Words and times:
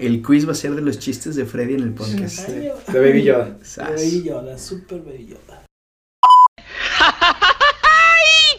El 0.00 0.22
quiz 0.22 0.48
va 0.48 0.52
a 0.52 0.54
ser 0.54 0.74
de 0.74 0.80
los 0.80 0.98
chistes 0.98 1.36
de 1.36 1.44
Freddy 1.44 1.74
en 1.74 1.80
el 1.80 1.92
podcast. 1.92 2.48
Ay, 2.48 2.72
De 2.90 3.00
Baby 3.00 3.22
Yoda. 3.22 3.58
Sas. 3.62 3.90
Baby 3.90 4.22
Yoda, 4.22 4.56
super 4.56 5.00
Baby 5.00 5.26
Yoda. 5.26 5.66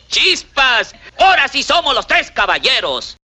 ¡Chispas! 0.07 0.93
¡Ahora 1.17 1.47
sí 1.47 1.63
somos 1.63 1.95
los 1.95 2.05
tres 2.05 2.29
caballeros! 2.29 3.17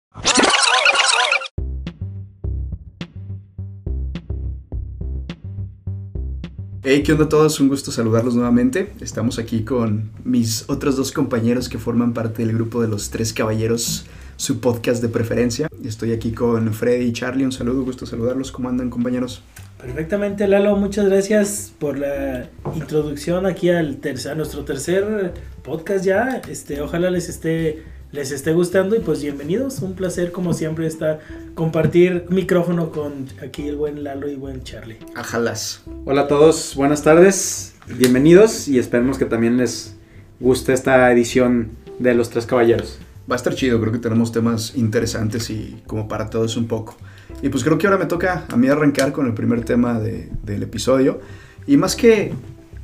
Hey, 6.84 7.04
¿qué 7.04 7.12
onda 7.12 7.26
a 7.26 7.30
todos? 7.30 7.60
Un 7.60 7.68
gusto 7.68 7.92
saludarlos 7.92 8.36
nuevamente. 8.36 8.94
Estamos 9.02 9.40
aquí 9.40 9.66
con 9.66 10.12
mis 10.24 10.70
otros 10.70 10.96
dos 10.96 11.12
compañeros 11.12 11.68
que 11.68 11.80
forman 11.80 12.14
parte 12.14 12.46
del 12.46 12.56
grupo 12.56 12.82
de 12.82 12.88
los 12.88 13.10
Tres 13.10 13.34
Caballeros, 13.34 14.06
su 14.38 14.60
podcast 14.60 15.02
de 15.02 15.10
preferencia. 15.10 15.70
Estoy 15.84 16.12
aquí 16.12 16.32
con 16.32 16.74
Freddy 16.74 17.06
y 17.06 17.14
Charlie. 17.14 17.46
Un 17.46 17.52
saludo, 17.52 17.84
gusto 17.84 18.06
saludarlos. 18.06 18.52
¿Cómo 18.52 18.70
andan, 18.70 18.90
compañeros? 18.90 19.42
Perfectamente, 19.80 20.48
Lalo. 20.48 20.76
Muchas 20.78 21.06
gracias 21.06 21.72
por 21.78 21.98
la 21.98 22.50
introducción 22.76 23.46
aquí 23.46 23.70
al 23.70 23.98
tercer, 23.98 24.32
a 24.32 24.36
nuestro 24.36 24.66
tercer 24.66 25.34
podcast 25.64 26.06
ya. 26.06 26.42
Este, 26.50 26.82
ojalá 26.82 27.12
les 27.12 27.30
esté, 27.30 27.84
les 28.12 28.32
esté 28.32 28.54
gustando 28.54 28.96
y 28.96 29.00
pues 29.00 29.22
bienvenidos. 29.22 29.80
Un 29.80 29.94
placer, 29.94 30.32
como 30.32 30.54
siempre, 30.54 30.88
estar 30.88 31.20
compartir 31.54 32.26
micrófono 32.30 32.92
con 32.92 33.28
aquí 33.44 33.68
el 33.68 33.76
buen 33.76 34.04
Lalo 34.04 34.30
y 34.30 34.36
buen 34.36 34.64
Charlie. 34.64 34.98
Ajalas. 35.16 35.84
Hola 36.06 36.22
a 36.22 36.28
todos, 36.28 36.74
buenas 36.76 37.04
tardes, 37.04 37.76
bienvenidos 37.88 38.68
y 38.68 38.80
esperemos 38.80 39.18
que 39.18 39.26
también 39.26 39.58
les 39.58 39.96
guste 40.40 40.74
esta 40.74 41.12
edición 41.12 41.70
de 42.00 42.14
Los 42.16 42.30
Tres 42.30 42.46
Caballeros. 42.46 43.00
Va 43.30 43.36
a 43.36 43.38
estar 43.38 43.56
chido, 43.56 43.80
creo 43.82 43.92
que 43.92 43.98
tenemos 44.00 44.32
temas 44.32 44.76
interesantes 44.76 45.50
y 45.50 45.82
como 45.88 46.08
para 46.08 46.30
todos 46.30 46.58
un 46.58 46.68
poco. 46.68 46.96
Y 47.42 47.50
pues 47.50 47.64
creo 47.64 47.78
que 47.78 47.88
ahora 47.88 47.98
me 48.00 48.06
toca 48.06 48.46
a 48.52 48.56
mí 48.56 48.68
arrancar 48.68 49.12
con 49.12 49.26
el 49.26 49.34
primer 49.34 49.66
tema 49.66 50.00
de- 50.00 50.30
del 50.44 50.62
episodio. 50.64 51.20
Y 51.66 51.78
más 51.78 51.96
que, 51.96 52.34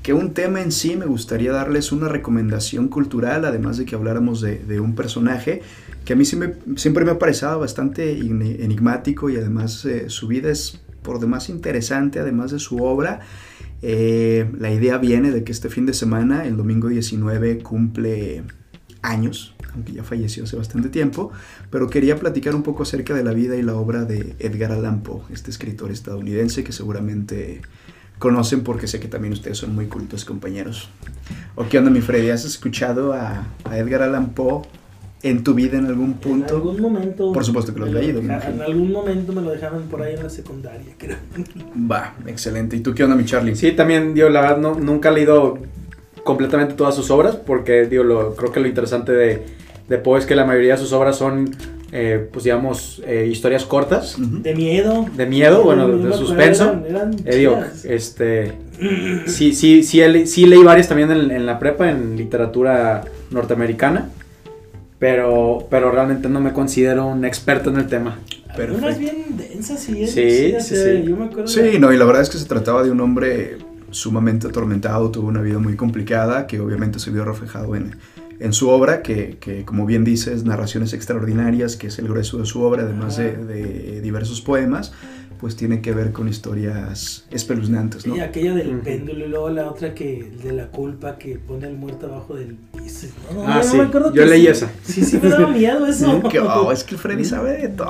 que 0.01 0.13
un 0.13 0.33
tema 0.33 0.61
en 0.61 0.71
sí, 0.71 0.95
me 0.95 1.05
gustaría 1.05 1.51
darles 1.51 1.91
una 1.91 2.07
recomendación 2.07 2.87
cultural, 2.87 3.45
además 3.45 3.77
de 3.77 3.85
que 3.85 3.93
habláramos 3.95 4.41
de, 4.41 4.57
de 4.57 4.79
un 4.79 4.95
personaje 4.95 5.61
que 6.05 6.13
a 6.13 6.15
mí 6.15 6.23
me- 6.35 6.55
siempre 6.75 7.05
me 7.05 7.11
ha 7.11 7.19
parecido 7.19 7.59
bastante 7.59 8.17
eni- 8.19 8.59
enigmático 8.63 9.29
y 9.29 9.35
además 9.35 9.85
eh, 9.85 10.09
su 10.09 10.27
vida 10.27 10.49
es 10.49 10.81
por 11.03 11.19
demás 11.19 11.49
interesante, 11.49 12.19
además 12.19 12.49
de 12.51 12.57
su 12.57 12.77
obra. 12.83 13.19
Eh, 13.83 14.49
la 14.59 14.71
idea 14.71 14.97
viene 14.97 15.29
de 15.31 15.43
que 15.43 15.51
este 15.51 15.69
fin 15.69 15.85
de 15.85 15.93
semana, 15.93 16.45
el 16.45 16.57
domingo 16.57 16.87
19, 16.87 17.59
cumple 17.59 18.43
años, 19.03 19.55
aunque 19.73 19.93
ya 19.93 20.03
falleció 20.03 20.43
hace 20.43 20.55
bastante 20.55 20.89
tiempo, 20.89 21.31
pero 21.69 21.89
quería 21.89 22.17
platicar 22.17 22.55
un 22.55 22.63
poco 22.63 22.83
acerca 22.83 23.13
de 23.13 23.23
la 23.23 23.33
vida 23.33 23.55
y 23.55 23.61
la 23.61 23.75
obra 23.75 24.05
de 24.05 24.35
Edgar 24.39 24.71
Allan 24.71 25.01
Poe, 25.01 25.21
este 25.31 25.51
escritor 25.51 25.91
estadounidense 25.91 26.63
que 26.63 26.71
seguramente 26.71 27.61
conocen 28.19 28.63
porque 28.63 28.87
sé 28.87 28.99
que 28.99 29.07
también 29.07 29.33
ustedes 29.33 29.57
son 29.57 29.73
muy 29.73 29.87
cultos 29.87 30.25
compañeros. 30.25 30.89
¿O 31.55 31.67
qué 31.67 31.79
onda 31.79 31.89
mi 31.89 32.01
Freddy? 32.01 32.29
¿Has 32.29 32.45
escuchado 32.45 33.13
a, 33.13 33.47
a 33.63 33.77
Edgar 33.77 34.03
Allan 34.03 34.29
Poe 34.29 34.61
en 35.23 35.43
tu 35.43 35.53
vida 35.53 35.77
en 35.77 35.87
algún 35.87 36.13
punto? 36.13 36.53
En 36.53 36.55
algún 36.55 36.81
momento. 36.81 37.33
Por 37.33 37.43
supuesto 37.43 37.73
que 37.73 37.79
lo 37.79 37.87
has 37.87 37.93
leído, 37.93 38.21
imagino. 38.21 38.53
En 38.53 38.61
algún 38.61 38.91
momento 38.91 39.33
me 39.33 39.41
lo 39.41 39.49
dejaban 39.51 39.83
por 39.83 40.03
ahí 40.03 40.13
en 40.13 40.23
la 40.23 40.29
secundaria, 40.29 40.93
creo. 40.97 41.17
Va, 41.89 42.15
excelente. 42.27 42.75
¿Y 42.75 42.81
tú 42.81 42.93
qué 42.93 43.03
onda 43.03 43.15
mi 43.15 43.25
Charlie? 43.25 43.55
Sí, 43.55 43.71
también, 43.71 44.13
digo, 44.13 44.29
la 44.29 44.41
verdad, 44.41 44.57
no, 44.59 44.75
nunca 44.75 45.09
he 45.09 45.13
leído 45.13 45.57
completamente 46.23 46.73
todas 46.75 46.95
sus 46.95 47.09
obras 47.11 47.35
porque, 47.35 47.85
digo, 47.85 48.03
lo, 48.03 48.35
creo 48.35 48.51
que 48.51 48.59
lo 48.59 48.67
interesante 48.67 49.11
de, 49.11 49.43
de 49.87 49.97
Poe 49.97 50.19
es 50.19 50.25
que 50.25 50.35
la 50.35 50.45
mayoría 50.45 50.73
de 50.73 50.79
sus 50.79 50.93
obras 50.93 51.17
son, 51.17 51.49
eh, 51.91 52.27
pues 52.31 52.43
digamos, 52.45 53.01
eh, 53.05 53.27
historias 53.31 53.65
cortas. 53.65 54.15
De 54.17 54.53
miedo. 54.55 55.05
de 55.15 55.25
miedo, 55.25 55.63
bueno, 55.63 55.87
de, 55.87 56.13
suspenso. 56.13 56.65
eran- 56.65 56.85
eran 56.87 57.15
Eh, 57.25 57.35
digo, 57.37 57.59
este, 57.83 58.53
sí, 59.25 59.53
sí, 59.53 59.83
sí, 59.83 60.01
sí 60.25 60.45
leí 60.45 60.63
varias 60.63 60.87
también 60.87 61.11
en, 61.11 61.31
en 61.31 61.45
la 61.45 61.59
prepa, 61.59 61.89
en 61.89 62.15
literatura 62.17 63.03
norteamericana, 63.31 64.09
pero, 64.99 65.65
pero 65.69 65.91
realmente 65.91 66.29
no 66.29 66.39
me 66.39 66.53
considero 66.53 67.07
un 67.07 67.25
experto 67.25 67.69
en 67.71 67.77
el 67.77 67.87
tema. 67.87 68.19
Perfecto. 68.55 68.99
bien 68.99 69.25
densas, 69.37 69.79
sí. 69.79 70.05
Sí, 70.07 70.53
sí, 70.59 70.75
sí. 70.75 71.03
Yo 71.05 71.15
me 71.15 71.25
acuerdo. 71.25 71.47
Sí, 71.47 71.61
de- 71.61 71.79
no, 71.79 71.91
y 71.91 71.97
la 71.97 72.05
verdad 72.05 72.21
es 72.21 72.29
que 72.29 72.37
se 72.37 72.45
trataba 72.45 72.83
de 72.83 72.91
un 72.91 72.99
hombre 73.01 73.57
sumamente 73.91 74.47
atormentado, 74.47 75.11
tuvo 75.11 75.27
una 75.27 75.41
vida 75.41 75.59
muy 75.59 75.75
complicada, 75.75 76.47
que 76.47 76.59
obviamente 76.59 76.99
se 76.99 77.11
vio 77.11 77.23
reflejado 77.25 77.75
en, 77.75 77.97
en 78.39 78.53
su 78.53 78.69
obra, 78.69 79.01
que, 79.03 79.37
que, 79.39 79.63
como 79.65 79.85
bien 79.85 80.03
dices, 80.03 80.43
narraciones 80.43 80.93
extraordinarias, 80.93 81.75
que 81.75 81.87
es 81.87 81.99
el 81.99 82.07
grueso 82.07 82.37
de 82.39 82.45
su 82.45 82.61
obra, 82.63 82.83
además 82.83 83.17
de, 83.17 83.35
de 83.37 84.01
diversos 84.01 84.41
poemas, 84.41 84.93
pues 85.39 85.55
tiene 85.55 85.81
que 85.81 85.91
ver 85.91 86.11
con 86.11 86.27
historias 86.27 87.25
espeluznantes, 87.31 88.05
¿no? 88.05 88.15
Y 88.15 88.19
aquella 88.19 88.53
del 88.53 88.77
péndulo 88.81 89.25
y 89.25 89.29
luego 89.29 89.49
la 89.49 89.67
otra 89.69 89.95
que 89.95 90.31
de 90.43 90.51
la 90.53 90.67
culpa 90.67 91.17
que 91.17 91.39
pone 91.39 91.65
al 91.65 91.73
muerto 91.73 92.05
abajo 92.05 92.35
del 92.35 92.55
piso. 92.77 93.07
No, 93.33 93.43
no, 93.43 93.47
Ah, 93.47 93.61
yo 93.63 93.69
sí, 93.69 93.77
me 93.77 93.83
acuerdo 93.83 94.13
yo 94.13 94.21
que 94.23 94.29
leí 94.29 94.41
sí. 94.41 94.47
esa. 94.47 94.71
Sí, 94.83 95.03
sí 95.03 95.19
me 95.21 95.29
daba 95.29 95.47
miedo 95.47 95.87
eso. 95.87 96.21
Que, 96.29 96.39
oh, 96.39 96.71
es 96.71 96.83
que 96.83 96.93
el 96.93 97.01
Freddy 97.01 97.25
sabe 97.25 97.57
de 97.57 97.69
todo. 97.69 97.89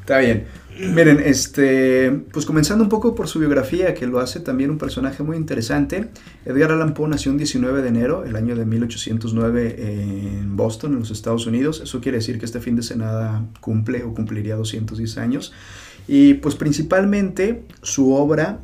Está 0.00 0.18
bien. 0.20 0.46
Miren, 0.78 1.20
este, 1.24 2.12
pues 2.32 2.46
comenzando 2.46 2.84
un 2.84 2.88
poco 2.88 3.16
por 3.16 3.26
su 3.26 3.40
biografía, 3.40 3.94
que 3.94 4.06
lo 4.06 4.20
hace 4.20 4.38
también 4.38 4.70
un 4.70 4.78
personaje 4.78 5.24
muy 5.24 5.36
interesante. 5.36 6.08
Edgar 6.44 6.70
Allan 6.70 6.94
Poe 6.94 7.08
nació 7.08 7.32
un 7.32 7.38
19 7.38 7.82
de 7.82 7.88
enero, 7.88 8.24
el 8.24 8.36
año 8.36 8.54
de 8.54 8.64
1809, 8.64 10.38
en 10.38 10.56
Boston, 10.56 10.92
en 10.92 11.00
los 11.00 11.10
Estados 11.10 11.46
Unidos. 11.46 11.80
Eso 11.82 12.00
quiere 12.00 12.18
decir 12.18 12.38
que 12.38 12.44
este 12.44 12.60
fin 12.60 12.76
de 12.76 12.82
semana 12.82 13.44
cumple 13.60 14.04
o 14.04 14.14
cumpliría 14.14 14.54
210 14.54 15.18
años. 15.18 15.52
Y 16.06 16.34
pues 16.34 16.54
principalmente 16.54 17.64
su 17.82 18.14
obra 18.14 18.60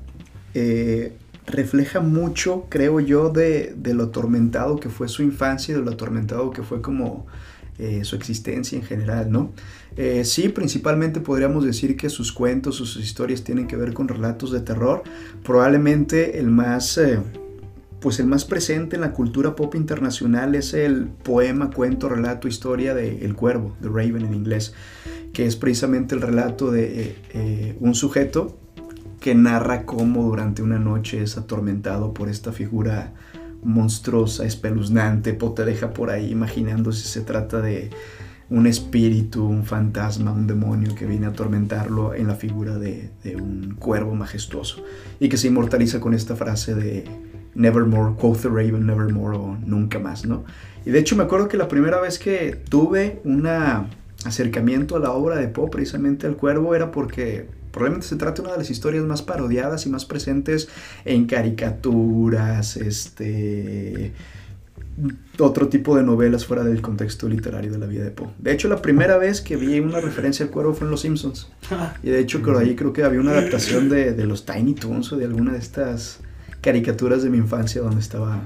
eh, 0.54 1.16
refleja 1.48 1.98
mucho, 1.98 2.66
creo 2.69 3.00
yo, 3.00 3.31
de, 3.31 3.75
de 3.76 3.92
lo 3.92 4.04
atormentado 4.04 4.78
que 4.78 4.88
fue 4.88 5.08
su 5.08 5.25
infancia 5.25 5.72
y 5.72 5.78
de 5.78 5.84
lo 5.84 5.91
atormentado 5.91 6.52
que 6.52 6.62
fue 6.62 6.81
como 6.81 7.26
eh, 7.77 8.05
su 8.05 8.15
existencia 8.15 8.79
en 8.79 8.85
general, 8.85 9.33
¿no? 9.33 9.53
Eh, 9.97 10.25
sí, 10.25 10.49
principalmente 10.49 11.21
podríamos 11.21 11.65
decir 11.65 11.97
que 11.97 12.09
sus 12.09 12.33
cuentos, 12.33 12.77
sus 12.77 12.97
historias 12.97 13.43
tienen 13.43 13.67
que 13.67 13.77
ver 13.77 13.93
con 13.93 14.07
relatos 14.07 14.53
de 14.53 14.61
terror. 14.61 15.03
Probablemente 15.43 16.39
el 16.39 16.47
más, 16.47 16.99
eh, 16.99 17.19
pues 18.01 18.21
el 18.21 18.27
más 18.27 18.45
presente 18.45 18.95
en 18.95 19.03
la 19.03 19.12
cultura 19.12 19.57
pop 19.57 19.75
internacional 19.75 20.55
es 20.55 20.73
el 20.73 21.07
poema, 21.07 21.71
cuento, 21.71 22.09
relato, 22.09 22.47
historia 22.47 22.95
de 22.95 23.25
El 23.25 23.35
Cuervo, 23.35 23.77
The 23.83 23.89
Raven 23.89 24.25
en 24.25 24.35
inglés, 24.35 24.73
que 25.33 25.45
es 25.45 25.56
precisamente 25.56 26.15
el 26.15 26.21
relato 26.21 26.71
de 26.71 27.77
un 27.81 27.97
sujeto 27.97 28.56
que 29.19 29.35
narra 29.35 29.85
cómo 29.85 30.23
durante 30.25 30.62
una 30.62 30.79
noche 30.79 31.23
es 31.23 31.39
atormentado 31.39 32.15
por 32.15 32.29
esta 32.29 32.53
figura 32.53 33.15
monstruosa, 33.64 34.44
espeluznante, 34.44 35.34
po 35.34 35.52
te 35.52 35.64
deja 35.64 35.92
por 35.92 36.10
ahí 36.10 36.30
imaginando 36.30 36.92
si 36.92 37.08
se 37.08 37.22
trata 37.22 37.60
de 37.60 37.91
un 38.50 38.66
espíritu, 38.66 39.44
un 39.47 39.64
fantasma, 39.64 40.30
un 40.30 40.47
demonio 40.47 40.94
que 40.94 41.06
viene 41.06 41.26
a 41.26 41.30
atormentarlo 41.30 42.14
en 42.14 42.28
la 42.28 42.34
figura 42.34 42.78
de, 42.78 43.10
de 43.22 43.36
un 43.36 43.76
cuervo 43.78 44.14
majestuoso 44.14 44.84
y 45.19 45.28
que 45.28 45.36
se 45.36 45.48
inmortaliza 45.48 45.98
con 45.98 46.14
esta 46.14 46.36
frase 46.36 46.75
de 46.75 47.04
Nevermore, 47.54 48.14
quoth 48.16 48.42
the 48.42 48.48
raven, 48.48 48.86
nevermore 48.86 49.36
o 49.36 49.56
nunca 49.64 49.98
más, 49.98 50.26
¿no? 50.26 50.44
Y 50.84 50.91
de 50.91 50.98
hecho 50.98 51.16
me 51.16 51.22
acuerdo 51.22 51.48
que 51.48 51.56
la 51.56 51.69
primera 51.69 52.00
vez 52.00 52.19
que 52.19 52.60
tuve 52.69 53.20
un 53.25 53.48
acercamiento 54.25 54.96
a 54.96 54.98
la 54.98 55.12
obra 55.12 55.36
de 55.36 55.48
Poe, 55.48 55.70
precisamente 55.70 56.26
al 56.26 56.36
cuervo, 56.36 56.75
era 56.75 56.91
porque 56.91 57.46
probablemente 57.75 58.07
se 58.07 58.17
trata 58.17 58.41
de 58.41 58.43
una 58.43 58.53
de 58.53 58.59
las 58.59 58.71
historias 58.71 59.05
más 59.05 59.21
parodiadas 59.21 59.85
y 59.85 59.91
más 59.91 60.05
presentes 60.05 60.69
en 61.05 61.27
caricaturas, 61.27 62.77
este 62.77 64.12
otro 65.41 65.69
tipo 65.69 65.97
de 65.97 66.05
novelas 66.05 66.47
fuera 66.47 66.62
del 66.62 66.81
contexto 66.81 67.29
literario 67.29 67.73
de 67.73 67.79
la 67.79 67.87
vida 67.87 68.05
de 68.05 68.12
Poe. 68.12 68.29
De 68.39 68.53
hecho, 68.53 68.69
la 68.69 68.81
primera 68.81 69.19
vez 69.19 69.41
que 69.41 69.57
vi 69.57 69.81
una 69.81 70.01
referencia 70.01 70.47
al 70.47 70.53
cuervo 70.53 70.73
fue 70.73 70.87
en 70.87 70.93
Los 70.93 71.01
Simpsons. 71.01 71.49
Y 72.05 72.11
de 72.11 72.21
hecho, 72.21 72.41
por 72.41 72.57
ahí 72.57 72.77
creo 72.77 72.93
que 72.93 73.03
había 73.03 73.19
una 73.19 73.32
adaptación 73.32 73.88
de, 73.88 74.12
de 74.12 74.25
los 74.25 74.47
Tiny 74.47 74.75
Toons 74.75 75.12
o 75.12 75.17
de 75.17 75.25
alguna 75.25 75.53
de 75.53 75.59
estas 75.59 76.20
caricaturas 76.61 77.25
de 77.25 77.31
mi 77.31 77.38
infancia 77.38 77.82
donde 77.82 78.00
estaba 78.00 78.43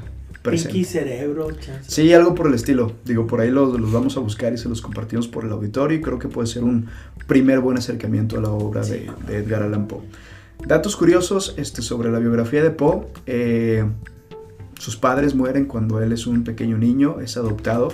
presente. 0.50 0.72
Pinky 0.72 0.84
Cerebro, 0.84 1.50
chance. 1.52 1.90
Sí, 1.90 2.12
algo 2.12 2.34
por 2.34 2.46
el 2.48 2.54
estilo. 2.54 2.92
Digo, 3.04 3.26
por 3.26 3.40
ahí 3.40 3.50
los, 3.50 3.78
los 3.78 3.92
vamos 3.92 4.16
a 4.16 4.20
buscar 4.20 4.52
y 4.52 4.58
se 4.58 4.68
los 4.68 4.80
compartimos 4.80 5.28
por 5.28 5.44
el 5.44 5.52
auditorio 5.52 5.98
y 5.98 6.00
creo 6.00 6.18
que 6.18 6.28
puede 6.28 6.46
ser 6.46 6.64
un 6.64 6.86
primer 7.26 7.60
buen 7.60 7.76
acercamiento 7.78 8.38
a 8.38 8.42
la 8.42 8.50
obra 8.50 8.82
de, 8.84 9.10
de 9.26 9.36
Edgar 9.38 9.62
Allan 9.62 9.86
Poe. 9.88 10.00
Datos 10.66 10.96
curiosos 10.96 11.54
este, 11.56 11.82
sobre 11.82 12.10
la 12.10 12.18
biografía 12.18 12.62
de 12.62 12.70
Poe. 12.70 13.06
Eh, 13.26 13.84
sus 14.78 14.96
padres 14.96 15.34
mueren 15.34 15.66
cuando 15.66 16.00
él 16.00 16.12
es 16.12 16.26
un 16.26 16.44
pequeño 16.44 16.78
niño, 16.78 17.20
es 17.20 17.36
adoptado. 17.36 17.88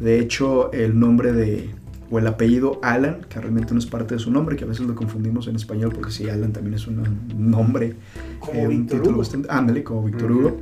De 0.00 0.18
hecho, 0.18 0.72
el 0.72 0.98
nombre 0.98 1.32
de, 1.32 1.70
o 2.10 2.18
el 2.18 2.26
apellido 2.26 2.80
Alan, 2.82 3.20
que 3.28 3.40
realmente 3.40 3.72
no 3.72 3.78
es 3.78 3.86
parte 3.86 4.14
de 4.14 4.20
su 4.20 4.30
nombre, 4.30 4.56
que 4.56 4.64
a 4.64 4.66
veces 4.66 4.86
lo 4.86 4.94
confundimos 4.94 5.46
en 5.46 5.56
español 5.56 5.92
porque 5.94 6.10
sí, 6.10 6.28
Alan 6.28 6.52
también 6.52 6.74
es 6.74 6.86
un 6.86 7.02
nombre, 7.36 7.94
Como 8.40 8.52
eh, 8.60 8.62
un 8.66 8.68
Víctor 8.70 8.98
título 8.98 9.10
Hugo. 9.10 9.18
bastante... 9.18 9.48
Ándale, 9.50 9.84
como 9.84 10.04
Víctor 10.04 10.30
Ujú. 10.32 10.40
Hugo. 10.40 10.60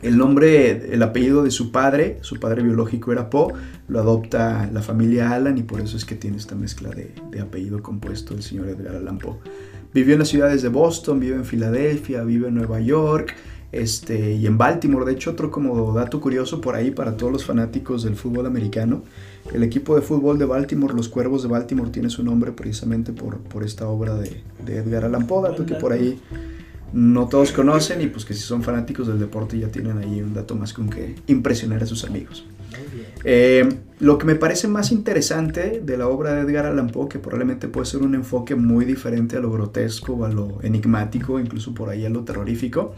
El 0.00 0.16
nombre, 0.16 0.94
el 0.94 1.02
apellido 1.02 1.42
de 1.42 1.50
su 1.50 1.72
padre, 1.72 2.18
su 2.20 2.38
padre 2.38 2.62
biológico 2.62 3.10
era 3.10 3.30
Poe, 3.30 3.54
lo 3.88 3.98
adopta 3.98 4.70
la 4.72 4.80
familia 4.80 5.32
Allan 5.32 5.58
y 5.58 5.64
por 5.64 5.80
eso 5.80 5.96
es 5.96 6.04
que 6.04 6.14
tiene 6.14 6.36
esta 6.36 6.54
mezcla 6.54 6.90
de, 6.90 7.12
de 7.30 7.40
apellido 7.40 7.82
compuesto 7.82 8.34
el 8.34 8.42
señor 8.42 8.68
Edgar 8.68 8.94
Allan 8.94 9.18
Poe. 9.18 9.38
Vivió 9.92 10.12
en 10.12 10.20
las 10.20 10.28
ciudades 10.28 10.62
de 10.62 10.68
Boston, 10.68 11.18
vive 11.18 11.34
en 11.34 11.44
Filadelfia, 11.44 12.22
vive 12.22 12.48
en 12.48 12.54
Nueva 12.54 12.80
York 12.80 13.34
este, 13.72 14.34
y 14.34 14.46
en 14.46 14.56
Baltimore. 14.56 15.04
De 15.04 15.12
hecho, 15.12 15.30
otro 15.30 15.50
como 15.50 15.92
dato 15.94 16.20
curioso 16.20 16.60
por 16.60 16.74
ahí 16.74 16.90
para 16.90 17.16
todos 17.16 17.32
los 17.32 17.44
fanáticos 17.44 18.02
del 18.02 18.14
fútbol 18.14 18.46
americano, 18.46 19.02
el 19.52 19.62
equipo 19.62 19.96
de 19.96 20.02
fútbol 20.02 20.38
de 20.38 20.44
Baltimore, 20.44 20.94
los 20.94 21.08
Cuervos 21.08 21.42
de 21.42 21.48
Baltimore, 21.48 21.90
tiene 21.90 22.10
su 22.10 22.22
nombre 22.22 22.52
precisamente 22.52 23.12
por, 23.12 23.38
por 23.38 23.64
esta 23.64 23.88
obra 23.88 24.14
de, 24.14 24.42
de 24.64 24.76
Edgar 24.76 25.06
Allan 25.06 25.26
Poe, 25.26 25.48
dato 25.48 25.66
que 25.66 25.74
por 25.74 25.92
ahí 25.92 26.20
no 26.92 27.28
todos 27.28 27.52
conocen 27.52 28.00
y 28.00 28.06
pues 28.06 28.24
que 28.24 28.34
si 28.34 28.40
son 28.40 28.62
fanáticos 28.62 29.06
del 29.06 29.18
deporte 29.18 29.58
ya 29.58 29.68
tienen 29.68 29.98
ahí 29.98 30.20
un 30.20 30.34
dato 30.34 30.54
más 30.54 30.72
con 30.72 30.88
que 30.88 31.16
impresionar 31.26 31.82
a 31.82 31.86
sus 31.86 32.04
amigos. 32.04 32.46
Eh, 33.24 33.68
lo 33.98 34.18
que 34.18 34.26
me 34.26 34.36
parece 34.36 34.68
más 34.68 34.92
interesante 34.92 35.80
de 35.84 35.96
la 35.96 36.06
obra 36.06 36.34
de 36.34 36.42
Edgar 36.42 36.66
Allan 36.66 36.88
Poe, 36.88 37.08
que 37.08 37.18
probablemente 37.18 37.68
puede 37.68 37.86
ser 37.86 38.02
un 38.02 38.14
enfoque 38.14 38.54
muy 38.54 38.84
diferente 38.84 39.36
a 39.36 39.40
lo 39.40 39.50
grotesco, 39.50 40.24
a 40.24 40.28
lo 40.28 40.58
enigmático, 40.62 41.40
incluso 41.40 41.74
por 41.74 41.88
ahí 41.88 42.06
a 42.06 42.10
lo 42.10 42.24
terrorífico, 42.24 42.94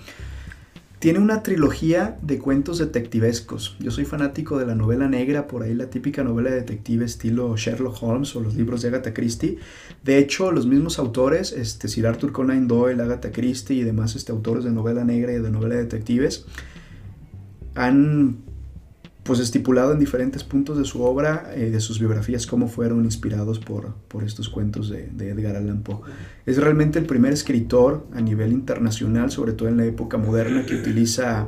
tiene 1.01 1.19
una 1.19 1.43
trilogía 1.43 2.19
de 2.21 2.39
cuentos 2.39 2.77
detectivescos. 2.79 3.75
Yo 3.81 3.91
soy 3.91 4.05
fanático 4.05 4.59
de 4.59 4.67
la 4.67 4.75
novela 4.75 5.09
negra, 5.09 5.49
por 5.49 5.63
ahí 5.63 5.75
la 5.75 5.89
típica 5.89 6.23
novela 6.23 6.51
de 6.51 6.57
detective 6.57 7.07
estilo 7.07 7.57
Sherlock 7.57 8.03
Holmes 8.03 8.37
o 8.37 8.41
los 8.41 8.55
libros 8.55 8.83
de 8.83 8.89
Agatha 8.89 9.15
Christie. 9.15 9.59
De 10.05 10.19
hecho, 10.19 10.53
los 10.53 10.67
mismos 10.67 10.99
autores, 10.99 11.53
este, 11.53 11.89
Sir 11.89 12.07
Arthur 12.07 12.33
Conan 12.33 12.69
Doyle, 12.69 13.03
Agatha 13.03 13.33
Christie 13.33 13.79
y 13.79 13.83
demás 13.83 14.15
este, 14.15 14.31
autores 14.31 14.63
de 14.63 14.73
novela 14.73 15.03
negra 15.03 15.33
y 15.33 15.39
de 15.39 15.51
novela 15.51 15.77
de 15.77 15.85
detectives, 15.85 16.45
han 17.75 18.50
pues 19.31 19.39
estipulado 19.39 19.93
en 19.93 20.01
diferentes 20.01 20.43
puntos 20.43 20.77
de 20.77 20.85
su 20.85 21.05
obra, 21.05 21.53
eh, 21.55 21.71
de 21.71 21.79
sus 21.79 22.01
biografías, 22.01 22.49
cómo 22.49 22.67
fueron 22.67 23.05
inspirados 23.05 23.61
por, 23.61 23.95
por 24.09 24.25
estos 24.25 24.49
cuentos 24.49 24.91
de, 24.91 25.07
de, 25.07 25.31
Edgar 25.31 25.55
Allan 25.55 25.85
Poe. 25.85 26.01
Es 26.47 26.57
realmente 26.57 26.99
el 26.99 27.07
primer 27.07 27.33
escritor 27.33 28.09
a 28.13 28.21
nivel 28.21 28.53
internacional, 28.53 29.31
sobre 29.31 29.53
todo 29.53 29.69
en 29.69 29.77
la 29.77 29.85
época 29.85 30.19
moderna, 30.19 30.67
que 30.67 30.75
utiliza 30.75 31.47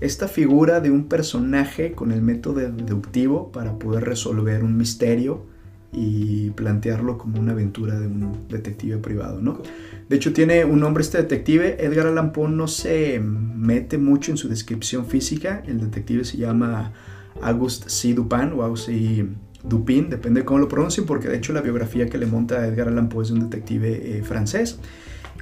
esta 0.00 0.28
figura 0.28 0.80
de 0.80 0.90
un 0.90 1.04
personaje 1.04 1.92
con 1.92 2.10
el 2.10 2.22
método 2.22 2.60
deductivo 2.60 3.52
para 3.52 3.78
poder 3.78 4.04
resolver 4.04 4.64
un 4.64 4.78
misterio 4.78 5.44
y 5.94 6.50
plantearlo 6.50 7.18
como 7.18 7.38
una 7.38 7.52
aventura 7.52 7.98
de 7.98 8.06
un 8.06 8.48
detective 8.48 8.98
privado, 8.98 9.40
¿no? 9.40 9.60
De 10.08 10.16
hecho 10.16 10.32
tiene 10.32 10.64
un 10.64 10.80
nombre 10.80 11.02
este 11.02 11.18
detective, 11.18 11.84
Edgar 11.84 12.06
Allan 12.06 12.32
Poe 12.32 12.50
no 12.50 12.66
se 12.66 13.20
mete 13.20 13.98
mucho 13.98 14.30
en 14.30 14.36
su 14.36 14.48
descripción 14.48 15.06
física, 15.06 15.62
el 15.66 15.80
detective 15.80 16.24
se 16.24 16.36
llama 16.36 16.92
Auguste 17.40 17.88
C. 17.88 18.14
Dupin 18.14 18.52
o 18.54 18.62
Auguste 18.62 19.26
Dupin, 19.62 20.10
depende 20.10 20.40
de 20.40 20.44
cómo 20.44 20.60
lo 20.60 20.68
pronuncien, 20.68 21.06
porque 21.06 21.28
de 21.28 21.36
hecho 21.36 21.52
la 21.52 21.62
biografía 21.62 22.06
que 22.08 22.18
le 22.18 22.26
monta 22.26 22.60
a 22.60 22.66
Edgar 22.66 22.88
Allan 22.88 23.08
Poe 23.08 23.22
es 23.22 23.28
de 23.28 23.34
un 23.34 23.40
detective 23.48 24.18
eh, 24.18 24.22
francés. 24.22 24.78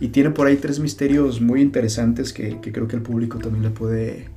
Y 0.01 0.09
tiene 0.09 0.31
por 0.31 0.47
ahí 0.47 0.57
tres 0.57 0.81
misterios 0.81 1.41
muy 1.41 1.61
interesantes 1.61 2.33
que, 2.33 2.61
que 2.61 2.73
creo 2.73 2.89
que 2.89 2.97
el 2.97 3.03
público 3.03 3.39
también 3.39 3.63
le 3.63 3.71
puede 3.71 4.29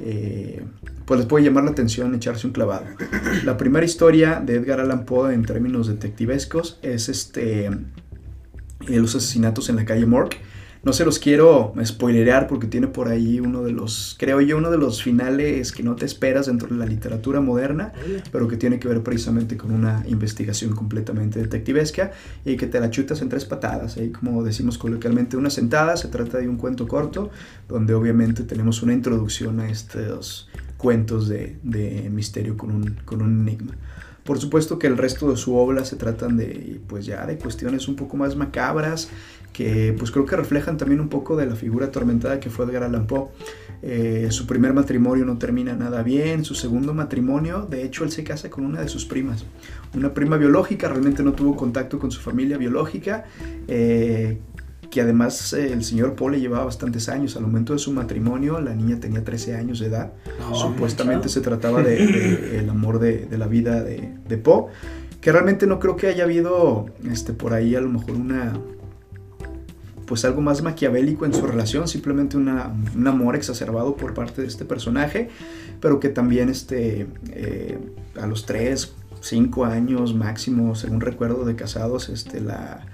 eh, 0.00 0.62
pues 1.04 1.18
les 1.18 1.26
puede 1.26 1.44
llamar 1.44 1.64
la 1.64 1.70
atención 1.70 2.14
echarse 2.14 2.46
un 2.46 2.52
clavado. 2.52 2.86
La 3.44 3.56
primera 3.56 3.84
historia 3.84 4.40
de 4.44 4.56
Edgar 4.56 4.80
Allan 4.80 5.04
Poe 5.04 5.34
en 5.34 5.44
términos 5.44 5.88
detectivescos 5.88 6.78
es 6.82 7.08
este, 7.08 7.66
eh, 7.66 7.70
los 8.86 9.14
asesinatos 9.14 9.68
en 9.68 9.76
la 9.76 9.84
calle 9.84 10.06
Morgue. 10.06 10.38
No 10.82 10.94
se 10.94 11.04
los 11.04 11.18
quiero 11.18 11.74
spoilerear 11.84 12.46
porque 12.46 12.66
tiene 12.66 12.86
por 12.86 13.08
ahí 13.08 13.38
uno 13.38 13.62
de 13.62 13.70
los, 13.70 14.16
creo 14.18 14.40
yo, 14.40 14.56
uno 14.56 14.70
de 14.70 14.78
los 14.78 15.02
finales 15.02 15.72
que 15.72 15.82
no 15.82 15.94
te 15.94 16.06
esperas 16.06 16.46
dentro 16.46 16.68
de 16.68 16.76
la 16.76 16.86
literatura 16.86 17.42
moderna, 17.42 17.92
pero 18.32 18.48
que 18.48 18.56
tiene 18.56 18.80
que 18.80 18.88
ver 18.88 19.02
precisamente 19.02 19.58
con 19.58 19.72
una 19.72 20.02
investigación 20.08 20.74
completamente 20.74 21.38
detectivesca 21.38 22.12
y 22.46 22.56
que 22.56 22.66
te 22.66 22.80
la 22.80 22.88
chutas 22.88 23.20
en 23.20 23.28
tres 23.28 23.44
patadas. 23.44 23.98
Ahí, 23.98 24.10
como 24.10 24.42
decimos 24.42 24.78
coloquialmente, 24.78 25.36
una 25.36 25.50
sentada. 25.50 25.98
Se 25.98 26.08
trata 26.08 26.38
de 26.38 26.48
un 26.48 26.56
cuento 26.56 26.88
corto 26.88 27.30
donde 27.68 27.92
obviamente 27.92 28.42
tenemos 28.44 28.82
una 28.82 28.94
introducción 28.94 29.60
a 29.60 29.68
estos 29.68 30.48
cuentos 30.78 31.28
de, 31.28 31.58
de 31.62 32.08
misterio 32.10 32.56
con 32.56 32.70
un, 32.70 32.96
con 33.04 33.20
un 33.20 33.46
enigma. 33.46 33.74
Por 34.24 34.38
supuesto 34.38 34.78
que 34.78 34.86
el 34.86 34.96
resto 34.96 35.30
de 35.30 35.36
su 35.36 35.56
obra 35.56 35.84
se 35.84 35.96
tratan 35.96 36.36
de, 36.36 36.80
pues 36.86 37.06
ya, 37.06 37.26
de 37.26 37.36
cuestiones 37.36 37.88
un 37.88 37.96
poco 37.96 38.16
más 38.16 38.36
macabras, 38.36 39.08
que 39.52 39.94
pues 39.98 40.10
creo 40.10 40.26
que 40.26 40.36
reflejan 40.36 40.76
también 40.76 41.00
un 41.00 41.08
poco 41.08 41.36
de 41.36 41.46
la 41.46 41.56
figura 41.56 41.86
atormentada 41.86 42.40
que 42.40 42.50
fue 42.50 42.66
Edgar 42.66 42.84
Allan 42.84 43.06
Poe. 43.06 43.28
Eh, 43.82 44.28
su 44.30 44.46
primer 44.46 44.74
matrimonio 44.74 45.24
no 45.24 45.38
termina 45.38 45.74
nada 45.74 46.02
bien, 46.02 46.44
su 46.44 46.54
segundo 46.54 46.92
matrimonio, 46.92 47.66
de 47.68 47.82
hecho 47.82 48.04
él 48.04 48.10
se 48.10 48.22
casa 48.24 48.50
con 48.50 48.66
una 48.66 48.82
de 48.82 48.88
sus 48.88 49.06
primas, 49.06 49.46
una 49.94 50.12
prima 50.12 50.36
biológica, 50.36 50.88
realmente 50.88 51.22
no 51.22 51.32
tuvo 51.32 51.56
contacto 51.56 51.98
con 51.98 52.10
su 52.10 52.20
familia 52.20 52.58
biológica, 52.58 53.24
eh, 53.68 54.38
que 54.90 55.00
además 55.00 55.52
eh, 55.54 55.72
el 55.72 55.82
señor 55.82 56.14
Poe 56.14 56.32
le 56.32 56.40
llevaba 56.40 56.64
bastantes 56.64 57.08
años. 57.08 57.36
Al 57.36 57.42
momento 57.42 57.72
de 57.72 57.78
su 57.78 57.92
matrimonio, 57.92 58.60
la 58.60 58.74
niña 58.74 58.98
tenía 58.98 59.24
13 59.24 59.54
años 59.54 59.78
de 59.78 59.86
edad. 59.86 60.12
No, 60.40 60.54
Supuestamente 60.54 61.28
se 61.28 61.40
trataba 61.40 61.82
de, 61.82 62.06
de 62.06 62.58
el 62.58 62.68
amor 62.68 62.98
de, 62.98 63.26
de 63.26 63.38
la 63.38 63.46
vida 63.46 63.82
de, 63.82 64.12
de, 64.28 64.36
Poe, 64.36 64.66
que 65.20 65.32
realmente 65.32 65.66
no 65.66 65.78
creo 65.78 65.96
que 65.96 66.08
haya 66.08 66.24
habido 66.24 66.86
este, 67.10 67.32
por 67.32 67.54
ahí 67.54 67.76
a 67.76 67.80
lo 67.80 67.88
mejor 67.88 68.16
una 68.16 68.52
pues 70.10 70.24
algo 70.24 70.40
más 70.40 70.60
maquiavélico 70.60 71.24
en 71.24 71.32
su 71.32 71.46
relación, 71.46 71.86
simplemente 71.86 72.36
una, 72.36 72.74
un 72.96 73.06
amor 73.06 73.36
exacerbado 73.36 73.94
por 73.96 74.12
parte 74.12 74.42
de 74.42 74.48
este 74.48 74.64
personaje, 74.64 75.28
pero 75.80 76.00
que 76.00 76.08
también 76.08 76.48
este, 76.48 77.06
eh, 77.30 77.78
a 78.20 78.26
los 78.26 78.44
3, 78.44 78.92
5 79.20 79.64
años 79.66 80.12
máximo, 80.16 80.74
según 80.74 81.00
recuerdo 81.00 81.44
de 81.44 81.54
casados, 81.54 82.08
este, 82.08 82.40
la, 82.40 82.86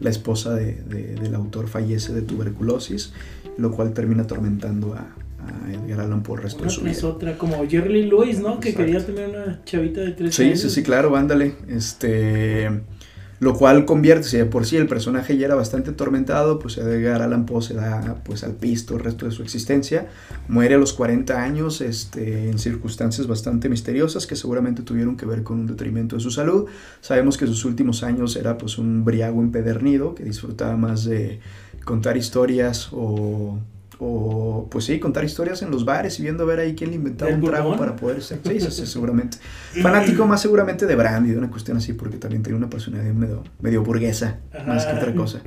la 0.00 0.08
esposa 0.08 0.54
de, 0.54 0.76
de, 0.76 1.14
del 1.16 1.34
autor 1.34 1.68
fallece 1.68 2.14
de 2.14 2.22
tuberculosis, 2.22 3.12
lo 3.58 3.70
cual 3.70 3.92
termina 3.92 4.22
atormentando 4.22 4.94
a, 4.94 5.00
a 5.44 5.72
Edgar 5.74 6.00
Allan 6.00 6.22
Poe 6.22 6.36
el 6.38 6.42
resto 6.44 6.60
Una 6.62 6.68
de 6.68 6.74
su 6.74 6.82
vida. 6.84 7.06
otra, 7.06 7.36
como 7.36 7.68
Jerry 7.68 8.04
Lewis, 8.06 8.40
¿no? 8.40 8.60
Que 8.60 8.70
Exacto. 8.70 8.86
quería 8.92 9.04
tener 9.04 9.28
una 9.28 9.62
chavita 9.66 10.00
de 10.00 10.12
13 10.12 10.32
Sí, 10.36 10.42
años. 10.48 10.60
sí, 10.60 10.70
sí, 10.70 10.82
claro, 10.82 11.14
ándale. 11.16 11.54
Este, 11.68 12.70
lo 13.42 13.54
cual 13.54 13.86
convierte, 13.86 14.28
si 14.28 14.36
de 14.36 14.44
por 14.44 14.64
sí 14.64 14.76
el 14.76 14.86
personaje 14.86 15.36
ya 15.36 15.46
era 15.46 15.56
bastante 15.56 15.90
atormentado, 15.90 16.60
pues 16.60 16.78
Edgar 16.78 17.22
Allan 17.22 17.44
Poe 17.44 17.60
se 17.60 17.74
da 17.74 18.22
pues 18.22 18.44
al 18.44 18.52
pisto 18.52 18.94
el 18.94 19.00
resto 19.02 19.26
de 19.26 19.32
su 19.32 19.42
existencia. 19.42 20.06
Muere 20.46 20.76
a 20.76 20.78
los 20.78 20.92
40 20.92 21.42
años, 21.42 21.80
este, 21.80 22.48
en 22.48 22.60
circunstancias 22.60 23.26
bastante 23.26 23.68
misteriosas 23.68 24.28
que 24.28 24.36
seguramente 24.36 24.82
tuvieron 24.82 25.16
que 25.16 25.26
ver 25.26 25.42
con 25.42 25.58
un 25.58 25.66
detrimento 25.66 26.14
de 26.14 26.22
su 26.22 26.30
salud. 26.30 26.66
Sabemos 27.00 27.36
que 27.36 27.48
sus 27.48 27.64
últimos 27.64 28.04
años 28.04 28.36
era 28.36 28.56
pues 28.56 28.78
un 28.78 29.04
briago 29.04 29.42
empedernido 29.42 30.14
que 30.14 30.22
disfrutaba 30.22 30.76
más 30.76 31.04
de 31.04 31.40
contar 31.84 32.16
historias 32.16 32.90
o 32.92 33.58
o 34.04 34.66
pues 34.68 34.86
sí, 34.86 34.98
contar 34.98 35.24
historias 35.24 35.62
en 35.62 35.70
los 35.70 35.84
bares 35.84 36.18
y 36.18 36.22
viendo 36.22 36.42
a 36.42 36.46
ver 36.46 36.58
ahí 36.58 36.74
quién 36.74 36.90
le 36.90 36.96
inventaba 36.96 37.30
¿Del 37.30 37.40
un 37.40 37.48
trago 37.48 37.76
para 37.76 37.94
poder 37.94 38.20
ser. 38.20 38.40
Sí, 38.44 38.58
sí, 38.58 38.70
sí, 38.72 38.86
seguramente. 38.86 39.38
Fanático 39.80 40.26
más 40.26 40.42
seguramente 40.42 40.86
de 40.86 40.96
Brandy, 40.96 41.30
de 41.30 41.38
una 41.38 41.50
cuestión 41.50 41.76
así, 41.76 41.92
porque 41.92 42.16
también 42.16 42.42
tiene 42.42 42.58
una 42.58 42.68
personalidad 42.68 43.14
medio, 43.14 43.44
medio 43.60 43.84
burguesa, 43.84 44.40
más 44.66 44.86
que 44.86 44.90
Ajá. 44.90 45.00
otra 45.00 45.14
cosa. 45.14 45.40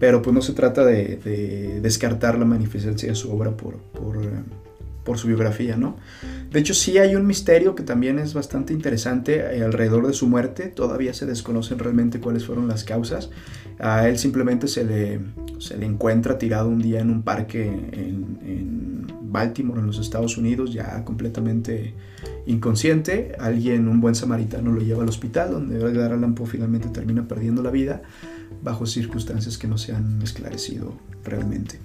Pero 0.00 0.22
pues 0.22 0.34
no 0.34 0.42
se 0.42 0.54
trata 0.54 0.84
de, 0.84 1.20
de 1.24 1.80
descartar 1.80 2.36
la 2.36 2.44
magnificencia 2.44 3.08
de 3.08 3.14
su 3.14 3.30
obra 3.30 3.56
por, 3.56 3.76
por, 3.76 4.18
por 5.04 5.16
su 5.16 5.28
biografía, 5.28 5.76
¿no? 5.76 5.96
De 6.50 6.58
hecho, 6.58 6.74
sí 6.74 6.98
hay 6.98 7.14
un 7.14 7.26
misterio 7.26 7.76
que 7.76 7.84
también 7.84 8.18
es 8.18 8.34
bastante 8.34 8.72
interesante 8.72 9.36
eh, 9.36 9.62
alrededor 9.62 10.06
de 10.06 10.14
su 10.14 10.26
muerte. 10.26 10.66
Todavía 10.66 11.14
se 11.14 11.26
desconocen 11.26 11.78
realmente 11.78 12.18
cuáles 12.18 12.44
fueron 12.44 12.66
las 12.66 12.82
causas. 12.82 13.30
A 13.78 14.08
él 14.08 14.18
simplemente 14.18 14.68
se 14.68 14.84
le, 14.84 15.20
se 15.58 15.76
le 15.76 15.86
encuentra 15.86 16.38
tirado 16.38 16.68
un 16.68 16.80
día 16.80 17.00
en 17.00 17.10
un 17.10 17.22
parque 17.22 17.64
en, 17.66 19.06
Baltimore, 19.22 19.80
en 19.80 19.86
los 19.86 19.98
Estados 19.98 20.38
Unidos, 20.38 20.72
ya 20.72 21.04
completamente 21.04 21.94
inconsciente. 22.46 23.32
Alguien, 23.40 23.88
un 23.88 24.00
buen 24.00 24.14
samaritano, 24.14 24.70
lo 24.70 24.80
lleva 24.80 25.02
al 25.02 25.08
hospital, 25.08 25.50
donde 25.50 25.76
Edgar 25.76 26.12
Allan 26.12 26.36
Poe 26.36 26.46
finalmente 26.46 26.88
termina 26.88 27.26
perdiendo 27.26 27.60
la 27.60 27.70
vida 27.70 28.02
bajo 28.62 28.86
circunstancias 28.86 29.58
que 29.58 29.66
no 29.66 29.76
se 29.76 29.92
han 29.92 30.22
esclarecido 30.22 30.94
realmente. 31.24 31.80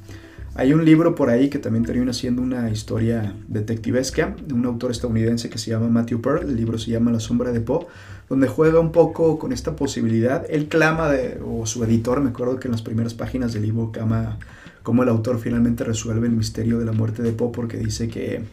Hay 0.56 0.74
un 0.74 0.84
libro 0.84 1.16
por 1.16 1.30
ahí 1.30 1.50
que 1.50 1.60
también 1.60 1.86
termina 1.86 2.12
siendo 2.12 2.42
una 2.42 2.70
historia 2.70 3.34
detectivesca 3.48 4.36
de 4.46 4.54
un 4.54 4.66
autor 4.66 4.92
estadounidense 4.92 5.50
que 5.50 5.58
se 5.58 5.72
llama 5.72 5.88
Matthew 5.88 6.22
Pearl. 6.22 6.50
El 6.50 6.56
libro 6.56 6.78
se 6.78 6.92
llama 6.92 7.12
La 7.12 7.20
sombra 7.20 7.52
de 7.52 7.62
Poe, 7.62 7.86
donde 8.30 8.48
juega 8.48 8.80
un 8.80 8.92
poco 8.92 9.40
con 9.40 9.52
esta 9.52 9.76
posibilidad. 9.76 10.46
Él 10.50 10.68
clama, 10.68 11.10
de, 11.10 11.40
o 11.44 11.66
su 11.66 11.84
editor, 11.84 12.22
me 12.22 12.30
acuerdo 12.30 12.60
que 12.60 12.68
en 12.68 12.72
las 12.72 12.84
primeras 12.84 13.14
páginas 13.14 13.54
del 13.54 13.64
libro 13.64 13.92
clama 13.92 14.38
cómo 14.84 15.04
el 15.04 15.10
autor 15.10 15.40
finalmente 15.40 15.84
resuelve 15.84 16.28
el 16.28 16.34
misterio 16.34 16.80
de 16.80 16.86
la 16.86 16.92
muerte 16.92 17.24
de 17.24 17.32
Poe, 17.32 17.52
porque 17.52 17.78
dice 17.78 18.08
que 18.08 18.44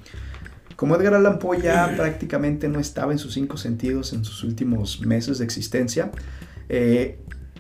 como 0.77 0.97
Edgar 0.97 1.15
Allan 1.15 1.39
Poe 1.39 1.61
ya 1.61 1.95
prácticamente 1.97 2.69
no 2.69 2.81
estaba 2.81 3.13
en 3.13 3.19
sus 3.19 3.35
cinco 3.35 3.57
sentidos 3.57 4.13
en 4.13 4.25
sus 4.25 4.45
últimos 4.45 5.01
meses 5.01 5.39
de 5.39 5.45
existencia, 5.45 6.11
eh, 6.69 7.19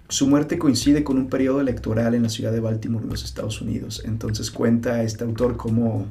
su 0.08 0.26
muerte 0.26 0.58
coincide 0.58 1.02
con 1.02 1.16
un 1.16 1.28
periodo 1.28 1.61
electoral 1.61 2.14
en 2.14 2.23
la 2.23 2.28
ciudad 2.28 2.52
de 2.52 2.61
Baltimore, 2.61 3.04
en 3.04 3.11
los 3.11 3.25
Estados 3.25 3.61
Unidos. 3.61 4.02
Entonces 4.04 4.50
cuenta 4.50 5.02
este 5.02 5.25
autor 5.25 5.56
cómo 5.56 6.06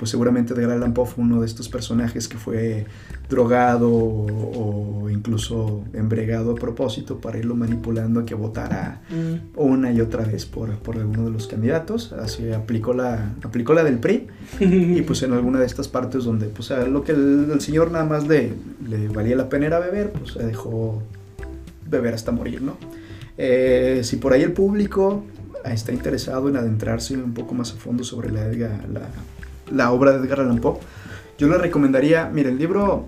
pues 0.00 0.10
seguramente 0.10 0.54
Edgar 0.54 0.70
Allan 0.70 0.94
Poe 0.94 1.04
fue 1.04 1.24
uno 1.24 1.40
de 1.40 1.46
estos 1.46 1.68
personajes 1.68 2.26
que 2.26 2.38
fue 2.38 2.86
drogado 3.28 3.92
o, 3.92 5.02
o 5.02 5.10
incluso 5.10 5.84
embregado 5.92 6.52
a 6.52 6.54
propósito 6.54 7.20
para 7.20 7.36
irlo 7.36 7.54
manipulando 7.54 8.20
a 8.20 8.24
que 8.24 8.34
votara 8.34 9.02
Mm. 9.10 9.58
una 9.60 9.92
y 9.92 10.00
otra 10.00 10.24
vez 10.24 10.46
por, 10.46 10.70
por 10.78 10.96
alguno 10.96 11.24
de 11.24 11.30
los 11.30 11.46
candidatos. 11.46 12.12
Así 12.14 12.50
aplicó 12.50 12.94
la, 12.94 13.34
aplicó 13.42 13.74
la 13.74 13.84
del 13.84 13.98
PRI 13.98 14.28
y 14.60 15.02
pues 15.02 15.22
en 15.22 15.34
alguna 15.34 15.60
de 15.60 15.66
estas 15.66 15.88
partes 15.88 16.24
donde 16.24 16.46
pues 16.46 16.70
a 16.70 16.86
lo 16.86 17.04
que 17.04 17.12
el, 17.12 17.50
el 17.52 17.60
señor 17.60 17.90
nada 17.90 18.06
más 18.06 18.26
le, 18.26 18.54
le 18.88 19.08
valía 19.08 19.36
la 19.36 19.50
pena 19.50 19.66
era 19.66 19.80
beber, 19.80 20.12
pues 20.12 20.32
se 20.32 20.46
dejó 20.46 21.02
beber 21.90 22.14
hasta 22.14 22.32
morir, 22.32 22.62
¿no? 22.62 22.78
Eh, 23.36 24.00
si 24.02 24.16
por 24.16 24.32
ahí 24.32 24.42
el 24.42 24.52
público 24.52 25.24
está 25.64 25.92
interesado 25.92 26.48
en 26.48 26.56
adentrarse 26.56 27.14
un 27.14 27.34
poco 27.34 27.54
más 27.54 27.72
a 27.72 27.76
fondo 27.76 28.04
sobre 28.04 28.30
la, 28.30 28.46
la, 28.48 29.08
la 29.70 29.90
obra 29.92 30.12
de 30.12 30.18
Edgar 30.18 30.40
Allan 30.40 30.58
Poe, 30.60 30.78
yo 31.38 31.48
le 31.48 31.58
recomendaría, 31.58 32.28
mire, 32.32 32.50
el 32.50 32.58
libro 32.58 33.06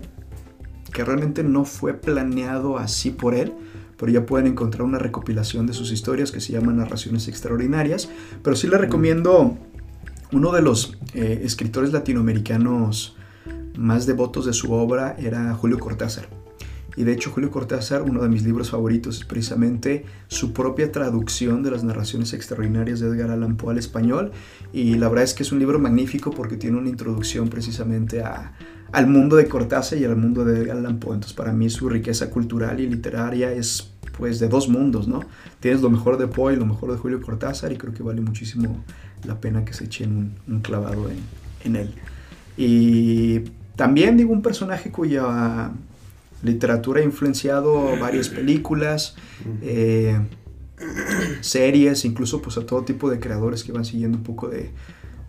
que 0.91 1.03
realmente 1.03 1.43
no 1.43 1.65
fue 1.65 1.93
planeado 1.93 2.77
así 2.77 3.09
por 3.11 3.35
él, 3.35 3.53
pero 3.97 4.11
ya 4.11 4.25
pueden 4.25 4.47
encontrar 4.47 4.83
una 4.83 4.99
recopilación 4.99 5.65
de 5.65 5.73
sus 5.73 5.91
historias 5.91 6.31
que 6.31 6.41
se 6.41 6.53
llama 6.53 6.73
Narraciones 6.73 7.27
Extraordinarias, 7.27 8.09
pero 8.43 8.55
sí 8.55 8.67
le 8.67 8.77
recomiendo 8.77 9.57
uno 10.31 10.51
de 10.51 10.61
los 10.61 10.97
eh, 11.13 11.41
escritores 11.43 11.93
latinoamericanos 11.93 13.15
más 13.77 14.05
devotos 14.05 14.45
de 14.45 14.53
su 14.53 14.71
obra 14.73 15.15
era 15.17 15.53
Julio 15.53 15.79
Cortázar. 15.79 16.42
Y 16.95 17.03
de 17.03 17.13
hecho 17.13 17.31
Julio 17.31 17.51
Cortázar, 17.51 18.03
uno 18.03 18.21
de 18.21 18.29
mis 18.29 18.43
libros 18.43 18.69
favoritos 18.69 19.17
es 19.19 19.25
precisamente 19.25 20.05
su 20.27 20.53
propia 20.53 20.91
traducción 20.91 21.63
de 21.63 21.71
las 21.71 21.83
narraciones 21.83 22.33
extraordinarias 22.33 22.99
de 22.99 23.07
Edgar 23.07 23.31
Allan 23.31 23.57
Poe 23.57 23.71
al 23.71 23.79
español. 23.79 24.31
Y 24.71 24.95
la 24.95 25.09
verdad 25.09 25.23
es 25.23 25.33
que 25.33 25.43
es 25.43 25.51
un 25.51 25.59
libro 25.59 25.79
magnífico 25.79 26.31
porque 26.31 26.57
tiene 26.57 26.77
una 26.77 26.89
introducción 26.89 27.49
precisamente 27.49 28.21
a, 28.21 28.53
al 28.91 29.07
mundo 29.07 29.35
de 29.35 29.47
Cortázar 29.47 29.97
y 29.97 30.05
al 30.05 30.15
mundo 30.15 30.45
de 30.45 30.61
Edgar 30.61 30.77
Allan 30.77 30.99
Poe. 30.99 31.15
Entonces 31.15 31.35
para 31.35 31.51
mí 31.51 31.69
su 31.69 31.89
riqueza 31.89 32.29
cultural 32.29 32.79
y 32.79 32.87
literaria 32.87 33.51
es 33.51 33.89
pues 34.17 34.39
de 34.39 34.47
dos 34.47 34.69
mundos, 34.69 35.07
¿no? 35.07 35.21
Tienes 35.59 35.81
lo 35.81 35.89
mejor 35.89 36.17
de 36.17 36.27
Poe 36.27 36.53
y 36.53 36.57
lo 36.57 36.67
mejor 36.67 36.91
de 36.91 36.97
Julio 36.97 37.19
Cortázar 37.19 37.71
y 37.71 37.77
creo 37.77 37.93
que 37.93 38.03
vale 38.03 38.21
muchísimo 38.21 38.83
la 39.25 39.41
pena 39.41 39.65
que 39.65 39.73
se 39.73 39.85
echen 39.85 40.35
un, 40.47 40.59
clavado 40.61 41.09
en, 41.09 41.17
en 41.63 41.75
él. 41.75 41.95
Y 42.55 43.39
también 43.75 44.17
digo 44.17 44.31
un 44.31 44.43
personaje 44.43 44.91
cuya 44.91 45.71
literatura 46.43 47.01
ha 47.01 47.03
influenciado 47.03 47.97
varias 47.99 48.29
películas, 48.29 49.15
eh, 49.61 50.19
series, 51.41 52.05
incluso 52.05 52.41
pues 52.41 52.57
a 52.57 52.65
todo 52.65 52.83
tipo 52.83 53.09
de 53.09 53.19
creadores 53.19 53.63
que 53.63 53.71
van 53.71 53.85
siguiendo 53.85 54.17
un 54.17 54.23
poco 54.23 54.49
de, 54.49 54.71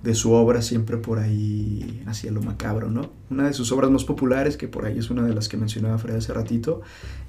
de 0.03 0.15
su 0.15 0.33
obra 0.33 0.61
siempre 0.63 0.97
por 0.97 1.19
ahí 1.19 2.03
hacia 2.07 2.31
lo 2.31 2.43
macabro, 2.43 2.91
¿no? 2.91 3.11
Una 3.31 3.47
de 3.47 3.53
sus 3.53 3.73
obras 3.73 3.91
más 3.91 4.05
populares, 4.05 4.57
que 4.57 4.69
por 4.69 4.85
ahí 4.85 4.99
es 4.99 5.11
una 5.11 5.23
de 5.23 5.35
las 5.35 5.49
que 5.49 5.57
mencionaba 5.57 5.97
Fred 5.99 6.17
hace 6.17 6.33
ratito, 6.33 6.83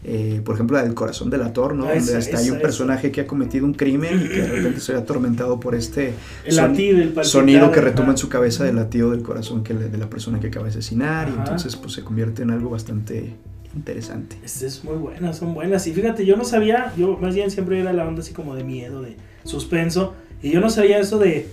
eh, 0.04 0.42
por 0.44 0.56
ejemplo 0.56 0.78
la 0.78 0.84
del 0.84 0.94
corazón 0.94 1.30
del 1.30 1.42
ator, 1.44 1.74
¿no? 1.76 1.86
Ah, 1.86 1.96
Donde 1.96 2.00
esa, 2.04 2.18
hasta 2.18 2.38
hay 2.38 2.50
un 2.50 2.56
esa, 2.56 2.62
personaje 2.64 3.12
que 3.12 3.22
ha 3.22 3.28
cometido 3.28 3.66
un 3.66 3.74
crimen 3.74 4.22
y 4.26 4.28
que 4.28 4.42
de 4.42 4.48
repente 4.48 4.80
se 4.82 4.94
ve 4.94 5.00
atormentado 5.00 5.60
por 5.60 5.74
este 5.76 6.14
El 6.46 6.54
son- 6.54 6.72
latido, 6.72 6.98
el 6.98 7.04
palpitar, 7.10 7.26
sonido 7.26 7.72
que 7.72 7.80
ajá. 7.80 7.90
retoma 7.90 8.12
en 8.12 8.18
su 8.18 8.30
cabeza 8.30 8.64
del 8.64 8.76
latido 8.76 9.12
del 9.12 9.22
corazón 9.24 9.64
que 9.64 9.74
le- 9.74 9.90
de 9.90 9.98
la 9.98 10.10
persona 10.10 10.40
que 10.40 10.48
acaba 10.48 10.66
de 10.66 10.72
asesinar 10.72 11.30
y 11.30 11.34
entonces 11.34 11.76
pues 11.76 11.94
se 11.94 12.04
convierte 12.04 12.42
en 12.44 12.52
algo 12.52 12.70
bastante 12.70 13.36
interesante. 13.76 14.38
Es, 14.44 14.62
es 14.62 14.84
muy 14.84 14.96
buena, 14.96 15.34
son 15.34 15.54
buenas. 15.54 15.86
Y 15.88 15.94
fíjate, 15.94 16.26
yo 16.26 16.36
no 16.38 16.44
sabía, 16.46 16.94
yo 16.98 17.18
más 17.18 17.36
bien 17.36 17.52
siempre 17.52 17.80
era 17.80 17.94
la 17.94 18.08
onda 18.08 18.22
así 18.22 18.34
como 18.34 18.56
de 18.56 18.64
miedo, 18.64 19.02
de 19.02 19.16
suspenso. 19.44 20.14
Y 20.42 20.52
yo 20.52 20.60
no 20.62 20.70
sabía 20.70 21.00
eso 21.00 21.18
de, 21.20 21.48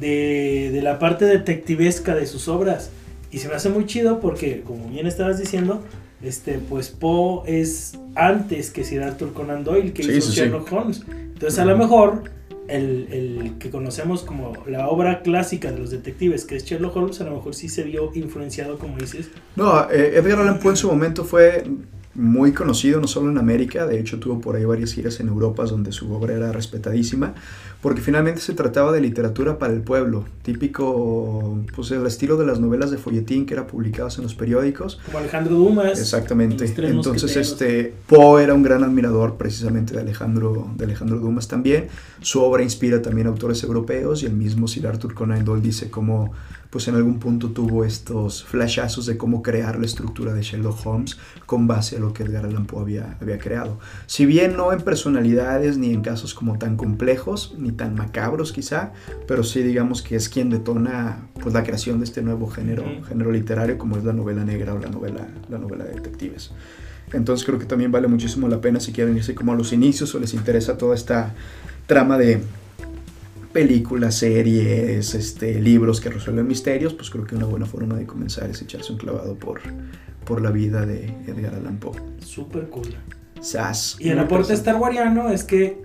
de, 0.00 0.70
de 0.72 0.82
la 0.82 0.98
parte 0.98 1.24
detectivesca 1.24 2.14
de 2.14 2.26
sus 2.26 2.48
obras. 2.48 2.90
Y 3.30 3.38
se 3.38 3.48
me 3.48 3.54
hace 3.54 3.68
muy 3.68 3.86
chido 3.86 4.20
porque, 4.20 4.62
como 4.62 4.88
bien 4.88 5.06
estabas 5.06 5.38
diciendo, 5.38 5.82
este, 6.22 6.58
pues 6.58 6.88
Poe 6.88 7.42
es 7.60 7.98
antes 8.14 8.70
que 8.70 8.84
Sir 8.84 9.02
Arthur 9.02 9.32
Conan 9.32 9.64
Doyle, 9.64 9.92
que 9.92 10.02
Sí, 10.02 10.12
hizo 10.12 10.30
sí. 10.30 10.40
Sherlock 10.40 10.72
Holmes. 10.72 11.02
Entonces, 11.08 11.58
a 11.58 11.64
lo 11.64 11.76
mejor 11.76 12.30
el, 12.68 13.54
que 13.58 13.70
conocemos 13.70 14.22
como 14.22 14.52
la 14.66 14.88
obra 14.88 15.22
clásica 15.22 15.70
de 15.70 15.78
los 15.78 15.90
detectives, 15.90 16.44
que 16.44 16.56
es 16.56 16.64
Sherlock 16.64 16.96
Holmes, 16.96 17.20
a 17.20 17.24
lo 17.24 17.32
mejor 17.32 17.54
sí 17.54 17.68
se 17.68 17.82
vio 17.82 18.10
influenciado, 18.14 18.78
como 18.78 18.96
dices. 18.96 19.30
No, 19.54 19.90
eh, 19.90 20.16
Edgar 20.16 20.40
Allan 20.40 20.58
Poe 20.58 20.70
en 20.70 20.76
su 20.76 20.88
momento 20.88 21.24
fue 21.24 21.64
muy 22.16 22.52
conocido, 22.52 23.00
no 23.00 23.06
solo 23.06 23.30
en 23.30 23.38
América, 23.38 23.86
de 23.86 24.00
hecho 24.00 24.18
tuvo 24.18 24.40
por 24.40 24.56
ahí 24.56 24.64
varias 24.64 24.92
giras 24.92 25.20
en 25.20 25.28
Europa 25.28 25.64
donde 25.64 25.92
su 25.92 26.10
obra 26.12 26.34
era 26.34 26.50
respetadísima, 26.50 27.34
porque 27.82 28.00
finalmente 28.00 28.40
se 28.40 28.54
trataba 28.54 28.90
de 28.90 29.00
literatura 29.00 29.58
para 29.58 29.72
el 29.72 29.82
pueblo, 29.82 30.24
típico, 30.42 31.58
pues 31.74 31.90
el 31.90 32.06
estilo 32.06 32.36
de 32.36 32.46
las 32.46 32.58
novelas 32.58 32.90
de 32.90 32.98
folletín 32.98 33.44
que 33.44 33.54
eran 33.54 33.66
publicadas 33.66 34.16
en 34.16 34.24
los 34.24 34.34
periódicos. 34.34 34.98
Como 35.06 35.18
Alejandro 35.18 35.56
Dumas. 35.56 35.98
Exactamente. 36.00 36.64
Entonces, 36.64 37.36
este 37.36 37.94
Poe 38.06 38.42
era 38.42 38.54
un 38.54 38.62
gran 38.62 38.82
admirador 38.82 39.36
precisamente 39.36 39.94
de 39.94 40.00
Alejandro, 40.00 40.68
de 40.76 40.84
Alejandro 40.84 41.18
Dumas 41.18 41.48
también. 41.48 41.88
Su 42.22 42.42
obra 42.42 42.62
inspira 42.62 43.02
también 43.02 43.26
a 43.26 43.30
autores 43.30 43.62
europeos 43.62 44.22
y 44.22 44.26
el 44.26 44.32
mismo 44.32 44.66
Sir 44.68 44.86
Arthur 44.86 45.14
Conan 45.14 45.44
Doyle 45.44 45.62
dice 45.62 45.90
cómo, 45.90 46.32
pues 46.70 46.88
en 46.88 46.94
algún 46.94 47.18
punto 47.18 47.50
tuvo 47.50 47.84
estos 47.84 48.44
flashazos 48.44 49.06
de 49.06 49.16
cómo 49.16 49.42
crear 49.42 49.78
la 49.78 49.86
estructura 49.86 50.34
de 50.34 50.42
Sherlock 50.42 50.84
Holmes 50.84 51.18
con 51.46 51.66
base 51.66 51.96
a 51.96 52.00
lo 52.00 52.12
que 52.12 52.24
Edgar 52.24 52.46
Allan 52.46 52.66
Poe 52.66 52.82
había, 52.82 53.16
había 53.20 53.38
creado. 53.38 53.78
Si 54.06 54.26
bien 54.26 54.56
no 54.56 54.72
en 54.72 54.80
personalidades 54.82 55.78
ni 55.78 55.92
en 55.92 56.02
casos 56.02 56.34
como 56.34 56.58
tan 56.58 56.76
complejos 56.76 57.54
ni 57.58 57.72
tan 57.72 57.94
macabros 57.94 58.52
quizá, 58.52 58.92
pero 59.26 59.44
sí 59.44 59.62
digamos 59.62 60.02
que 60.02 60.16
es 60.16 60.28
quien 60.28 60.50
detona 60.50 61.28
pues 61.40 61.54
la 61.54 61.64
creación 61.64 61.98
de 61.98 62.04
este 62.04 62.22
nuevo 62.22 62.48
género, 62.48 62.84
género 63.08 63.30
literario 63.30 63.78
como 63.78 63.96
es 63.96 64.04
la 64.04 64.12
novela 64.12 64.44
negra 64.44 64.74
o 64.74 64.78
la 64.78 64.88
novela, 64.88 65.26
la 65.48 65.58
novela 65.58 65.84
de 65.84 65.94
detectives. 65.94 66.52
Entonces 67.12 67.46
creo 67.46 67.58
que 67.58 67.66
también 67.66 67.92
vale 67.92 68.08
muchísimo 68.08 68.48
la 68.48 68.60
pena 68.60 68.80
si 68.80 68.92
quieren 68.92 69.16
irse 69.16 69.34
como 69.34 69.52
a 69.52 69.56
los 69.56 69.72
inicios 69.72 70.14
o 70.14 70.18
les 70.18 70.34
interesa 70.34 70.76
toda 70.76 70.94
esta 70.94 71.34
trama 71.86 72.18
de 72.18 72.42
películas, 73.60 74.16
series, 74.16 75.14
este, 75.14 75.58
libros 75.60 75.98
que 76.02 76.10
resuelven 76.10 76.46
misterios, 76.46 76.92
pues 76.92 77.08
creo 77.08 77.24
que 77.24 77.34
una 77.36 77.46
buena 77.46 77.64
forma 77.64 77.94
de 77.96 78.04
comenzar 78.04 78.50
es 78.50 78.60
echarse 78.60 78.92
un 78.92 78.98
clavado 78.98 79.34
por, 79.34 79.60
por 80.26 80.42
la 80.42 80.50
vida 80.50 80.84
de 80.84 81.06
Edgar 81.26 81.54
Allan 81.54 81.78
Poe. 81.78 81.96
Súper 82.18 82.68
cool. 82.68 82.94
Sas. 83.40 83.96
Y 83.98 84.10
el 84.10 84.18
aporte 84.18 84.52
interesante. 84.52 84.56
starwariano 84.72 85.30
es 85.30 85.42
que 85.44 85.82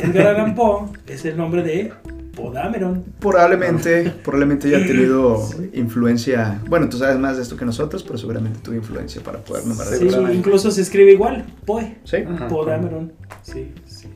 Edgar 0.00 0.26
Allan 0.34 0.56
Poe 0.56 0.88
es 1.06 1.24
el 1.24 1.36
nombre 1.36 1.62
de 1.62 1.92
Podameron. 2.34 3.04
Probablemente, 3.20 4.10
probablemente 4.24 4.66
haya 4.74 4.84
tenido 4.86 5.46
Sí. 5.46 5.70
influencia. 5.74 6.60
Bueno, 6.68 6.88
tú 6.88 6.98
sabes 6.98 7.16
más 7.16 7.36
de 7.36 7.42
esto 7.44 7.56
que 7.56 7.64
nosotros, 7.64 8.02
pero 8.02 8.18
seguramente 8.18 8.58
tuvo 8.60 8.74
influencia 8.74 9.22
para 9.22 9.38
poder 9.38 9.64
nombrar 9.66 9.88
Sí, 9.88 10.08
incluso 10.34 10.72
se 10.72 10.82
escribe 10.82 11.12
igual, 11.12 11.44
Poe. 11.64 11.98
Sí, 12.02 12.16
Ajá. 12.16 12.48
Podameron. 12.48 13.12
Sí, 13.42 13.72
sí. 13.86 14.08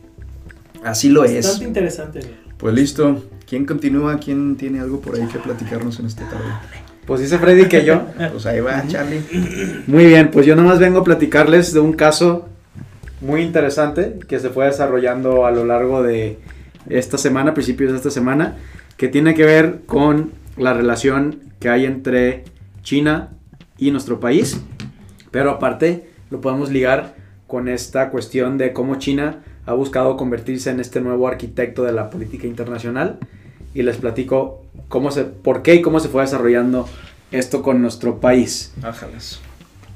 así 0.83 1.11
lo 1.11 1.21
Bastante 1.21 1.39
es. 1.49 1.63
interesante. 1.63 2.21
Pues 2.59 2.75
listo. 2.75 3.23
¿Quién 3.47 3.65
continúa? 3.65 4.19
¿Quién 4.19 4.57
tiene 4.57 4.81
algo 4.81 5.01
por 5.01 5.15
ahí 5.15 5.27
que 5.27 5.39
platicarnos 5.39 6.01
en 6.01 6.07
esta 6.07 6.29
tarde? 6.29 6.47
Pues 7.07 7.21
dice 7.21 7.39
Freddy 7.39 7.67
que 7.67 7.85
yo. 7.85 8.03
Pues 8.33 8.47
ahí 8.47 8.61
va, 8.61 8.87
Charlie. 8.89 9.23
Muy 9.87 10.07
bien, 10.07 10.31
pues 10.31 10.47
yo 10.47 10.57
nomás 10.57 10.79
vengo 10.79 11.01
a 11.01 11.05
platicarles 11.05 11.73
de 11.73 11.81
un 11.81 11.93
caso 11.93 12.49
muy 13.21 13.43
interesante 13.43 14.19
que 14.29 14.41
se 14.41 14.51
fue 14.51 14.67
desarrollando 14.67 15.47
a 15.47 15.51
lo 15.51 15.65
largo 15.65 16.03
de 16.03 16.39
esta 16.89 17.19
semana, 17.19 17.55
principios 17.55 17.93
de 17.93 17.99
esta 17.99 18.11
semana, 18.11 18.57
que 18.97 19.09
tiene 19.09 19.35
que 19.35 19.45
ver 19.45 19.83
con 19.87 20.33
la 20.57 20.75
relación 20.75 21.41
que 21.61 21.69
hay 21.69 21.85
entre 21.87 22.45
China 22.83 23.31
y 23.79 23.91
nuestro 23.91 24.21
país. 24.21 24.61
Pero 25.31 25.51
aparte 25.51 26.11
lo 26.31 26.41
podemos 26.41 26.71
ligar 26.71 27.15
con 27.47 27.69
esta 27.69 28.11
cuestión 28.11 28.59
de 28.59 28.73
cómo 28.73 28.97
China 28.97 29.43
ha 29.67 29.73
buscado 29.73 30.17
convertirse 30.17 30.71
en 30.71 30.81
este 30.81 31.01
nuevo 31.01 31.29
arquitecto 31.29 31.83
de 31.85 31.93
la 31.93 32.09
política 32.11 32.47
internacional 32.47 33.19
y 33.75 33.83
les 33.83 33.97
platico 33.97 34.63
cómo 34.89 35.11
se, 35.11 35.25
por 35.25 35.63
qué 35.63 35.75
y 35.75 35.83
cómo 35.83 36.01
se 36.01 36.09
fue 36.09 36.23
desarrollando 36.23 36.89
esto 37.33 37.63
con 37.63 37.83
nuestro 37.83 38.19
país. 38.21 38.73
Ájalas. 38.83 39.41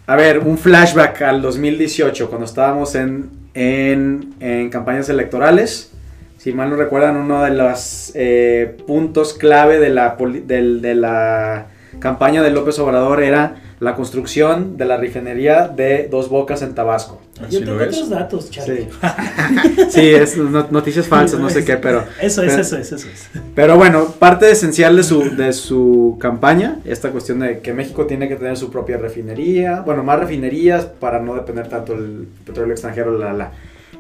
A 0.07 0.17
ver, 0.17 0.41
un 0.41 0.59
flashback 0.59 1.23
al 1.23 1.41
2018, 1.41 2.29
cuando 2.29 2.45
estábamos 2.47 2.95
en, 2.97 3.31
en, 3.55 4.35
en 4.41 4.69
campañas 4.71 5.09
electorales. 5.09 5.93
Si 6.37 6.53
mal 6.53 6.71
no 6.71 6.77
recuerdan, 6.77 7.17
uno 7.17 7.43
de 7.45 7.50
los 7.50 8.12
eh, 8.15 8.77
puntos 8.87 9.35
clave 9.35 9.79
de 9.79 9.91
la, 9.91 10.17
del- 10.47 10.81
de 10.83 10.95
la 10.95 11.67
campaña 12.00 12.43
de 12.43 12.50
López 12.50 12.79
Obrador 12.79 13.23
era 13.23 13.70
la 13.81 13.95
construcción 13.95 14.77
de 14.77 14.85
la 14.85 14.99
refinería 14.99 15.67
de 15.69 16.07
Dos 16.11 16.29
Bocas 16.29 16.61
en 16.63 16.75
Tabasco. 16.75 17.21
Así 17.43 17.59
Yo 17.61 17.65
tengo 17.65 17.83
otros 17.83 18.11
datos, 18.11 18.51
Charlie. 18.51 18.87
Sí, 18.91 19.83
sí 19.91 20.09
es 20.15 20.37
no- 20.37 20.67
noticias 20.71 21.07
falsas, 21.07 21.41
no 21.41 21.49
sé 21.49 21.65
qué, 21.65 21.79
pero... 21.79 22.05
Eso 22.21 22.43
es, 22.43 22.51
pero- 22.51 22.61
eso 22.61 22.77
es, 22.77 22.93
eso 22.93 23.09
es. 23.09 23.31
Pero 23.55 23.77
bueno, 23.79 24.05
parte 24.19 24.51
esencial 24.51 24.97
de 24.97 25.03
su, 25.03 25.35
de 25.35 25.53
su 25.55 26.19
campaña, 26.21 26.79
esta 26.85 27.11
cuestión 27.11 27.41
de 27.41 27.61
que 27.61 27.73
México 27.73 28.05
tiene 28.07 28.29
que 28.29 28.37
tener 28.37 28.57
su 28.59 28.71
propia 28.71 28.99
refinería, 28.99 29.81
bueno, 29.81 30.05
más 30.05 30.21
refinerías 30.21 30.85
para 30.85 31.19
no 31.19 31.35
depender 31.35 31.67
tanto 31.69 31.95
del 31.95 32.29
petróleo 32.45 32.73
extranjero, 32.73 33.17
la, 33.19 33.33
la. 33.33 33.53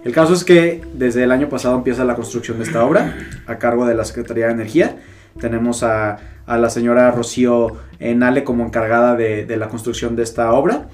El 0.04 0.12
caso 0.12 0.34
es 0.34 0.44
que 0.44 0.82
desde 0.94 1.24
el 1.24 1.30
año 1.32 1.48
pasado 1.48 1.74
empieza 1.76 2.04
la 2.04 2.14
construcción 2.16 2.58
de 2.58 2.64
esta 2.64 2.84
obra 2.84 3.16
a 3.46 3.56
cargo 3.56 3.86
de 3.86 3.94
la 3.94 4.04
Secretaría 4.04 4.46
de 4.46 4.52
Energía, 4.52 4.96
tenemos 5.40 5.82
a, 5.82 6.18
a 6.50 6.58
la 6.58 6.68
señora 6.68 7.10
Rocío 7.12 7.76
Nale 8.00 8.44
como 8.44 8.64
encargada 8.64 9.14
de, 9.14 9.46
de, 9.46 9.56
la 9.56 9.68
construcción 9.68 10.16
de 10.16 10.24
esta 10.24 10.52
obra. 10.52 10.88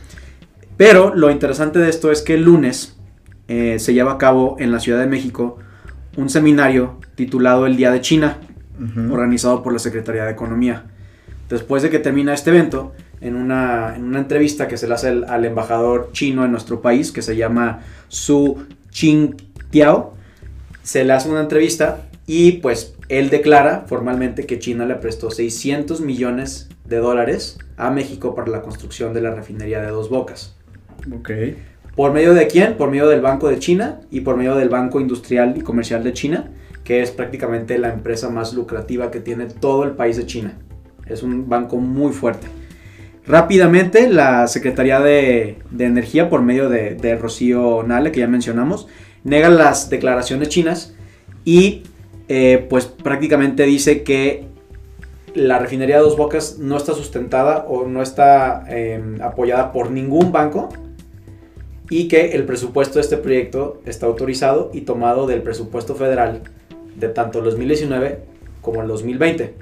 Pero 0.76 1.14
lo 1.14 1.30
interesante 1.30 1.78
de 1.78 1.88
esto 1.88 2.12
es 2.12 2.20
que 2.20 2.34
el 2.34 2.42
lunes 2.42 2.96
eh, 3.48 3.78
se 3.78 3.94
lleva 3.94 4.12
a 4.12 4.18
cabo 4.18 4.56
en 4.58 4.70
la 4.70 4.80
Ciudad 4.80 4.98
de 4.98 5.06
México 5.06 5.58
un 6.16 6.28
seminario 6.28 6.98
titulado 7.14 7.66
El 7.66 7.76
Día 7.76 7.90
de 7.90 8.00
China, 8.00 8.38
uh 8.78 8.84
-huh. 8.84 9.12
organizado 9.12 9.62
por 9.62 9.72
la 9.72 9.78
Secretaría 9.78 10.24
de 10.24 10.32
Economía. 10.32 10.84
Después 11.48 11.82
de 11.82 11.90
que 11.90 12.00
termina 12.00 12.34
este 12.34 12.50
evento, 12.50 12.92
en 13.20 13.36
una, 13.36 13.94
en 13.96 14.04
una 14.04 14.18
entrevista 14.18 14.68
que 14.68 14.76
se 14.76 14.86
le 14.88 14.94
hace 14.94 15.08
al, 15.08 15.24
al, 15.24 15.44
embajador 15.44 16.10
chino 16.12 16.44
en 16.44 16.50
nuestro 16.50 16.82
país, 16.82 17.12
que 17.12 17.22
se 17.22 17.36
llama 17.36 17.80
Su 18.08 18.66
Qingtiao, 18.90 20.14
se 20.82 21.04
le 21.04 21.12
hace 21.12 21.30
una 21.30 21.40
entrevista 21.40 22.02
y 22.26 22.52
pues 22.52 22.95
él 23.08 23.30
declara 23.30 23.84
formalmente 23.86 24.46
que 24.46 24.58
China 24.58 24.84
le 24.84 24.96
prestó 24.96 25.30
600 25.30 26.00
millones 26.00 26.68
de 26.84 26.96
dólares 26.96 27.58
a 27.76 27.90
México 27.90 28.34
para 28.34 28.50
la 28.50 28.62
construcción 28.62 29.14
de 29.14 29.20
la 29.20 29.34
refinería 29.34 29.80
de 29.80 29.88
Dos 29.88 30.10
Bocas. 30.10 30.56
Ok. 31.12 31.30
¿Por 31.94 32.12
medio 32.12 32.34
de 32.34 32.46
quién? 32.46 32.76
Por 32.76 32.90
medio 32.90 33.08
del 33.08 33.20
Banco 33.20 33.48
de 33.48 33.58
China 33.58 34.00
y 34.10 34.20
por 34.20 34.36
medio 34.36 34.54
del 34.56 34.68
Banco 34.68 35.00
Industrial 35.00 35.54
y 35.56 35.60
Comercial 35.60 36.04
de 36.04 36.12
China, 36.12 36.50
que 36.84 37.00
es 37.00 37.10
prácticamente 37.10 37.78
la 37.78 37.92
empresa 37.92 38.28
más 38.28 38.54
lucrativa 38.54 39.10
que 39.10 39.20
tiene 39.20 39.46
todo 39.46 39.84
el 39.84 39.92
país 39.92 40.16
de 40.16 40.26
China. 40.26 40.58
Es 41.06 41.22
un 41.22 41.48
banco 41.48 41.78
muy 41.78 42.12
fuerte. 42.12 42.48
Rápidamente, 43.26 44.08
la 44.08 44.46
Secretaría 44.46 45.00
de, 45.00 45.58
de 45.70 45.84
Energía, 45.84 46.28
por 46.28 46.42
medio 46.42 46.68
de, 46.68 46.94
de, 46.94 47.16
Rocío 47.16 47.82
Nale, 47.82 48.12
que 48.12 48.20
ya 48.20 48.28
mencionamos, 48.28 48.86
nega 49.24 49.48
las 49.48 49.90
declaraciones 49.90 50.48
chinas 50.48 50.94
y 51.44 51.82
eh, 52.28 52.66
pues 52.68 52.86
prácticamente 52.86 53.64
dice 53.64 54.02
que 54.02 54.46
la 55.34 55.58
refinería 55.58 55.96
de 55.96 56.02
Dos 56.02 56.16
Bocas 56.16 56.58
no 56.58 56.76
está 56.76 56.94
sustentada 56.94 57.66
o 57.68 57.86
no 57.86 58.02
está 58.02 58.64
eh, 58.68 59.00
apoyada 59.20 59.72
por 59.72 59.90
ningún 59.90 60.32
banco 60.32 60.70
y 61.90 62.08
que 62.08 62.32
el 62.32 62.44
presupuesto 62.44 62.94
de 62.94 63.02
este 63.02 63.16
proyecto 63.16 63.80
está 63.84 64.06
autorizado 64.06 64.70
y 64.72 64.80
tomado 64.80 65.26
del 65.26 65.42
presupuesto 65.42 65.94
federal 65.94 66.42
de 66.96 67.08
tanto 67.08 67.38
el 67.38 67.44
2019 67.44 68.18
como 68.60 68.82
el 68.82 68.88
2020. 68.88 69.54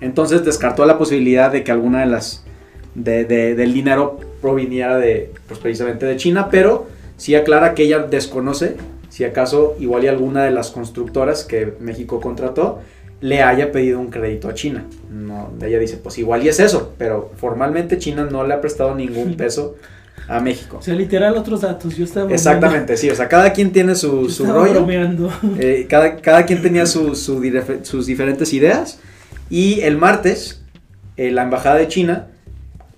Entonces 0.00 0.44
descartó 0.44 0.84
la 0.86 0.98
posibilidad 0.98 1.52
de 1.52 1.62
que 1.62 1.70
alguna 1.70 2.00
de 2.00 2.06
las 2.06 2.44
de, 2.94 3.24
de, 3.24 3.54
del 3.54 3.72
dinero 3.72 4.18
proviniera 4.40 4.98
de, 4.98 5.30
pues 5.46 5.60
precisamente 5.60 6.06
de 6.06 6.16
China, 6.16 6.48
pero 6.50 6.86
sí 7.16 7.34
aclara 7.34 7.74
que 7.74 7.84
ella 7.84 8.00
desconoce 8.00 8.76
si 9.12 9.24
acaso 9.24 9.76
igual 9.78 10.04
y 10.04 10.08
alguna 10.08 10.42
de 10.44 10.50
las 10.50 10.70
constructoras 10.70 11.44
que 11.44 11.74
México 11.80 12.18
contrató 12.18 12.80
le 13.20 13.42
haya 13.42 13.70
pedido 13.70 14.00
un 14.00 14.08
crédito 14.08 14.48
a 14.48 14.54
China. 14.54 14.86
No, 15.10 15.50
ella 15.60 15.78
dice, 15.78 15.98
pues 15.98 16.16
igual 16.16 16.42
y 16.42 16.48
es 16.48 16.58
eso, 16.58 16.94
pero 16.96 17.30
formalmente 17.36 17.98
China 17.98 18.26
no 18.30 18.42
le 18.46 18.54
ha 18.54 18.62
prestado 18.62 18.94
ningún 18.94 19.36
peso 19.36 19.76
a 20.28 20.40
México. 20.40 20.78
O 20.78 20.82
sea, 20.82 20.94
literal 20.94 21.36
otros 21.36 21.60
datos, 21.60 21.94
yo 21.94 22.04
estaba 22.04 22.32
Exactamente, 22.32 22.96
sí, 22.96 23.10
o 23.10 23.14
sea, 23.14 23.28
cada 23.28 23.52
quien 23.52 23.70
tiene 23.70 23.96
su, 23.96 24.30
su 24.30 24.46
rollo. 24.46 24.86
Eh, 25.58 25.86
cada, 25.90 26.16
cada 26.16 26.46
quien 26.46 26.62
tenía 26.62 26.86
su, 26.86 27.14
su, 27.14 27.42
sus 27.82 28.06
diferentes 28.06 28.54
ideas 28.54 28.98
y 29.50 29.82
el 29.82 29.98
martes 29.98 30.64
eh, 31.18 31.32
la 31.32 31.42
embajada 31.42 31.76
de 31.76 31.88
China 31.88 32.28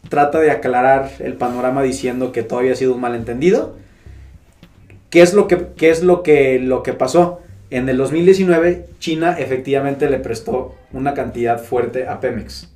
trata 0.09 0.39
de 0.39 0.53
aclarar 0.53 1.11
el 1.19 1.35
panorama 1.35 1.83
diciendo 1.83 2.31
que 2.31 2.45
todavía 2.45 2.71
ha 2.71 2.77
sido 2.77 2.95
un 2.95 3.01
malentendido. 3.01 3.83
¿Qué 5.15 5.23
es 5.23 5.33
lo 5.33 5.47
que, 5.47 5.69
qué 5.77 5.91
es 5.91 6.03
lo 6.03 6.25
que, 6.25 6.59
lo 6.59 6.83
que 6.83 6.93
pasó? 6.93 7.41
En 7.71 7.89
el 7.89 7.97
2019, 7.99 8.87
China 8.99 9.37
efectivamente 9.39 10.11
le 10.11 10.19
prestó 10.19 10.75
una 10.93 11.15
cantidad 11.15 11.63
fuerte 11.63 12.09
a 12.09 12.19
Pemex. 12.19 12.69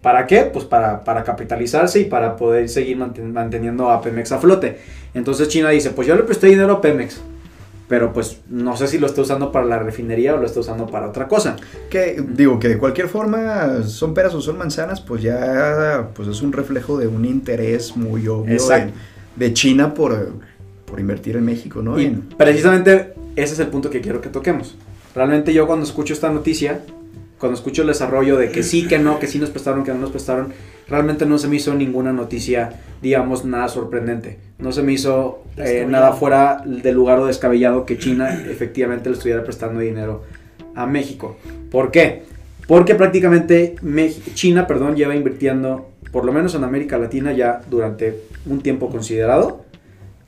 ¿Para 0.00 0.26
qué? 0.26 0.40
Pues 0.42 0.64
para, 0.64 1.04
para 1.04 1.22
capitalizarse 1.22 2.00
y 2.00 2.06
para 2.06 2.34
poder 2.34 2.68
seguir 2.68 2.96
manteniendo 2.96 3.90
a 3.90 4.02
Pemex 4.02 4.32
a 4.32 4.40
flote. 4.40 4.78
Entonces 5.14 5.46
China 5.46 5.68
dice, 5.68 5.90
pues 5.90 6.08
yo 6.08 6.16
le 6.16 6.24
presté 6.24 6.48
dinero 6.48 6.72
a 6.72 6.80
Pemex, 6.80 7.20
pero 7.86 8.12
pues 8.12 8.40
no 8.50 8.76
sé 8.76 8.88
si 8.88 8.98
lo 8.98 9.06
está 9.06 9.20
usando 9.20 9.52
para 9.52 9.64
la 9.66 9.78
refinería 9.78 10.34
o 10.34 10.38
lo 10.38 10.46
está 10.46 10.58
usando 10.58 10.88
para 10.88 11.08
otra 11.08 11.28
cosa. 11.28 11.54
Que 11.90 12.20
digo 12.28 12.58
que 12.58 12.66
de 12.66 12.78
cualquier 12.78 13.06
forma 13.06 13.84
son 13.84 14.14
peras 14.14 14.34
o 14.34 14.40
son 14.40 14.58
manzanas, 14.58 15.00
pues 15.00 15.22
ya 15.22 16.08
pues 16.12 16.26
es 16.26 16.42
un 16.42 16.52
reflejo 16.52 16.98
de 16.98 17.06
un 17.06 17.24
interés 17.24 17.96
muy 17.96 18.26
obvio 18.26 18.56
de, 18.56 18.90
de, 19.36 19.54
China 19.54 19.94
por, 19.94 20.32
por 20.92 21.00
invertir 21.00 21.38
en 21.38 21.46
México, 21.46 21.80
¿no? 21.80 21.98
Y 21.98 22.04
en... 22.04 22.20
precisamente 22.36 23.14
ese 23.34 23.54
es 23.54 23.60
el 23.60 23.68
punto 23.68 23.88
que 23.88 24.02
quiero 24.02 24.20
que 24.20 24.28
toquemos. 24.28 24.76
Realmente 25.14 25.54
yo 25.54 25.66
cuando 25.66 25.86
escucho 25.86 26.12
esta 26.12 26.28
noticia, 26.28 26.82
cuando 27.38 27.56
escucho 27.56 27.80
el 27.80 27.88
desarrollo 27.88 28.36
de 28.36 28.50
que 28.50 28.62
sí, 28.62 28.86
que 28.86 28.98
no, 28.98 29.18
que 29.18 29.26
sí 29.26 29.38
nos 29.38 29.48
prestaron, 29.48 29.84
que 29.84 29.92
no 29.92 30.00
nos 30.00 30.10
prestaron, 30.10 30.52
realmente 30.86 31.24
no 31.24 31.38
se 31.38 31.48
me 31.48 31.56
hizo 31.56 31.72
ninguna 31.72 32.12
noticia, 32.12 32.74
digamos, 33.00 33.46
nada 33.46 33.70
sorprendente. 33.70 34.38
No 34.58 34.70
se 34.70 34.82
me 34.82 34.92
hizo 34.92 35.44
eh, 35.56 35.86
nada 35.88 36.12
fuera 36.12 36.62
del 36.66 36.94
lugar 36.94 37.20
o 37.20 37.26
descabellado 37.26 37.86
que 37.86 37.96
China 37.96 38.28
efectivamente 38.50 39.08
le 39.08 39.16
estuviera 39.16 39.42
prestando 39.44 39.80
dinero 39.80 40.24
a 40.74 40.84
México. 40.84 41.38
¿Por 41.70 41.90
qué? 41.90 42.24
Porque 42.66 42.94
prácticamente 42.94 43.76
China, 44.34 44.66
perdón, 44.66 44.94
lleva 44.94 45.16
invirtiendo, 45.16 45.88
por 46.10 46.26
lo 46.26 46.34
menos 46.34 46.54
en 46.54 46.64
América 46.64 46.98
Latina, 46.98 47.32
ya 47.32 47.62
durante 47.70 48.24
un 48.44 48.60
tiempo 48.60 48.90
considerado. 48.90 49.61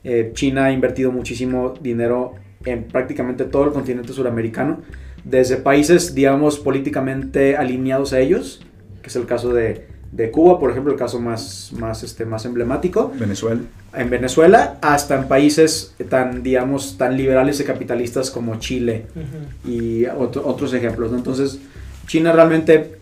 Eh, 0.05 0.31
China 0.33 0.65
ha 0.65 0.71
invertido 0.71 1.11
muchísimo 1.11 1.73
dinero 1.81 2.35
en 2.63 2.83
prácticamente 2.83 3.43
todo 3.43 3.65
el 3.65 3.71
continente 3.71 4.13
suramericano 4.13 4.79
desde 5.23 5.57
países, 5.57 6.13
digamos, 6.13 6.59
políticamente 6.59 7.57
alineados 7.57 8.13
a 8.13 8.19
ellos, 8.19 8.61
que 9.01 9.09
es 9.09 9.15
el 9.15 9.25
caso 9.25 9.51
de, 9.51 9.87
de 10.11 10.29
Cuba, 10.29 10.59
por 10.59 10.69
ejemplo, 10.69 10.93
el 10.93 10.99
caso 10.99 11.19
más, 11.19 11.71
más, 11.77 12.03
este, 12.03 12.25
más 12.25 12.45
emblemático. 12.45 13.11
Venezuela. 13.19 13.61
En 13.95 14.09
Venezuela, 14.11 14.77
hasta 14.81 15.15
en 15.15 15.27
países 15.27 15.95
tan, 16.09 16.43
digamos, 16.43 16.97
tan 16.97 17.17
liberales 17.17 17.59
y 17.59 17.63
capitalistas 17.63 18.29
como 18.29 18.59
Chile 18.59 19.07
uh 19.15 19.19
-huh. 19.19 19.71
y 19.71 20.05
otro, 20.05 20.47
otros 20.47 20.73
ejemplos. 20.75 21.11
¿no? 21.11 21.17
Entonces, 21.17 21.59
China 22.05 22.31
realmente 22.31 22.99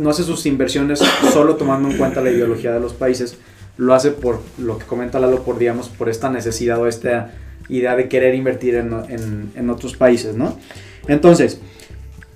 no 0.00 0.10
hace 0.10 0.22
sus 0.22 0.46
inversiones 0.46 1.00
solo 1.32 1.56
tomando 1.56 1.90
en 1.90 1.98
cuenta 1.98 2.22
la 2.22 2.30
ideología 2.30 2.72
de 2.72 2.80
los 2.80 2.94
países, 2.94 3.36
lo 3.78 3.94
hace 3.94 4.10
por 4.10 4.40
lo 4.58 4.78
que 4.78 4.84
comenta 4.84 5.18
Lalo, 5.18 5.42
por, 5.42 5.58
digamos, 5.58 5.88
por 5.88 6.10
esta 6.10 6.28
necesidad 6.28 6.78
o 6.78 6.86
esta 6.86 7.32
idea 7.70 7.96
de 7.96 8.08
querer 8.08 8.34
invertir 8.34 8.74
en, 8.74 8.92
en, 9.08 9.50
en 9.54 9.70
otros 9.70 9.96
países, 9.96 10.36
¿no? 10.36 10.58
Entonces, 11.06 11.60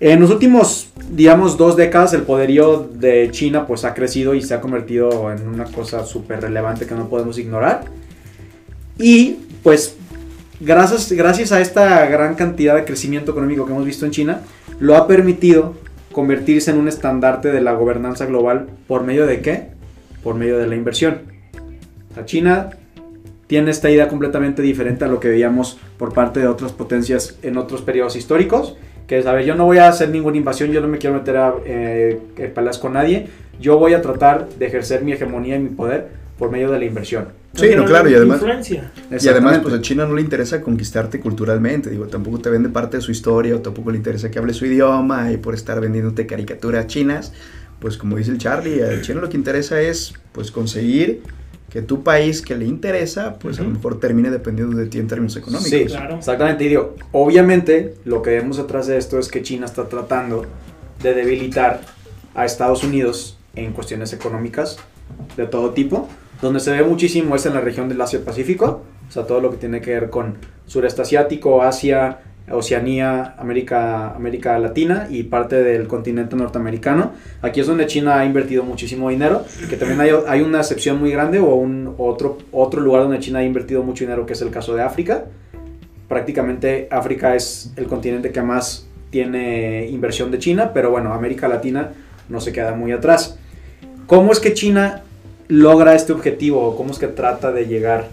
en 0.01 0.21
los 0.21 0.31
últimos, 0.31 0.89
digamos, 1.11 1.57
dos 1.57 1.77
décadas 1.77 2.13
el 2.13 2.23
poderío 2.23 2.89
de 2.93 3.29
China 3.31 3.67
pues 3.67 3.85
ha 3.85 3.95
crecido 3.95 4.35
y 4.35 4.43
se 4.43 4.55
ha 4.55 4.61
convertido 4.61 5.31
en 5.31 5.47
una 5.47 5.65
cosa 5.65 6.05
súper 6.05 6.41
relevante 6.41 6.87
que 6.87 6.95
no 6.95 7.09
podemos 7.09 7.39
ignorar. 7.39 7.85
Y 8.99 9.37
pues 9.63 9.97
gracias, 10.61 11.13
gracias 11.13 11.53
a 11.53 11.61
esta 11.61 12.07
gran 12.07 12.35
cantidad 12.35 12.75
de 12.75 12.85
crecimiento 12.85 13.31
económico 13.31 13.65
que 13.65 13.73
hemos 13.73 13.85
visto 13.85 14.05
en 14.05 14.11
China, 14.11 14.41
lo 14.81 14.97
ha 14.97 15.07
permitido 15.07 15.75
convertirse 16.11 16.73
en 16.73 16.79
un 16.79 16.89
estandarte 16.89 17.53
de 17.53 17.61
la 17.61 17.73
gobernanza 17.73 18.27
global 18.27 18.69
por 18.89 19.05
medio 19.05 19.27
de 19.27 19.41
qué? 19.41 19.69
Por 20.23 20.35
medio 20.35 20.59
de 20.59 20.67
la 20.67 20.75
inversión. 20.75 21.32
O 22.13 22.15
sea, 22.15 22.25
China 22.25 22.71
tiene 23.47 23.71
esta 23.71 23.91
idea 23.91 24.09
completamente 24.09 24.63
diferente 24.63 25.05
a 25.05 25.09
lo 25.09 25.21
que 25.21 25.29
veíamos 25.29 25.79
por 25.99 26.15
parte 26.15 26.41
de 26.41 26.47
otras 26.47 26.73
potencias 26.73 27.39
en 27.43 27.57
otros 27.59 27.83
periodos 27.83 28.17
históricos, 28.17 28.77
que 29.07 29.19
es, 29.19 29.27
a 29.27 29.33
ver, 29.33 29.45
yo 29.45 29.55
no 29.55 29.65
voy 29.65 29.79
a 29.79 29.89
hacer 29.89 30.09
ninguna 30.09 30.37
invasión, 30.37 30.71
yo 30.71 30.81
no 30.81 30.89
me 30.89 30.99
quiero 30.99 31.17
meter 31.17 31.37
a 31.37 31.55
eh, 31.65 32.19
peleas 32.55 32.79
con 32.79 32.95
nadie, 32.95 33.29
yo 33.61 33.79
voy 33.79 33.95
a 33.95 34.01
tratar 34.01 34.49
de 34.49 34.67
ejercer 34.67 35.03
mi 35.03 35.13
hegemonía 35.13 35.57
y 35.57 35.59
mi 35.59 35.69
poder 35.69 36.09
por 36.39 36.51
medio 36.51 36.71
de 36.71 36.79
la 36.79 36.85
inversión. 36.85 37.29
Sí, 37.55 37.75
no, 37.77 37.85
claro, 37.85 38.09
y 38.09 38.15
además, 38.15 38.41
y 38.71 39.29
además 39.29 39.59
pues 39.59 39.75
a 39.75 39.81
China 39.83 40.07
no 40.07 40.15
le 40.15 40.23
interesa 40.23 40.63
conquistarte 40.63 41.21
culturalmente, 41.21 41.91
digo, 41.91 42.07
tampoco 42.07 42.39
te 42.39 42.49
vende 42.49 42.71
parte 42.71 42.97
de 42.97 43.03
su 43.03 43.13
historia, 43.13 43.55
o 43.55 43.61
tampoco 43.61 43.91
le 43.91 43.99
interesa 43.99 44.31
que 44.31 44.39
hable 44.39 44.55
su 44.55 44.65
idioma, 44.65 45.31
y 45.31 45.37
por 45.37 45.55
estar 45.55 45.79
vendiéndote 45.79 46.27
caricaturas 46.27 46.87
chinas, 46.87 47.35
pues 47.81 47.99
como 47.99 48.17
dice 48.17 48.31
el 48.31 48.39
Charlie, 48.39 48.81
al 48.81 49.03
chino 49.03 49.21
lo 49.21 49.29
que 49.29 49.37
interesa 49.37 49.81
es 49.83 50.15
pues 50.33 50.51
conseguir 50.51 51.23
que 51.73 51.81
tu 51.81 52.03
país 52.03 52.43
que 52.43 52.55
le 52.55 52.67
interesa, 52.67 53.39
pues 53.39 53.57
uh 53.57 53.63
-huh. 53.63 53.65
a 53.65 53.69
lo 53.69 53.75
mejor 53.75 53.99
termine 53.99 54.31
dependiendo 54.31 54.77
de 54.77 54.87
ti 54.87 54.99
en 54.99 55.09
términos 55.09 55.35
económicos. 55.37 55.71
Sí, 55.71 55.87
claro. 55.87 56.17
exactamente. 56.17 56.65
Y 56.65 56.69
digo, 56.69 56.97
obviamente 57.13 57.95
lo 58.05 58.21
que 58.21 58.31
vemos 58.31 58.59
atrás 58.59 58.87
de 58.89 58.99
esto 58.99 59.19
es 59.19 59.29
que 59.29 59.41
China 59.41 59.65
está 59.65 59.89
tratando 59.89 60.45
de 61.03 61.15
debilitar 61.15 61.81
a 62.35 62.45
Estados 62.45 62.85
Unidos 62.85 63.39
en 63.57 63.73
cuestiones 63.73 64.13
económicas 64.13 64.77
de 65.35 65.47
todo 65.47 65.71
tipo. 65.71 66.11
Donde 66.43 66.61
se 66.61 66.73
ve 66.73 66.83
muchísimo 66.83 67.37
es 67.37 67.47
en 67.47 67.55
la 67.55 67.63
región 67.63 67.89
del 67.89 68.01
Asia-Pacífico, 68.01 68.83
o 69.09 69.13
sea, 69.13 69.27
todo 69.27 69.41
lo 69.41 69.51
que 69.51 69.57
tiene 69.57 69.81
que 69.81 69.93
ver 69.93 70.11
con 70.11 70.37
sureste 70.67 71.01
asiático, 71.03 71.63
Asia, 71.63 72.19
Oceanía, 72.51 73.35
América, 73.39 74.15
América 74.15 74.59
Latina 74.59 75.07
y 75.11 75.23
parte 75.25 75.63
del 75.63 75.87
continente 75.87 76.35
norteamericano. 76.37 77.13
Aquí 77.41 77.61
es 77.61 77.67
donde 77.67 77.87
China 77.87 78.19
ha 78.19 78.25
invertido 78.25 78.65
muchísimo 78.65 79.11
dinero, 79.11 79.45
que 79.69 79.77
también 79.77 80.01
hay, 80.01 80.41
una 80.41 80.59
excepción 80.59 80.99
muy 80.99 81.11
grande 81.11 81.39
o 81.39 81.55
un 81.55 81.95
otro, 81.99 82.39
otro 82.51 82.81
lugar 82.81 83.03
donde 83.03 83.21
China 83.21 83.41
ha 83.41 83.45
invertido 83.45 83.83
mucho 83.83 84.05
dinero, 84.05 84.27
que 84.27 84.33
es 84.33 84.43
el 84.43 84.51
caso 84.51 84.75
de 84.75 84.83
África. 84.83 85.25
Prácticamente 86.09 86.89
África 86.91 87.35
es 87.35 87.73
el 87.77 87.87
continente 87.87 88.33
que 88.33 88.43
más 88.43 88.87
tiene 89.11 89.89
inversión 89.89 90.31
de 90.31 90.39
China, 90.39 90.73
pero 90.75 90.91
bueno, 90.91 91.13
América 91.15 91.49
Latina 91.49 91.91
no 92.29 92.41
se 92.41 92.53
queda 92.53 92.75
muy 92.75 92.93
atrás. 92.93 93.39
¿Cómo 94.07 94.33
es 94.33 94.41
que 94.41 94.53
China 94.53 95.03
logra 95.49 95.95
este 95.95 96.13
objetivo 96.13 96.77
cómo 96.77 96.93
es 96.93 96.99
que 96.99 97.09
trata 97.09 97.53
de 97.53 97.67
llegar 97.67 98.09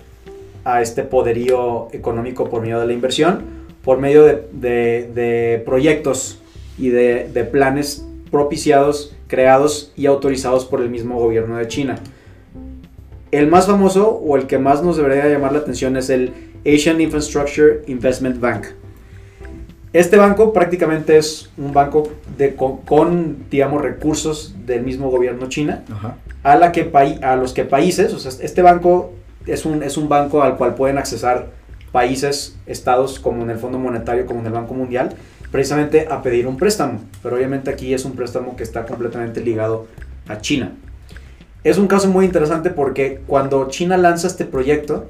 a 0.66 0.82
este 0.82 1.04
poderío 1.04 1.88
económico 1.94 2.50
por 2.50 2.62
medio 2.62 2.80
de 2.80 2.88
la 2.88 2.94
inversión? 2.94 3.59
Por 3.84 4.00
medio 4.00 4.24
de, 4.24 4.44
de- 4.52 5.10
de 5.14 5.62
proyectos 5.66 6.40
y 6.78 6.90
de, 6.90 7.30
de 7.34 7.44
planes 7.44 8.06
propiciados, 8.32 9.16
creados 9.28 9.92
y 9.96 10.06
autorizados 10.06 10.66
por 10.66 10.82
el 10.82 10.90
mismo 10.90 11.20
gobierno 11.20 11.58
de 11.58 11.68
China. 11.68 11.96
El 13.32 13.48
más 13.48 13.68
famoso 13.68 14.10
o 14.10 14.38
el 14.38 14.48
que 14.48 14.58
más 14.58 14.82
nos 14.84 14.98
debería 14.98 15.28
llamar 15.28 15.52
la 15.54 15.60
atención 15.60 15.98
es 15.98 16.10
el 16.10 16.34
Asian 16.66 17.00
Infrastructure 17.00 17.84
Investment 17.88 18.40
Bank. 18.40 18.66
Este 19.94 20.18
banco 20.18 20.54
prácticamente 20.54 21.18
es 21.18 21.50
un 21.58 21.74
banco 21.74 22.10
de, 22.38 22.56
con, 22.56 22.78
con, 22.82 23.46
digamos, 23.50 23.82
recursos 23.82 24.56
del 24.66 24.84
mismo 24.84 25.10
gobierno 25.10 25.48
china, 25.50 25.84
Ajá. 25.92 26.18
a, 26.44 26.56
la 26.58 26.72
que 26.72 26.92
a 27.24 27.36
los 27.36 27.54
que 27.54 27.66
países, 27.66 28.14
o 28.14 28.20
sea, 28.20 28.32
este 28.44 28.62
banco 28.62 29.14
es 29.48 29.66
un, 29.66 29.82
es 29.82 29.98
un 29.98 30.08
banco 30.08 30.44
al 30.44 30.58
cual 30.58 30.76
pueden 30.76 30.98
accesar 31.00 31.48
países, 31.92 32.58
estados, 32.66 33.20
como 33.20 33.44
en 33.44 33.50
el 33.50 33.58
Fondo 33.58 33.80
Monetario, 33.80 34.26
como 34.26 34.42
en 34.42 34.48
el 34.48 34.54
Banco 34.54 34.74
Mundial, 34.74 35.16
precisamente 35.52 36.08
a 36.10 36.22
pedir 36.22 36.48
un 36.48 36.58
préstamo. 36.58 37.02
Pero 37.24 37.36
obviamente 37.36 37.70
aquí 37.70 37.94
es 37.94 38.06
un 38.06 38.14
préstamo 38.14 38.56
que 38.56 38.64
está 38.64 38.86
completamente 38.86 39.42
ligado 39.42 39.88
a 40.28 40.40
China. 40.40 40.74
Es 41.64 41.78
un 41.78 41.88
caso 41.88 42.08
muy 42.08 42.26
interesante 42.26 42.70
porque 42.70 43.22
cuando 43.28 43.68
China 43.68 43.98
lanza 43.98 44.28
este 44.28 44.46
proyecto, 44.46 45.10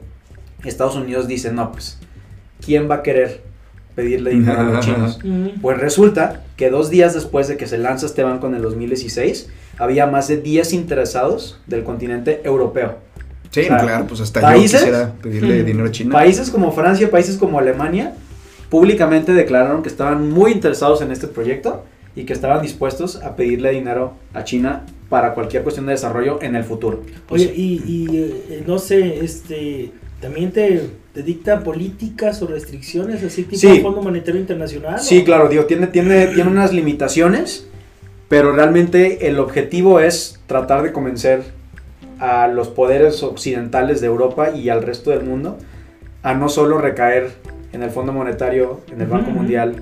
Estados 0.64 0.96
Unidos 0.96 1.28
dice, 1.28 1.52
no, 1.52 1.72
pues, 1.72 2.00
¿quién 2.66 2.90
va 2.90 2.96
a 2.96 3.04
querer 3.04 3.42
pedirle 3.96 4.32
dinero 4.32 4.60
a 4.60 4.64
los 4.64 4.86
chinos? 4.86 5.20
Pues 5.62 5.78
resulta 5.78 6.42
que 6.58 6.70
dos 6.70 6.90
días 6.90 7.14
después 7.14 7.48
de 7.48 7.58
que 7.58 7.68
se 7.68 7.78
lanza 7.78 8.06
este 8.06 8.24
banco 8.24 8.48
en 8.48 8.56
el 8.56 8.62
2016, 8.62 9.50
había 9.78 10.08
más 10.08 10.28
de 10.28 10.38
10 10.38 10.74
interesados 10.74 11.60
del 11.68 11.84
continente 11.84 12.42
europeo. 12.44 12.98
Sí, 13.52 13.62
O 13.62 13.64
sea, 13.64 13.78
claro, 13.80 14.06
pues 14.08 14.22
hasta 14.22 14.42
¿países? 14.42 14.80
yo 14.82 14.86
quisiera 14.86 15.14
pedirle 15.22 15.64
Mm. 15.64 15.66
dinero 15.66 15.88
a 15.88 15.92
China. 15.92 16.12
Países 16.14 16.50
como 16.52 16.72
Francia, 16.72 17.10
países 17.10 17.36
como 17.38 17.58
Alemania, 17.60 18.14
públicamente 18.70 19.34
declararon 19.34 19.82
que 19.82 19.90
estaban 19.90 20.30
muy 20.30 20.52
interesados 20.52 21.02
en 21.02 21.12
este 21.12 21.28
proyecto 21.28 21.84
y 22.16 22.26
que 22.26 22.34
estaban 22.34 22.62
dispuestos 22.62 23.16
a 23.18 23.36
pedirle 23.36 23.72
dinero 23.72 24.14
a 24.34 24.44
China 24.44 24.86
para 25.10 25.34
cualquier 25.34 25.64
cuestión 25.64 25.88
de 25.88 25.94
desarrollo 25.94 26.40
en 26.42 26.56
el 26.56 26.64
futuro. 26.64 27.02
Oye, 27.30 27.52
y, 27.56 27.82
y, 27.86 28.08
eh, 28.52 28.64
no 28.68 28.78
sé, 28.78 29.24
este, 29.24 29.92
también 30.22 30.52
te, 30.52 30.88
te 31.14 31.24
dicta 31.24 31.64
políticas 31.64 32.42
o 32.44 32.48
restricciones, 32.48 33.24
así 33.24 33.44
tipo 33.44 33.58
Sí. 33.60 33.68
el 33.68 33.82
Fondo 33.82 34.04
Monetario 34.04 34.40
Internacional. 34.40 35.00
Sí, 35.00 35.20
o- 35.20 35.24
claro, 35.26 35.48
digo, 35.50 35.66
tiene, 35.66 35.88
tiene, 35.88 36.28
tiene 36.28 36.50
unas 36.52 36.72
limitaciones, 36.74 37.66
pero 38.28 38.52
realmente 38.52 39.28
el 39.28 39.40
objetivo 39.40 40.00
es 40.00 40.40
tratar 40.46 40.84
de 40.84 40.92
convencer 40.92 41.42
a 42.20 42.48
los 42.48 42.68
poderes 42.70 43.24
occidentales 43.24 44.02
de 44.02 44.08
Europa 44.08 44.52
y 44.52 44.70
al 44.70 44.84
resto 44.84 45.12
del 45.12 45.24
mundo 45.24 45.58
a 46.24 46.34
no 46.34 46.50
solo 46.50 46.78
recaer 46.78 47.32
en 47.72 47.84
el 47.84 47.92
Fondo 47.92 48.12
Monetario, 48.12 48.82
en 48.92 49.02
el 49.02 49.08
Banco 49.08 49.30
Ujú. 49.30 49.40
Mundial, 49.40 49.76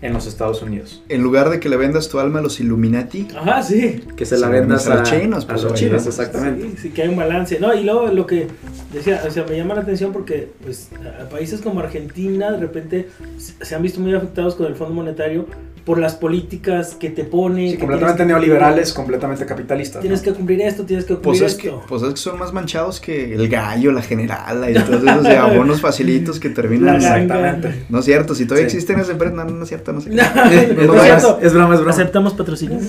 en 0.00 0.12
los 0.12 0.26
Estados 0.26 0.60
Unidos. 0.60 1.02
En 1.08 1.22
lugar 1.22 1.48
de 1.48 1.60
que 1.60 1.68
le 1.70 1.76
vendas 1.76 2.08
tu 2.08 2.18
alma 2.18 2.40
a 2.40 2.42
los 2.42 2.60
Illuminati, 2.60 3.28
Ajá, 3.34 3.62
sí. 3.62 4.02
Que 4.16 4.26
se 4.26 4.36
Se 4.36 4.40
la 4.40 4.48
vendas 4.48 4.86
vendes 4.86 4.86
a 4.86 5.00
los 5.00 5.20
chinos, 5.22 5.44
a 5.44 5.46
pues, 5.46 5.62
los 5.62 5.72
oye, 5.72 5.80
chinos, 5.80 6.02
pues, 6.02 6.18
exactamente. 6.18 6.70
Sí, 6.70 6.76
sí, 6.82 6.90
que 6.90 7.02
hay 7.02 7.08
un 7.08 7.16
balance. 7.16 7.58
No, 7.58 7.72
y 7.72 7.84
luego 7.84 8.08
lo 8.08 8.26
que 8.26 8.48
decía, 8.92 9.22
o 9.26 9.30
sea, 9.30 9.44
me 9.48 9.56
llama 9.56 9.74
la 9.74 9.80
atención 9.80 10.12
porque 10.12 10.50
pues, 10.62 10.90
a 11.22 11.28
países 11.30 11.62
como 11.62 11.80
Argentina 11.80 12.50
de 12.50 12.58
repente 12.58 13.08
se 13.38 13.74
han 13.74 13.82
visto 13.82 14.00
muy 14.00 14.14
afectados 14.14 14.56
con 14.56 14.66
el 14.66 14.74
Fondo 14.74 14.94
Monetario 14.94 15.46
por 15.84 15.98
las 15.98 16.14
políticas 16.14 16.94
que 16.94 17.10
te 17.10 17.24
pone. 17.24 17.72
Sí, 17.72 17.76
completamente 17.76 18.22
que- 18.22 18.26
neoliberales, 18.26 18.92
completamente 18.92 19.44
capitalistas. 19.44 20.00
Tienes 20.00 20.20
¿no? 20.20 20.24
que 20.24 20.32
cumplir 20.32 20.62
esto, 20.62 20.84
tienes 20.84 21.04
que 21.04 21.14
pues 21.16 21.40
cumplir 21.40 21.60
que, 21.60 21.68
esto. 21.68 21.82
pues 21.86 22.02
es 22.02 22.10
que 22.10 22.16
son 22.16 22.38
más 22.38 22.52
manchados 22.54 23.00
que 23.00 23.34
el 23.34 23.48
gallo, 23.48 23.92
la 23.92 24.00
generala 24.02 24.70
y 24.70 24.74
todos 24.74 25.02
esos 25.04 25.22
de 25.24 25.36
abonos 25.36 25.80
facilitos 25.82 26.40
que 26.40 26.48
terminan. 26.48 26.96
Exactamente. 26.96 27.84
No 27.90 27.98
es 27.98 28.04
cierto, 28.06 28.34
si 28.34 28.46
todavía 28.46 28.68
Sí. 28.70 28.76
existen 28.76 28.96
esas 28.98 29.10
empresas, 29.10 29.36
no, 29.36 29.44
no 29.44 29.62
es 29.62 29.68
cierto, 29.68 29.92
no 29.92 30.00
sé. 30.00 30.10
No, 30.14 30.22
Es 30.22 30.86
no 30.86 30.94
es 30.94 31.02
cierto. 31.02 31.38
es 31.42 31.52
broma, 31.52 31.74
es 31.74 31.80
broma. 31.80 31.90
Aceptamos 31.92 32.32
patrocinio. 32.34 32.78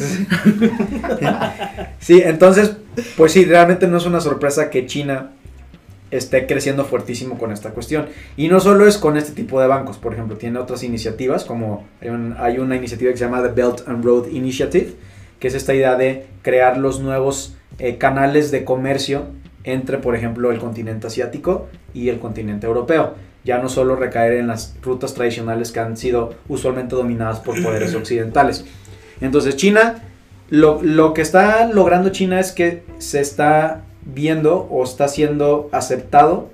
Sí, 1.99 2.21
entonces, 2.23 2.73
pues 3.17 3.31
sí, 3.31 3.45
realmente 3.45 3.87
no 3.87 3.97
es 3.97 4.05
una 4.05 4.21
sorpresa 4.21 4.69
que 4.69 4.85
China 4.85 5.31
esté 6.11 6.45
creciendo 6.45 6.85
fuertísimo 6.85 7.37
con 7.37 7.51
esta 7.51 7.71
cuestión. 7.71 8.07
Y 8.37 8.47
no 8.47 8.59
solo 8.59 8.87
es 8.87 8.97
con 8.97 9.17
este 9.17 9.31
tipo 9.33 9.59
de 9.59 9.67
bancos, 9.67 9.97
por 9.97 10.13
ejemplo, 10.13 10.37
tiene 10.37 10.59
otras 10.59 10.83
iniciativas, 10.83 11.43
como 11.45 11.85
hay, 12.01 12.09
un- 12.09 12.35
hay 12.39 12.59
una 12.59 12.75
iniciativa 12.75 13.11
que 13.11 13.17
se 13.17 13.25
llama 13.25 13.41
The 13.41 13.49
Belt 13.49 13.87
and 13.87 14.03
Road 14.05 14.27
Initiative, 14.27 14.93
que 15.39 15.47
es 15.47 15.55
esta 15.55 15.73
idea 15.73 15.95
de 15.95 16.25
crear 16.41 16.77
los 16.77 16.99
nuevos 16.99 17.55
eh, 17.79 17.97
canales 17.97 18.51
de 18.51 18.63
comercio 18.63 19.23
entre, 19.63 19.97
por 19.97 20.15
ejemplo, 20.15 20.51
el 20.51 20.59
continente 20.59 21.07
asiático 21.07 21.67
y 21.93 22.09
el 22.09 22.19
continente 22.19 22.67
europeo. 22.67 23.15
Ya 23.43 23.57
no 23.59 23.67
solo 23.69 23.95
recaer 23.95 24.33
en 24.33 24.47
las 24.47 24.75
rutas 24.81 25.13
tradicionales 25.13 25.71
que 25.71 25.79
han 25.79 25.97
sido 25.97 26.35
usualmente 26.47 26.95
dominadas 26.95 27.39
por 27.41 27.61
poderes 27.61 27.93
occidentales. 27.95 28.63
Entonces 29.21 29.55
China, 29.55 30.03
lo, 30.49 30.81
lo 30.83 31.13
que 31.13 31.21
está 31.21 31.67
logrando 31.67 32.09
China 32.09 32.39
es 32.39 32.51
que 32.51 32.83
se 32.99 33.19
está 33.21 33.81
viendo 34.05 34.67
o 34.69 34.83
está 34.83 35.07
siendo 35.07 35.69
aceptado 35.71 36.49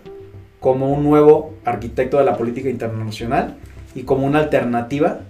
como 0.60 0.92
un 0.94 1.04
nuevo 1.04 1.54
arquitecto 1.66 2.18
de 2.18 2.24
la 2.24 2.38
política 2.38 2.70
internacional 2.70 3.58
y 3.96 4.04
como 4.04 4.26
una 4.26 4.40
alternativa 4.40 5.22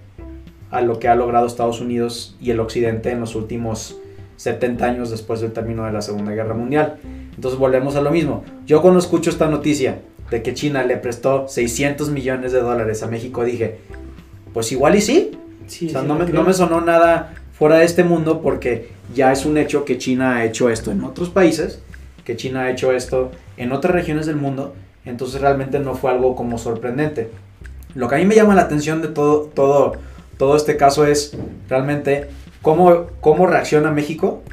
a 0.70 0.82
lo 0.82 1.00
que 1.00 1.08
ha 1.08 1.16
logrado 1.16 1.48
Estados 1.48 1.82
Unidos 1.82 2.38
y 2.40 2.52
el 2.52 2.60
Occidente 2.60 3.12
en 3.12 3.20
los 3.20 3.36
últimos 3.36 3.98
70 4.38 4.86
años 4.86 5.10
después 5.10 5.42
del 5.42 5.52
término 5.52 5.86
de 5.86 5.92
la 5.92 6.02
Segunda 6.02 6.32
Guerra 6.32 6.54
Mundial. 6.54 6.98
Entonces 7.36 7.60
volvemos 7.60 7.96
a 7.96 8.02
lo 8.02 8.12
mismo. 8.12 8.44
Yo 8.66 8.82
cuando 8.82 9.00
escucho 9.00 9.30
esta 9.30 9.48
noticia 9.48 10.02
de 10.30 10.42
que 10.42 10.54
China 10.54 10.84
le 10.84 10.98
prestó 10.98 11.48
600 11.48 12.10
millones 12.10 12.52
de 12.52 12.62
dólares 12.62 13.04
a 13.04 13.08
México 13.08 13.44
dije, 13.44 13.80
pues 14.54 14.72
igual 14.72 14.96
y 14.96 15.02
sí, 15.02 15.32
Sí, 15.68 15.88
o 15.88 15.90
sea, 15.90 16.02
sí, 16.02 16.08
no, 16.08 16.16
me, 16.16 16.26
no 16.26 16.44
me 16.44 16.54
sonó 16.54 16.82
nada 16.82 17.34
fuera 17.54 17.78
de 17.78 17.86
este 17.86 18.04
mundo 18.04 18.42
porque 18.42 18.90
ya 19.16 19.32
es 19.32 19.46
un 19.46 19.58
hecho 19.58 19.86
que 19.86 19.98
China 19.98 20.36
ha 20.36 20.46
hecho 20.46 20.70
esto 20.70 20.92
en 20.92 21.04
otros 21.04 21.30
países, 21.30 21.82
que 22.24 22.36
China 22.36 22.64
ha 22.64 22.72
hecho 22.72 22.92
esto 22.92 23.32
en 23.58 23.72
otras 23.72 23.94
regiones 23.94 24.26
del 24.26 24.36
mundo, 24.36 24.76
entonces 25.06 25.42
realmente 25.42 25.80
no 25.80 25.96
fue 25.96 26.12
algo 26.12 26.36
como 26.36 26.58
sorprendente. 26.58 27.30
Lo 27.96 28.08
que 28.08 28.16
a 28.16 28.18
mí 28.18 28.26
me 28.26 28.36
llama 28.36 28.56
la 28.56 28.62
atención 28.62 29.02
de 29.02 29.10
todo, 29.10 29.50
todo, 29.54 29.94
todo 30.38 30.56
este 30.56 30.78
caso 30.78 31.06
es 31.06 31.38
realmente 31.68 32.30
cómo, 32.62 33.08
cómo 33.20 33.48
reacciona 33.48 33.92
México. 33.92 34.44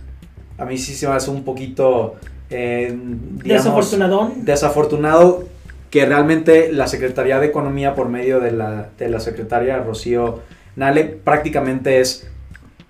A 0.56 0.64
mí 0.64 0.76
sí 0.78 0.94
se 0.94 1.06
me 1.06 1.14
hace 1.14 1.30
un 1.30 1.44
poquito, 1.44 2.16
eh, 2.50 2.88
digamos, 2.92 3.64
Desafortunadón. 3.64 4.44
desafortunado 4.44 5.44
que 5.90 6.04
realmente 6.04 6.72
la 6.72 6.86
Secretaría 6.88 7.38
de 7.38 7.46
Economía 7.46 7.94
por 7.94 8.08
medio 8.08 8.40
de 8.40 8.50
la, 8.52 8.88
de 8.98 9.08
la 9.08 9.20
secretaria 9.20 9.78
Rocío 9.78 10.40
Nale 10.76 11.04
prácticamente 11.04 12.00
es 12.00 12.28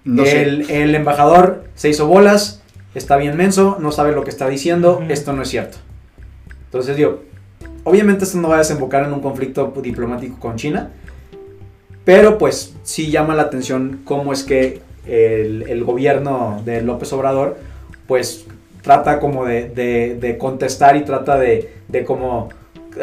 No 0.04 0.24
el, 0.24 0.70
el 0.70 0.94
embajador 0.94 1.64
se 1.74 1.88
hizo 1.88 2.06
bolas, 2.06 2.62
está 2.98 3.16
bien 3.16 3.36
menso, 3.36 3.76
no 3.80 3.92
sabe 3.92 4.12
lo 4.12 4.24
que 4.24 4.30
está 4.30 4.48
diciendo, 4.48 5.02
esto 5.08 5.32
no 5.32 5.42
es 5.42 5.48
cierto. 5.48 5.78
Entonces 6.66 6.96
digo, 6.96 7.22
obviamente 7.84 8.24
esto 8.24 8.38
no 8.38 8.48
va 8.48 8.56
a 8.56 8.58
desembocar 8.58 9.04
en 9.04 9.12
un 9.12 9.20
conflicto 9.20 9.72
diplomático 9.82 10.38
con 10.38 10.56
China, 10.56 10.90
pero 12.04 12.38
pues 12.38 12.74
sí 12.82 13.10
llama 13.10 13.34
la 13.34 13.42
atención 13.42 14.00
cómo 14.04 14.32
es 14.32 14.42
que 14.42 14.80
el, 15.06 15.64
el 15.68 15.84
gobierno 15.84 16.60
de 16.64 16.82
López 16.82 17.12
Obrador 17.12 17.56
pues 18.06 18.46
trata 18.82 19.20
como 19.20 19.44
de, 19.44 19.68
de- 19.68 20.16
de 20.20 20.38
contestar 20.38 20.96
y 20.96 21.04
trata 21.04 21.36
de, 21.38 21.74
de 21.88 22.04
como 22.04 22.48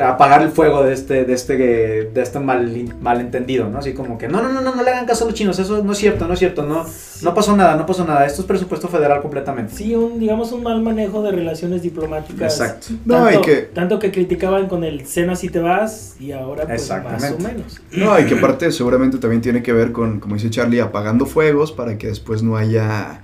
apagar 0.01 0.41
el 0.41 0.49
fuego 0.49 0.83
de 0.83 0.93
este, 0.93 1.25
de 1.25 1.33
este, 1.33 1.55
de 1.57 2.21
este 2.21 2.39
mal, 2.39 2.71
malentendido, 3.01 3.69
¿no? 3.69 3.79
Así 3.79 3.93
como 3.93 4.17
que 4.17 4.27
no, 4.27 4.41
no, 4.41 4.49
no, 4.51 4.61
no, 4.61 4.75
no 4.75 4.83
le 4.83 4.89
hagan 4.91 5.05
caso 5.05 5.23
a 5.23 5.27
los 5.27 5.35
chinos, 5.35 5.57
eso 5.59 5.83
no 5.83 5.91
es 5.91 5.97
cierto, 5.97 6.27
no 6.27 6.33
es 6.33 6.39
cierto, 6.39 6.63
no, 6.63 6.85
no 7.21 7.33
pasó 7.33 7.55
nada, 7.55 7.75
no 7.75 7.85
pasó 7.85 8.05
nada, 8.05 8.25
esto 8.25 8.41
es 8.41 8.47
presupuesto 8.47 8.87
federal 8.87 9.21
completamente. 9.21 9.73
Sí, 9.75 9.95
un, 9.95 10.19
digamos 10.19 10.51
un 10.51 10.63
mal 10.63 10.81
manejo 10.81 11.21
de 11.21 11.31
relaciones 11.31 11.81
diplomáticas. 11.81 12.59
Exacto. 12.59 12.87
No, 13.05 13.25
tanto, 13.25 13.39
y 13.39 13.41
que- 13.43 13.61
tanto 13.61 13.99
que 13.99 14.11
criticaban 14.11 14.67
con 14.67 14.83
el 14.83 15.05
cena 15.05 15.35
si 15.35 15.49
te 15.49 15.59
vas 15.59 16.15
y 16.19 16.31
ahora 16.31 16.65
pues 16.65 16.89
más 16.89 16.91
o 16.91 16.95
Exactamente. 17.13 17.43
menos. 17.43 17.81
No, 17.91 18.19
y 18.19 18.25
que 18.25 18.35
aparte 18.35 18.71
seguramente 18.71 19.17
también 19.17 19.41
tiene 19.41 19.61
que 19.63 19.73
ver 19.73 19.91
con, 19.91 20.19
como 20.19 20.35
dice 20.35 20.49
Charlie, 20.49 20.79
apagando 20.81 21.25
fuegos 21.25 21.71
para 21.71 21.97
que 21.97 22.07
después 22.07 22.43
no 22.43 22.57
haya 22.57 23.21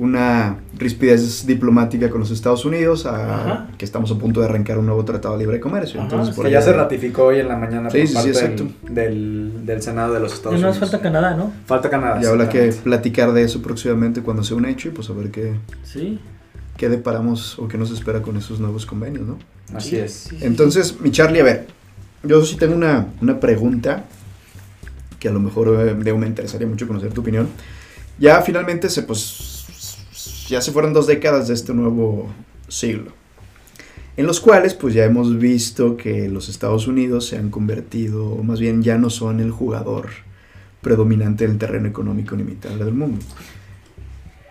una 0.00 0.56
rispidez 0.78 1.46
diplomática 1.46 2.08
con 2.08 2.20
los 2.20 2.30
Estados 2.30 2.64
Unidos, 2.64 3.04
a- 3.04 3.68
que 3.76 3.84
estamos 3.84 4.10
a 4.10 4.14
punto 4.16 4.40
de 4.40 4.46
arrancar 4.46 4.78
un 4.78 4.86
nuevo 4.86 5.04
tratado 5.04 5.34
de 5.36 5.40
libre 5.44 5.60
comercio. 5.60 6.00
Ajá, 6.00 6.08
Entonces, 6.08 6.34
sí. 6.34 6.36
por 6.36 6.46
Que 6.46 6.52
ya 6.52 6.62
se 6.62 6.72
ratificó 6.72 7.24
hoy 7.24 7.40
en 7.40 7.48
la 7.48 7.56
mañana 7.56 7.90
Sí, 7.90 7.98
por 7.98 8.06
sí, 8.06 8.08
sí, 8.08 8.14
parte 8.14 8.30
exacto. 8.30 8.64
del, 8.84 8.94
del, 8.94 9.66
del 9.66 9.82
Senado 9.82 10.14
de 10.14 10.20
los 10.20 10.32
Estados 10.32 10.58
No 10.58 10.68
Unidos. 10.68 10.78
falta 10.78 11.00
Canadá, 11.02 11.36
¿no? 11.36 11.52
Falta 11.66 11.90
Canadá. 11.90 12.18
Y 12.22 12.24
habrá 12.24 12.48
que 12.48 12.72
platicar 12.82 13.32
de 13.32 13.42
eso 13.42 13.60
próximamente 13.60 14.22
cuando 14.22 14.42
sea 14.42 14.56
un 14.56 14.64
hecho 14.64 14.88
y 14.88 14.92
pues 14.92 15.10
a 15.10 15.12
ver 15.12 15.30
qué, 15.30 15.52
Sí. 15.84 16.18
qué 16.78 16.88
deparamos 16.88 17.58
o 17.58 17.68
qué 17.68 17.76
nos 17.76 17.90
espera 17.90 18.22
con 18.22 18.38
esos 18.38 18.58
nuevos 18.58 18.86
convenios, 18.86 19.26
¿no? 19.26 19.38
Así 19.74 19.90
Sí, 19.90 19.96
es. 19.96 20.12
sí, 20.14 20.36
sí. 20.38 20.44
Entonces, 20.46 20.98
mi 21.00 21.10
Charlie, 21.10 21.40
a 21.40 21.44
ver, 21.44 21.66
yo 22.22 22.42
sí 22.44 22.56
tengo 22.56 22.74
una, 22.74 23.06
una 23.20 23.38
pregunta 23.38 24.04
que 25.18 25.28
a 25.28 25.32
lo 25.32 25.40
mejor 25.40 25.68
eh, 25.86 25.94
me 25.94 26.26
interesaría 26.26 26.66
mucho 26.66 26.88
conocer 26.88 27.12
tu 27.12 27.20
opinión. 27.20 27.48
Ya 28.18 28.40
finalmente 28.42 28.88
se, 28.90 29.02
pues, 29.02 29.18
ya 30.50 30.60
se 30.60 30.72
fueron 30.72 30.92
dos 30.92 31.06
décadas 31.06 31.48
de 31.48 31.54
este 31.54 31.72
nuevo 31.72 32.28
siglo, 32.68 33.12
en 34.16 34.26
los 34.26 34.40
cuales 34.40 34.74
pues 34.74 34.92
ya 34.92 35.04
hemos 35.04 35.38
visto 35.38 35.96
que 35.96 36.28
los 36.28 36.48
Estados 36.48 36.86
Unidos 36.86 37.26
se 37.26 37.38
han 37.38 37.50
convertido, 37.50 38.26
o 38.26 38.42
más 38.42 38.60
bien 38.60 38.82
ya 38.82 38.98
no 38.98 39.08
son 39.08 39.40
el 39.40 39.50
jugador 39.50 40.08
predominante 40.82 41.44
en 41.44 41.52
el 41.52 41.58
terreno 41.58 41.88
económico 41.88 42.36
ni 42.36 42.42
militar 42.42 42.76
del 42.76 42.92
mundo. 42.92 43.24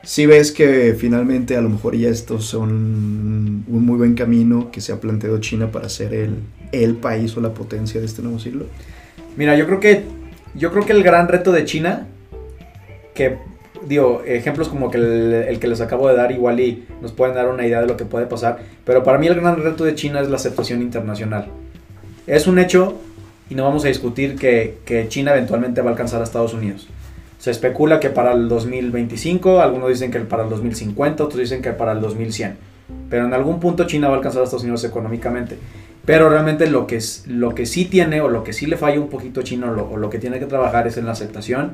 Si 0.04 0.26
ves 0.26 0.52
que 0.52 0.96
finalmente 0.98 1.58
a 1.58 1.62
lo 1.62 1.70
mejor 1.70 1.96
ya 1.96 2.10
estos 2.10 2.46
son 2.46 2.72
un 3.68 3.86
muy 3.86 3.98
buen 3.98 4.16
camino 4.16 4.72
que 4.72 4.80
se 4.80 4.94
ha 4.94 5.00
planteado 5.00 5.40
China 5.40 5.72
para 5.72 5.90
ser 5.90 6.14
el, 6.14 6.38
el 6.72 6.96
país 6.96 7.36
o 7.36 7.42
la 7.42 7.54
potencia 7.54 8.00
de 8.00 8.06
este 8.06 8.22
nuevo 8.22 8.40
siglo. 8.40 8.66
Mira, 9.36 9.58
yo 9.58 9.66
creo 9.68 9.80
que 9.80 10.04
yo 10.56 10.72
creo 10.72 10.86
que 10.86 10.94
el 10.94 11.04
gran 11.04 11.28
reto 11.28 11.52
de 11.52 11.66
China, 11.66 12.08
que 13.14 13.38
digo, 13.86 14.24
ejemplos 14.26 14.70
como 14.70 14.90
que 14.92 14.98
el, 14.98 15.60
que 15.60 15.68
les 15.68 15.82
acabo 15.82 16.08
de 16.08 16.16
dar 16.16 16.32
igual 16.32 16.60
y 16.60 16.86
nos 17.02 17.12
pueden 17.12 17.36
dar 17.36 17.48
una 17.48 17.66
idea 17.66 17.82
de 17.82 17.88
lo 17.88 17.98
que 17.98 18.06
puede 18.06 18.26
pasar, 18.26 18.60
pero 18.86 19.04
para 19.04 19.18
mí 19.18 19.28
el 19.28 19.36
gran 19.36 19.62
reto 19.62 19.84
de 19.84 19.96
China 19.96 20.22
es 20.22 20.30
la 20.30 20.38
aceptación 20.38 20.82
internacional. 20.82 21.48
Es 22.28 22.48
un 22.48 22.60
hecho 22.60 22.96
y 23.50 23.56
no 23.56 23.64
vamos 23.64 23.86
a 23.86 23.88
discutir 23.88 24.36
que, 24.36 24.78
que 24.86 25.08
China 25.08 25.32
eventualmente 25.32 25.82
va 25.82 25.90
a 25.90 25.92
alcanzar 25.92 26.22
a 26.22 26.24
Estados 26.24 26.54
Unidos. 26.54 26.88
Se 27.40 27.52
especula 27.52 28.00
que 28.00 28.10
para 28.10 28.34
el 28.34 28.50
2025, 28.50 29.62
algunos 29.62 29.90
dicen 29.90 30.12
que 30.12 30.20
para 30.20 30.44
el 30.44 30.50
2050, 30.50 31.24
otros 31.24 31.40
dicen 31.40 31.62
que 31.62 31.72
para 31.72 31.94
el 31.94 32.02
2100. 32.02 32.58
Pero 33.10 33.26
en 33.26 33.34
algún 33.34 33.60
punto 33.60 33.86
China 33.86 34.08
va 34.08 34.16
a 34.16 34.18
alcanzar 34.18 34.42
a 34.42 34.44
Estados 34.46 34.64
Unidos 34.64 34.84
económicamente. 34.84 35.58
Pero 36.06 36.30
realmente 36.30 36.68
lo 36.68 36.88
que, 36.88 37.00
lo 37.28 37.54
que 37.54 37.66
sí 37.66 37.86
tiene 37.86 38.22
o 38.22 38.30
lo 38.30 38.44
que 38.44 38.54
sí 38.54 38.66
le 38.66 38.78
falla 38.78 39.00
un 39.00 39.10
poquito 39.10 39.42
a 39.42 39.44
China 39.44 39.72
o 39.72 39.98
lo, 39.98 40.10
que 40.10 40.18
tiene 40.18 40.40
que 40.40 40.46
trabajar 40.46 40.88
es 40.88 40.98
en 40.98 41.06
la 41.06 41.12
aceptación 41.12 41.74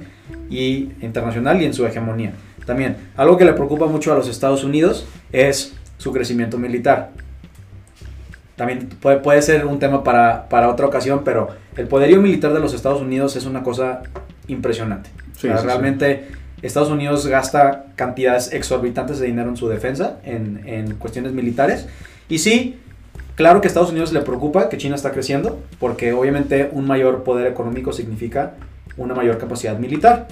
y 0.50 0.90
internacional 1.02 1.62
y 1.62 1.66
en 1.66 1.74
su 1.74 1.86
hegemonía. 1.86 2.34
También, 2.66 2.98
algo 3.16 3.38
que 3.38 3.46
le 3.46 3.54
preocupa 3.54 3.86
mucho 3.86 4.12
a 4.12 4.16
los 4.16 4.28
Estados 4.28 4.64
Unidos 4.64 5.08
es 5.32 5.74
su 5.98 6.12
crecimiento 6.12 6.58
militar. 6.58 7.12
También 8.56 8.90
puede, 9.00 9.18
puede 9.18 9.42
ser 9.42 9.66
un 9.66 9.80
tema 9.80 10.04
para, 10.04 10.50
para 10.50 10.70
otra 10.70 10.86
ocasión, 10.86 11.22
pero 11.24 11.50
el 11.78 11.88
poderío 11.88 12.22
militar 12.22 12.54
de 12.54 12.60
los 12.60 12.74
Estados 12.74 13.02
Unidos 13.02 13.36
es 13.36 13.46
una 13.46 13.64
cosa 13.64 14.02
impresionante 14.48 15.10
realmente 15.42 16.28
Estados 16.62 16.90
Unidos 16.90 17.28
gasta 17.28 17.86
cantidades 17.96 18.52
exorbitantes 18.54 19.20
de 19.20 19.28
dinero 19.28 19.50
en 19.50 19.58
su 19.58 19.68
defensa, 19.68 20.18
en, 20.24 20.96
cuestiones 20.96 21.34
militares. 21.34 21.88
Y 22.28 22.40
sí, 22.40 22.80
claro 23.36 23.62
que 23.62 23.68
a 23.68 23.70
Estados 23.70 23.92
Unidos 23.92 24.12
le 24.14 24.22
preocupa 24.22 24.70
que 24.70 24.78
China 24.78 24.96
está 24.96 25.12
creciendo, 25.12 25.60
porque 25.80 26.14
obviamente 26.14 26.70
un 26.72 26.88
mayor 26.88 27.24
poder 27.24 27.48
económico 27.48 27.94
significa 27.94 28.54
una 28.98 29.14
mayor 29.14 29.38
capacidad 29.38 29.78
militar. 29.78 30.28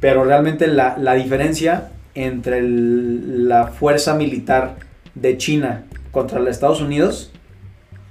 Pero 0.00 0.24
realmente 0.24 0.66
la, 0.66 1.14
diferencia 1.14 1.90
entre 2.14 2.62
la 2.62 3.68
fuerza 3.68 4.14
militar 4.14 4.76
de 5.14 5.36
China 5.36 5.84
contra 6.10 6.40
los 6.40 6.48
Estados 6.48 6.80
Unidos, 6.80 7.30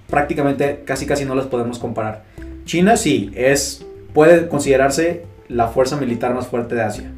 prácticamente 0.10 0.84
casi 0.86 1.06
casi 1.08 1.26
no 1.26 1.34
las 1.36 1.48
podemos 1.48 1.80
comparar. 1.80 2.24
China 2.66 2.96
sí, 2.96 3.32
es, 3.34 3.86
puede 4.14 4.48
considerarse 4.48 5.26
la 5.48 5.68
fuerza 5.68 5.98
militar 5.98 6.36
más 6.36 6.48
fuerte 6.48 6.76
de 6.76 6.84
Asia. 6.84 7.12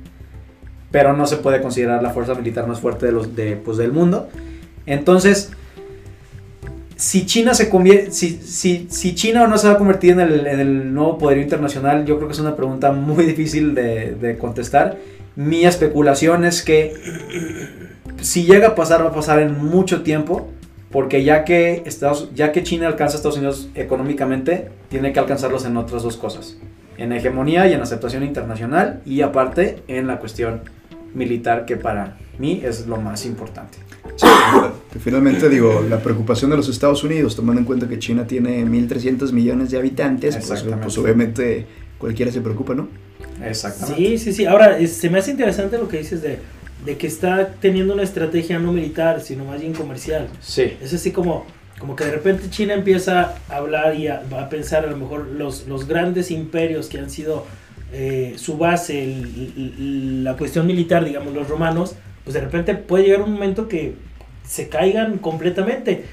Pero 0.90 1.14
no 1.14 1.26
se 1.26 1.38
puede 1.38 1.62
considerar 1.62 2.02
la 2.02 2.12
fuerza 2.12 2.34
militar 2.34 2.68
más 2.68 2.80
fuerte 2.80 3.06
de 3.06 3.12
los, 3.12 3.36
de, 3.36 3.58
pues, 3.58 3.78
del 3.78 3.92
mundo. 3.92 4.30
Entonces, 4.86 5.52
si 7.02 7.26
China 7.26 7.56
se 7.56 7.68
convierte, 7.68 8.12
si, 8.12 8.40
si, 8.44 8.86
si, 8.92 9.16
China 9.16 9.46
o 9.46 9.48
no 9.48 9.58
se 9.58 9.68
va 9.68 9.74
a 9.74 9.78
convertir 9.80 10.12
en 10.12 10.20
el, 10.20 10.46
en 10.46 10.60
el, 10.60 10.94
nuevo 10.94 11.18
poderío 11.18 11.42
internacional, 11.42 12.06
yo 12.06 12.18
creo 12.18 12.28
que 12.28 12.34
es 12.34 12.40
una 12.40 12.56
pregunta 12.56 12.92
muy 12.92 13.26
difícil 13.26 13.74
de, 13.74 14.12
de, 14.12 14.38
contestar. 14.38 14.98
Mi 15.36 15.66
especulación 15.66 16.46
es 16.46 16.62
que 16.62 16.94
si 18.22 18.46
llega 18.46 18.70
a 18.70 18.76
pasar, 18.76 19.04
va 19.04 19.10
a 19.10 19.14
pasar 19.14 19.40
en 19.40 19.66
mucho 19.66 20.04
tiempo, 20.04 20.52
porque 20.92 21.24
ya 21.24 21.44
que, 21.44 21.82
Estados, 21.88 22.30
ya 22.36 22.52
que 22.52 22.62
China 22.62 22.86
alcanza 22.86 23.16
a 23.16 23.18
Estados 23.18 23.38
Unidos 23.38 23.70
económicamente, 23.74 24.70
tiene 24.90 25.12
que 25.12 25.20
alcanzarlos 25.20 25.66
en 25.66 25.78
otras 25.78 26.04
dos 26.04 26.18
cosas 26.18 26.58
en 26.98 27.12
hegemonía 27.14 27.68
y 27.68 27.74
en 27.74 27.82
aceptación 27.82 28.24
internacional 28.24 29.02
y 29.06 29.22
aparte 29.22 29.82
en 29.88 30.06
la 30.06 30.20
cuestión 30.20 30.62
militar 31.16 31.66
que 31.66 31.76
para 31.76 32.18
mí 32.38 32.62
es 32.64 32.86
lo 32.86 32.98
más 32.98 33.26
importante. 33.26 33.80
Sí, 34.16 34.28
finalmente 35.00 35.50
digo, 35.50 35.86
la 35.90 36.00
preocupación 36.00 36.52
de 36.52 36.58
los 36.58 36.70
Estados 36.70 37.04
Unidos, 37.04 37.36
tomando 37.36 37.60
en 37.60 37.66
cuenta 37.66 37.88
que 37.88 38.00
China 38.00 38.28
tiene 38.28 38.64
1.300 38.66 39.32
millones 39.32 39.72
de 39.72 39.78
habitantes, 39.78 40.38
pues, 40.46 40.64
pues, 40.64 40.98
obviamente 40.98 41.66
cualquiera 41.98 42.32
se 42.32 42.42
preocupa, 42.42 42.74
¿no? 42.74 42.88
Exactamente. 43.44 43.96
Sí, 43.96 44.18
sí, 44.18 44.34
sí. 44.34 44.46
Ahora, 44.46 44.86
se 44.88 45.10
me 45.10 45.20
hace 45.20 45.32
interesante 45.32 45.78
lo 45.78 45.88
que 45.88 46.00
dices 46.00 46.22
de, 46.22 46.40
de 46.86 46.98
que 46.98 47.08
está 47.08 47.54
teniendo 47.60 47.94
una 47.94 48.04
estrategia 48.04 48.60
no 48.60 48.72
militar, 48.72 49.22
sino 49.22 49.46
más 49.46 49.62
bien 49.62 49.74
comercial. 49.74 50.28
Sí. 50.42 50.74
Es 50.82 50.94
así 50.94 51.12
como 51.12 51.46
como 51.82 51.96
que 51.96 52.06
de 52.06 52.12
repente 52.12 52.48
China 52.52 52.76
empieza 52.76 53.38
a 53.50 53.56
hablar 53.56 53.96
y 53.96 54.08
a, 54.08 54.22
a 54.38 54.50
pensar 54.50 54.86
a 54.86 54.92
lo 54.92 54.98
mejor 54.98 55.26
los, 55.26 55.68
los 55.68 55.88
grandes 55.88 56.30
imperios 56.30 56.88
que 56.88 57.00
han 57.00 57.10
sido 57.10 57.48
eh, 57.92 58.36
su 58.38 58.58
base, 58.58 59.18
la 59.58 60.38
cuestión 60.38 60.68
militar, 60.68 61.04
digamos, 61.04 61.34
los 61.34 61.50
romanos, 61.50 61.96
pues 62.24 62.34
de 62.34 62.42
repente 62.42 62.76
puede 62.76 63.06
llegar 63.06 63.22
un 63.22 63.34
momento 63.34 63.68
que 63.68 63.96
se 64.48 64.70
caigan 64.70 65.18
completamente. 65.18 66.06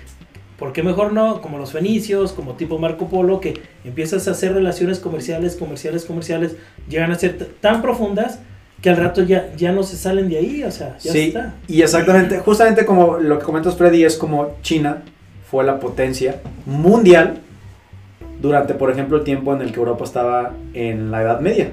¿Por 0.58 0.72
qué 0.72 0.82
mejor 0.82 1.12
no? 1.12 1.40
Como 1.40 1.58
los 1.58 1.72
fenicios, 1.72 2.32
como 2.32 2.54
tipo 2.54 2.78
Marco 2.78 3.08
Polo, 3.08 3.40
que 3.40 3.54
empiezas 3.84 4.26
a 4.26 4.32
hacer 4.32 4.54
relaciones 4.54 4.98
comerciales, 4.98 5.54
comerciales, 5.54 6.04
comerciales, 6.04 6.56
llegan 6.88 7.12
a 7.12 7.14
ser 7.14 7.36
tan 7.60 7.80
profundas 7.80 8.40
que 8.80 8.90
al 8.90 8.96
rato 8.96 9.22
ya, 9.22 9.52
ya 9.56 9.72
no 9.72 9.82
se 9.82 9.96
salen 9.96 10.28
de 10.28 10.38
ahí, 10.38 10.62
o 10.62 10.70
sea, 10.70 10.96
ya 10.98 11.12
sí, 11.12 11.18
está. 11.28 11.54
Y 11.66 11.82
exactamente, 11.82 12.38
justamente 12.38 12.84
como 12.84 13.18
lo 13.18 13.38
que 13.38 13.44
comentas 13.44 13.76
Freddy, 13.76 14.04
es 14.04 14.16
como 14.16 14.56
China 14.62 15.02
fue 15.50 15.64
la 15.64 15.80
potencia 15.80 16.40
mundial 16.66 17.40
durante, 18.40 18.74
por 18.74 18.90
ejemplo, 18.90 19.18
el 19.18 19.24
tiempo 19.24 19.52
en 19.54 19.62
el 19.62 19.72
que 19.72 19.78
Europa 19.78 20.04
estaba 20.04 20.52
en 20.74 21.10
la 21.10 21.22
Edad 21.22 21.40
Media. 21.40 21.72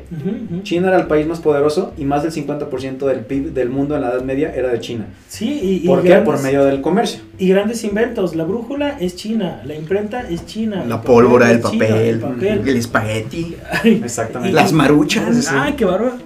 China 0.63 0.88
era 0.88 0.97
el 0.97 1.08
país 1.08 1.28
más 1.28 1.39
poderoso 1.39 1.93
y 1.97 2.06
más 2.06 2.23
del 2.23 2.32
50% 2.32 3.06
del 3.06 3.19
PIB 3.19 3.54
del 3.54 3.69
mundo 3.69 3.95
en 3.95 4.01
la 4.01 4.12
Edad 4.12 4.23
Media 4.23 4.54
era 4.54 4.69
de 4.69 4.80
China. 4.80 5.06
Sí, 5.28 5.82
y, 5.84 5.88
¿Por 5.88 6.01
qué? 6.01 6.15
por 6.17 6.41
medio 6.41 6.65
del 6.65 6.82
comercio. 6.82 7.21
Y 7.38 7.49
grandes 7.49 7.84
inventos. 7.84 8.36
La 8.36 8.45
brújula 8.45 8.97
es 8.99 9.15
China, 9.15 9.62
la 9.65 9.75
imprenta 9.75 10.28
es 10.30 10.45
China. 10.45 10.84
La 10.88 11.01
pólvora, 11.01 11.51
el 11.51 11.60
papel, 11.60 12.23
el, 12.41 12.78
espagueti. 12.78 13.56
Exactamente. 13.84 14.54
Las 14.54 14.73
maruchas. 14.73 15.49
Ah, 15.51 15.73
qué 15.78 15.86
bárbaro. 15.86 16.17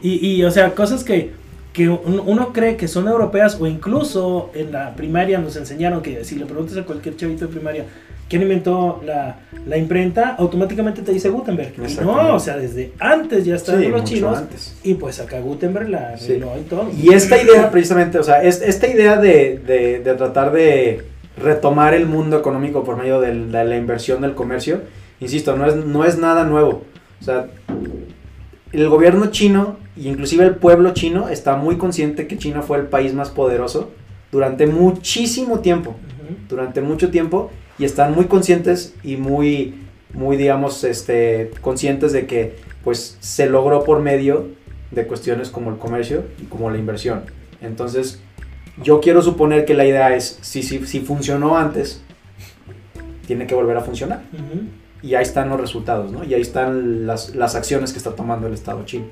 Y, 0.00 0.24
y, 0.24 0.44
o 0.44 0.50
sea, 0.50 0.74
cosas 0.74 1.02
que 1.02 1.32
que 1.78 1.88
uno 1.88 2.52
cree 2.52 2.76
que 2.76 2.88
son 2.88 3.06
europeas 3.06 3.56
o 3.60 3.66
incluso 3.68 4.50
en 4.52 4.72
la 4.72 4.96
primaria 4.96 5.38
nos 5.38 5.54
enseñaron 5.54 6.02
que 6.02 6.24
si 6.24 6.34
le 6.34 6.44
preguntas 6.44 6.76
a 6.76 6.82
cualquier 6.82 7.14
chavito 7.16 7.46
de 7.46 7.52
primaria 7.52 7.84
quién 8.28 8.42
inventó 8.42 9.00
la, 9.04 9.36
la 9.66 9.76
imprenta, 9.76 10.34
automáticamente 10.38 11.02
te 11.02 11.12
dice 11.12 11.28
Gutenberg. 11.28 11.72
no, 12.02 12.34
o 12.34 12.40
sea, 12.40 12.56
desde 12.56 12.92
antes 12.98 13.44
ya 13.44 13.56
estaban 13.56 13.90
los 13.90 14.04
chinos. 14.04 14.74
y 14.82 14.94
pues 14.94 15.20
acá 15.20 15.40
Gutenberg 15.40 15.88
la 15.88 16.10
arregló 16.10 16.52
y 16.58 16.62
todo. 16.62 16.90
Y 16.96 17.12
esta 17.12 17.40
idea 17.42 17.70
precisamente, 17.70 18.18
o 18.18 18.22
sea, 18.22 18.42
es, 18.42 18.60
esta 18.60 18.86
idea 18.86 19.16
de, 19.16 19.58
de, 19.58 20.00
de, 20.00 20.14
tratar 20.14 20.52
de 20.52 21.04
retomar 21.36 21.94
el 21.94 22.06
mundo 22.06 22.38
económico 22.38 22.84
por 22.84 22.96
medio 22.96 23.20
de 23.20 23.34
la 23.34 23.76
inversión 23.76 24.20
del 24.20 24.34
comercio, 24.34 24.82
insisto, 25.20 25.56
no 25.56 25.66
es, 25.66 25.76
no 25.76 26.04
es 26.04 26.18
nada 26.18 26.44
nuevo. 26.44 26.84
O 27.20 27.24
sea, 27.24 27.46
el 28.72 28.88
gobierno 28.88 29.26
chino 29.30 29.76
y 29.96 30.08
inclusive 30.08 30.44
el 30.44 30.56
pueblo 30.56 30.92
chino 30.92 31.28
está 31.28 31.56
muy 31.56 31.76
consciente 31.76 32.26
que 32.26 32.38
China 32.38 32.62
fue 32.62 32.78
el 32.78 32.86
país 32.86 33.14
más 33.14 33.30
poderoso 33.30 33.90
durante 34.30 34.66
muchísimo 34.66 35.60
tiempo, 35.60 35.96
durante 36.48 36.80
mucho 36.80 37.10
tiempo 37.10 37.50
y 37.78 37.84
están 37.84 38.14
muy 38.14 38.26
conscientes 38.26 38.94
y 39.02 39.16
muy 39.16 39.74
muy 40.12 40.36
digamos 40.36 40.84
este 40.84 41.50
conscientes 41.60 42.12
de 42.12 42.26
que 42.26 42.56
pues 42.82 43.18
se 43.20 43.48
logró 43.48 43.84
por 43.84 44.00
medio 44.00 44.48
de 44.90 45.06
cuestiones 45.06 45.50
como 45.50 45.70
el 45.70 45.76
comercio 45.76 46.24
y 46.40 46.44
como 46.44 46.70
la 46.70 46.78
inversión. 46.78 47.24
Entonces, 47.60 48.20
yo 48.82 49.00
quiero 49.00 49.20
suponer 49.20 49.64
que 49.64 49.74
la 49.74 49.84
idea 49.84 50.14
es 50.16 50.38
si 50.40 50.62
si, 50.62 50.86
si 50.86 51.00
funcionó 51.00 51.58
antes 51.58 52.02
tiene 53.26 53.46
que 53.46 53.54
volver 53.54 53.76
a 53.76 53.82
funcionar 53.82 54.22
y 55.02 55.14
ahí 55.14 55.22
están 55.22 55.48
los 55.48 55.60
resultados, 55.60 56.10
¿no? 56.10 56.24
Y 56.24 56.34
ahí 56.34 56.40
están 56.40 57.06
las, 57.06 57.34
las 57.34 57.54
acciones 57.54 57.92
que 57.92 57.98
está 57.98 58.12
tomando 58.12 58.46
el 58.46 58.54
Estado 58.54 58.84
chino. 58.84 59.06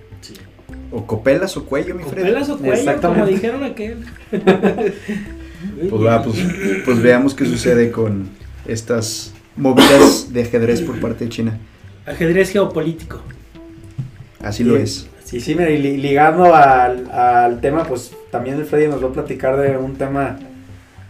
O 0.90 1.06
copelas 1.06 1.56
o 1.56 1.64
cuello, 1.64 1.94
mi 1.94 2.02
Fred. 2.02 2.22
Copelas 2.22 2.48
o 2.48 2.58
cuello, 2.58 3.00
como 3.00 3.26
dijeron 3.26 3.64
aquel. 3.64 4.04
pues, 4.30 6.04
va, 6.04 6.22
pues, 6.22 6.36
pues, 6.84 7.02
veamos 7.02 7.34
qué 7.34 7.44
sucede 7.44 7.90
con 7.90 8.28
estas 8.68 9.32
movidas 9.56 10.32
de 10.32 10.42
ajedrez 10.42 10.82
por 10.82 11.00
parte 11.00 11.24
de 11.24 11.30
China. 11.30 11.58
Ajedrez 12.06 12.50
geopolítico. 12.50 13.20
Así 14.42 14.64
lo 14.64 14.76
es. 14.76 15.08
Sí, 15.24 15.40
sí, 15.40 15.54
mira, 15.56 15.70
y 15.70 15.96
ligando 15.96 16.54
al, 16.54 17.10
al 17.10 17.60
tema, 17.60 17.84
pues 17.84 18.12
también 18.30 18.56
el 18.56 18.64
Freddy 18.64 18.86
nos 18.86 19.02
va 19.02 19.08
a 19.08 19.12
platicar 19.12 19.56
de 19.56 19.76
un 19.76 19.96
tema 19.96 20.38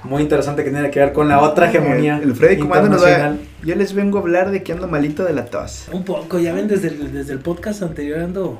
muy 0.04 0.22
interesante 0.22 0.64
que 0.64 0.70
tiene 0.70 0.90
que 0.90 1.00
ver 1.00 1.12
con 1.12 1.28
la 1.28 1.40
otra 1.40 1.68
hegemonía. 1.68 2.18
El, 2.22 2.34
Freddy 2.34 2.58
Comando 2.58 2.88
nos 2.88 3.04
va, 3.04 3.36
Yo 3.62 3.74
les 3.74 3.92
vengo 3.92 4.18
a 4.18 4.20
hablar 4.22 4.50
de 4.50 4.62
que 4.62 4.72
ando 4.72 4.88
malito 4.88 5.24
de 5.24 5.32
la 5.32 5.46
tos. 5.46 5.88
Un 5.92 6.04
poco, 6.04 6.38
ya 6.38 6.54
ven, 6.54 6.68
desde 6.68 6.88
el, 6.88 7.12
desde 7.12 7.32
el 7.32 7.40
podcast 7.40 7.82
anterior 7.82 8.20
ando 8.20 8.58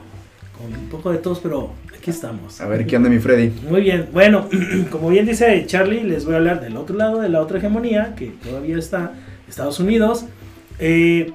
con 0.57 0.67
un 0.75 0.89
poco 0.89 1.13
de 1.13 1.19
tos, 1.19 1.41
pero 1.43 1.71
aquí 1.97 2.11
estamos. 2.11 2.61
A 2.61 2.67
ver, 2.69 2.87
¿qué 2.87 2.97
anda 2.97 3.09
mi 3.09 3.19
Freddy? 3.19 3.51
Muy 3.69 3.81
bien, 3.83 4.09
bueno, 4.13 4.49
como 4.91 5.09
bien 5.11 5.27
dice 5.27 5.65
Charlie, 5.67 6.03
les 6.05 6.25
voy 6.25 6.35
a 6.35 6.39
hablar 6.39 6.61
del 6.61 6.77
otro 6.77 6.97
lado, 6.97 7.21
de 7.21 7.29
la 7.29 7.41
otra 7.41 7.59
hegemonía, 7.59 8.15
que 8.17 8.27
todavía 8.43 8.79
está 8.79 9.13
Estados 9.49 9.79
Unidos. 9.81 10.25
Eh, 10.79 11.33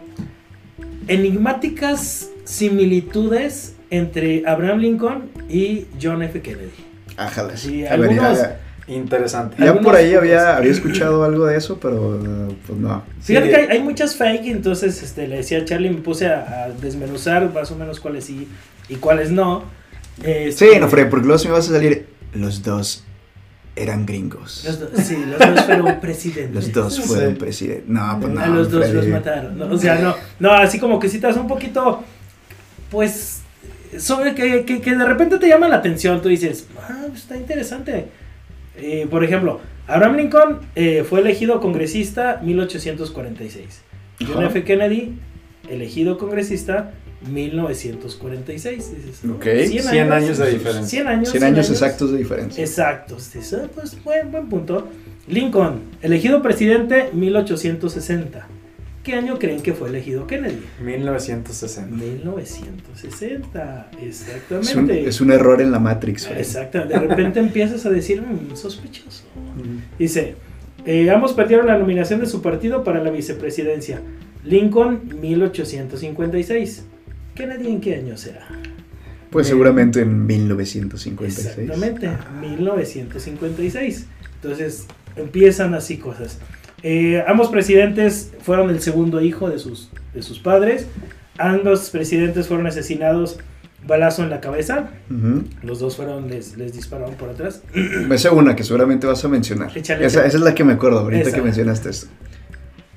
enigmáticas 1.07 2.29
similitudes 2.43 3.75
entre 3.89 4.43
Abraham 4.47 4.79
Lincoln 4.79 5.29
y 5.49 5.85
John 6.01 6.21
F. 6.23 6.41
Kennedy. 6.41 6.71
Ájale. 7.17 7.57
Sí, 7.57 7.85
A 7.85 7.95
ver, 7.97 8.09
algunos- 8.09 8.37
ya, 8.37 8.59
Interesante. 8.87 9.55
ya 9.63 9.79
por 9.79 9.95
ahí 9.95 10.13
había, 10.15 10.57
había 10.57 10.71
escuchado 10.71 11.23
algo 11.23 11.45
de 11.45 11.57
eso, 11.57 11.79
pero 11.81 12.19
pues 12.65 12.77
no. 12.79 13.03
Fíjate 13.21 13.47
Sí. 13.47 13.51
que 13.53 13.57
hay, 13.57 13.67
hay 13.77 13.83
muchas 13.83 14.15
fake, 14.15 14.47
entonces 14.47 15.01
este, 15.03 15.27
le 15.27 15.37
decía 15.37 15.59
a 15.59 15.65
Charlie, 15.65 15.89
me 15.89 15.97
puse 16.01 16.27
a, 16.27 16.65
a 16.65 16.69
desmenuzar 16.69 17.53
más 17.53 17.71
o 17.71 17.75
menos 17.75 17.99
cuáles 17.99 18.25
sí 18.25 18.47
y 18.91 18.95
cuáles 18.97 19.31
no. 19.31 19.63
Este, 20.23 20.51
Sí, 20.73 20.79
no, 20.79 20.87
Freddy, 20.87 21.09
porque 21.09 21.25
luego 21.27 21.43
me 21.45 21.51
vas 21.51 21.69
a 21.69 21.71
salir. 21.73 22.05
Los 22.33 22.61
dos 22.63 23.03
eran 23.75 24.05
gringos. 24.05 24.63
Los 24.65 24.79
do- 24.79 24.89
sí, 25.01 25.17
los 25.25 25.39
dos 25.39 25.65
fueron 25.65 25.99
presidentes. 26.01 26.53
Los 26.55 26.71
dos 26.73 26.99
fueron 27.01 27.33
Sí. 27.33 27.39
presidentes. 27.39 27.87
No, 27.87 28.17
pues 28.21 28.33
no. 28.33 28.41
a 28.41 28.47
los 28.47 28.69
dos 28.69 28.81
Freddy. 28.85 28.95
los 28.97 29.07
mataron. 29.07 29.57
¿no? 29.57 29.65
O 29.73 29.77
sea, 29.77 29.95
no, 29.99 30.15
no, 30.39 30.51
así 30.51 30.77
como 30.79 30.99
que 30.99 31.09
citas 31.09 31.35
un 31.37 31.47
poquito, 31.47 32.03
pues, 32.89 33.41
sobre 33.97 34.35
que, 34.35 34.65
que, 34.65 34.81
que 34.81 34.95
de 34.95 35.05
repente 35.05 35.37
te 35.39 35.47
llama 35.47 35.67
la 35.69 35.77
atención, 35.77 36.21
tú 36.21 36.29
dices, 36.29 36.67
ah, 36.81 37.05
pues, 37.07 37.21
está 37.21 37.37
interesante. 37.37 38.07
Eh, 38.77 39.07
por 39.09 39.23
ejemplo, 39.23 39.59
Abraham 39.87 40.15
Lincoln 40.17 40.59
eh, 40.75 41.05
fue 41.09 41.19
elegido 41.21 41.59
congresista 41.59 42.39
1846. 42.43 43.81
John. 44.25 44.43
F. 44.45 44.63
Kennedy, 44.63 45.17
elegido 45.69 46.17
congresista 46.17 46.91
1946. 47.29 48.95
Dices. 48.95 49.29
Ok. 49.29 49.45
100 49.67 50.11
años 50.11 50.37
de 50.37 50.51
diferencia. 50.51 50.85
100 50.87 51.07
años. 51.07 51.29
100 51.29 51.43
años 51.43 51.69
exactos 51.69 52.11
de 52.11 52.17
diferencia. 52.17 52.63
Exactos. 52.63 53.31
Ah, 53.53 53.67
pues 53.73 54.03
buen, 54.03 54.31
buen 54.31 54.49
punto. 54.49 54.87
Lincoln, 55.27 55.81
elegido 56.01 56.41
presidente 56.41 57.09
1860. 57.13 58.47
¿Qué 59.03 59.13
año 59.15 59.39
creen 59.39 59.61
que 59.61 59.73
fue 59.73 59.89
elegido 59.89 60.27
Kennedy? 60.27 60.59
1960. 60.83 61.95
1960, 61.95 63.89
Es 63.93 63.99
un, 64.01 64.07
exactamente. 64.07 65.07
es 65.07 65.21
un 65.21 65.31
error 65.31 65.59
en 65.61 65.71
la 65.71 65.79
Matrix. 65.79 66.27
Freddy. 66.27 66.41
Exacto, 66.41 66.85
de 66.85 66.99
repente 66.99 67.39
empiezas 67.47 67.83
a 67.85 67.89
decir, 67.89 68.21
"Mm, 68.21 68.55
sospechoso. 68.55 69.23
Dice, 69.97 70.35
eh, 70.85 71.09
ambos 71.09 71.33
perdieron 71.33 71.65
la 71.67 71.77
nominación 71.79 72.19
de 72.19 72.27
su 72.27 72.41
partido 72.43 72.83
para 72.83 73.03
la 73.03 73.09
vicepresidencia. 73.09 74.01
Lincoln, 74.43 75.01
1856. 75.19 76.85
Kennedy, 77.41 77.67
¿en 77.69 77.81
qué 77.81 77.95
año 77.95 78.17
será? 78.17 78.47
Pues 79.31 79.47
seguramente 79.47 80.01
en 80.01 80.27
1956. 80.27 81.57
Exactamente, 81.57 82.11
1956. 82.39 84.05
Entonces 84.35 84.85
empiezan 85.15 85.73
así 85.73 85.97
cosas. 85.97 86.37
Eh, 86.83 87.23
ambos 87.25 87.49
presidentes 87.49 88.31
fueron 88.43 88.69
el 88.69 88.79
segundo 88.79 89.21
hijo 89.21 89.49
de 89.49 89.57
sus, 89.57 89.89
de 90.13 90.21
sus 90.21 90.37
padres. 90.37 90.85
Ambos 91.39 91.89
presidentes 91.89 92.47
fueron 92.47 92.67
asesinados 92.67 93.39
balazo 93.87 94.21
en 94.21 94.29
la 94.29 94.39
cabeza. 94.39 94.91
Los 95.63 95.79
dos 95.79 95.95
fueron, 95.95 96.29
les, 96.29 96.57
les 96.57 96.73
dispararon 96.73 97.15
por 97.15 97.29
atrás. 97.29 97.63
Me 97.73 98.19
sé 98.19 98.29
una 98.29 98.55
que 98.55 98.63
seguramente 98.63 99.07
vas 99.07 99.25
a 99.25 99.29
mencionar. 99.29 99.75
Échale, 99.75 100.05
esa, 100.05 100.19
échale. 100.19 100.27
esa 100.27 100.37
es 100.37 100.43
la 100.43 100.53
que 100.53 100.63
me 100.63 100.73
acuerdo 100.73 100.99
ahorita 100.99 101.29
Esa. 101.29 101.37
que 101.37 101.41
mencionaste 101.41 101.89
esto. 101.89 102.07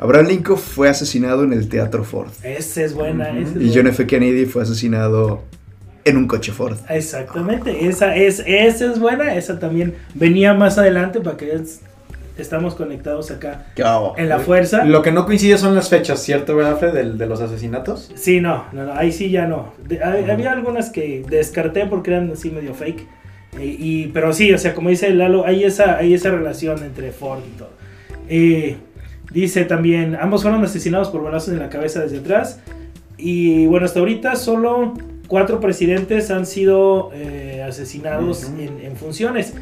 Abraham 0.04 0.26
Lincoln 0.28 0.58
fue 0.58 0.88
asesinado 0.88 1.44
en 1.44 1.52
el 1.52 1.68
Teatro 1.68 2.04
Ford. 2.04 2.28
Esa 2.42 2.82
es 2.82 2.94
buena. 2.94 3.30
Esa 3.30 3.50
es 3.50 3.56
Y 3.56 3.66
John 3.68 3.74
buena. 3.84 3.90
F. 3.90 4.06
Kennedy 4.06 4.44
fue 4.46 4.62
asesinado 4.62 5.42
en 6.04 6.16
un 6.18 6.26
coche 6.28 6.52
Ford. 6.52 6.76
Exactamente, 6.90 7.86
esa 7.88 8.14
es, 8.14 8.42
esa 8.46 8.92
es 8.92 8.98
buena. 8.98 9.34
Esa 9.34 9.58
también 9.58 9.94
venía 10.14 10.52
más 10.52 10.76
adelante 10.76 11.20
para 11.20 11.36
que 11.38 11.46
veas, 11.46 11.80
estamos 12.36 12.74
conectados 12.74 13.30
acá 13.30 13.66
¿Qué 13.74 13.82
hago? 13.82 14.14
en 14.18 14.28
la 14.28 14.38
fuerza. 14.40 14.84
Lo 14.84 15.00
que 15.02 15.10
no 15.12 15.24
coincide 15.24 15.56
son 15.56 15.74
las 15.74 15.88
fechas, 15.88 16.20
¿cierto, 16.22 16.54
verdad, 16.56 16.78
Fred? 16.78 16.92
Del- 16.92 17.16
de 17.16 17.26
los 17.26 17.40
asesinatos. 17.40 18.12
Sí, 18.14 18.40
no, 18.42 18.64
no, 18.72 18.84
no, 18.84 18.92
ahí 18.92 19.10
sí 19.12 19.30
ya 19.30 19.46
no. 19.46 19.72
De- 19.88 20.00
hab- 20.00 20.30
había 20.30 20.52
algunas 20.52 20.90
que 20.90 21.24
descarté 21.30 21.86
porque 21.86 22.10
eran 22.10 22.30
así 22.32 22.50
medio 22.50 22.74
fake. 22.74 23.06
Eh, 23.58 23.76
y, 23.78 24.06
pero 24.08 24.32
sí, 24.34 24.52
o 24.52 24.58
sea, 24.58 24.74
como 24.74 24.90
dice 24.90 25.08
Lalo, 25.14 25.46
hay 25.46 25.64
esa, 25.64 25.96
hay 25.96 26.12
esa 26.12 26.30
relación 26.30 26.82
entre 26.84 27.12
Ford 27.12 27.38
y 27.54 27.56
todo. 27.56 27.70
Eh, 28.28 28.76
dice 29.34 29.66
también, 29.66 30.16
ambos 30.18 30.42
fueron 30.42 30.64
asesinados 30.64 31.10
por 31.10 31.22
balazos 31.22 31.52
en 31.52 31.58
la 31.58 31.68
cabeza 31.68 32.00
desde 32.00 32.20
atrás. 32.20 32.60
Y 33.18 33.66
bueno, 33.66 33.84
hasta 33.84 34.00
ahorita 34.00 34.36
solo 34.36 34.94
cuatro 35.28 35.60
presidentes 35.60 36.30
han 36.30 36.46
sido 36.46 37.10
eh, 37.12 37.62
asesinados 37.66 38.44
en, 38.44 38.80
en 38.80 38.96
funciones. 38.96 39.52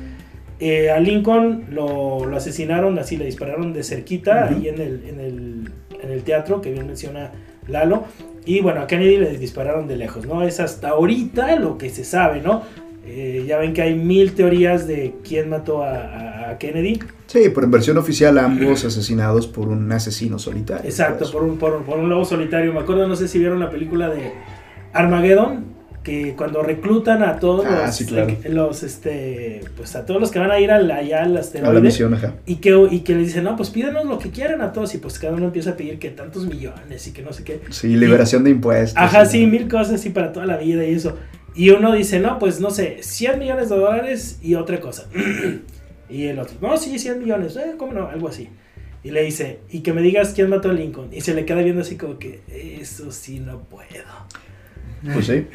Eh, 0.61 0.91
a 0.91 1.01
Lincoln 1.01 1.65
lo, 1.71 2.25
lo 2.25 2.37
asesinaron, 2.37 2.97
así 2.99 3.17
le 3.17 3.25
dispararon 3.25 3.73
de 3.73 3.83
cerquita, 3.83 4.47
ahí 4.47 4.69
en 4.69 4.81
el, 4.81 5.05
en, 5.09 5.21
el, 5.21 5.73
en 6.01 6.11
el 6.11 6.23
teatro 6.23 6.61
que 6.61 6.71
bien 6.71 6.87
menciona 6.87 7.33
Lalo. 7.67 8.05
Y 8.45 8.61
bueno, 8.61 8.81
a 8.81 8.87
Kennedy 8.87 9.19
le 9.19 9.39
dispararon 9.39 9.87
de 9.89 9.97
lejos, 9.97 10.27
¿no? 10.27 10.43
Es 10.43 10.61
hasta 10.61 10.91
ahorita 10.91 11.57
lo 11.57 11.79
que 11.79 11.91
se 11.91 12.05
sabe, 12.05 12.41
¿no? 12.43 12.63
Eh, 13.05 13.45
ya 13.47 13.59
ven 13.59 13.73
que 13.75 13.83
hay 13.83 13.95
mil 13.95 14.33
teorías 14.33 14.87
de 14.87 15.15
quién 15.27 15.49
mató 15.49 15.83
a, 15.83 16.57
Kennedy. 16.59 17.01
Sí, 17.27 17.49
por 17.49 17.65
en 17.65 17.71
versión 17.71 17.97
oficial 17.97 18.37
ambos 18.39 18.85
asesinados 18.85 19.47
por 19.47 19.69
un 19.69 19.91
asesino 19.91 20.39
solitario. 20.39 20.85
Exacto, 20.85 21.21
pues. 21.21 21.31
por 21.31 21.43
un, 21.43 21.57
por, 21.57 21.83
por 21.83 21.99
un 21.99 22.11
lobo 22.11 22.25
solitario. 22.27 22.73
Me 22.75 22.81
acuerdo, 22.81 23.09
no 23.09 23.17
sé 23.17 23.27
si 23.27 23.39
vieron 23.39 23.59
la 23.59 23.71
película 23.71 24.11
de 24.11 24.33
Armageddon, 24.93 25.65
que 26.03 26.35
cuando 26.37 26.63
reclutan 26.63 27.23
a 27.23 27.39
todos 27.39 27.65
Ah, 27.67 27.85
los, 27.87 27.97
sí, 27.97 28.07
claro. 28.07 28.37
los, 28.51 28.83
este, 28.83 29.63
pues 29.77 29.95
a 29.97 30.05
todos 30.05 30.21
los 30.21 30.31
que 30.31 30.39
van 30.39 30.51
a 30.51 30.59
ir 30.61 30.71
al, 30.71 30.91
allá 30.91 31.23
al 31.23 31.37
A 31.37 31.73
la 31.73 31.81
misión, 31.81 32.13
ajá. 32.15 32.35
Y 32.45 32.57
que, 32.57 32.77
y 32.91 33.01
que 33.01 33.15
les 33.15 33.29
dicen, 33.29 33.45
no, 33.45 33.57
pues 33.57 33.71
pídanos 33.71 34.05
lo 34.05 34.19
que 34.19 34.31
quieran 34.31 34.61
a 34.63 34.73
todos. 34.73 34.95
Y 34.95 34.99
pues 34.99 35.19
cada 35.19 35.35
uno 35.35 35.47
empieza 35.47 35.71
a 35.71 35.77
pedir 35.77 35.99
que 35.99 36.11
tantos 36.11 36.47
millones 36.47 37.07
y 37.07 37.13
que 37.13 37.23
no 37.23 37.33
sé 37.33 37.45
qué. 37.45 37.61
Sí, 37.71 37.97
liberación 37.97 38.45
de 38.45 38.51
impuestos. 38.51 39.03
Ajá, 39.03 39.25
sí, 39.25 39.47
mil 39.47 39.69
cosas 39.69 39.95
así 39.95 40.11
para 40.11 40.33
toda 40.33 40.47
la 40.47 40.57
vida 40.59 40.85
y 40.85 40.93
eso. 40.93 41.17
Y 41.55 41.71
uno 41.71 41.93
dice, 41.93 42.19
no, 42.19 42.39
pues 42.39 42.61
no 42.61 42.71
sé, 42.71 43.03
100 43.03 43.39
millones 43.39 43.69
de 43.69 43.77
dólares 43.77 44.39
y 44.43 44.55
otra 44.55 44.81
cosa. 44.81 45.07
y 46.09 46.27
el 46.27 46.39
otro, 46.39 46.57
no, 46.61 46.77
sí, 46.77 46.99
100 46.99 47.19
millones, 47.19 47.57
eh, 47.57 47.75
¿cómo 47.77 47.93
no? 47.93 48.09
Algo 48.09 48.29
así. 48.29 48.49
Y 49.05 49.11
le 49.11 49.23
dice, 49.23 49.59
y 49.71 49.81
que 49.81 49.93
me 49.93 50.01
digas 50.01 50.33
quién 50.35 50.49
mató 50.49 50.71
a 50.71 50.73
Lincoln. 50.73 51.09
Y 51.13 51.21
se 51.21 51.35
le 51.35 51.45
queda 51.45 51.63
viendo 51.63 51.83
así 51.83 51.97
como 51.97 52.19
que, 52.19 52.41
eso 52.49 53.11
sí 53.11 53.41
no 53.41 53.61
puedo. 53.61 53.87
Pues 55.13 55.27
sí. 55.27 55.47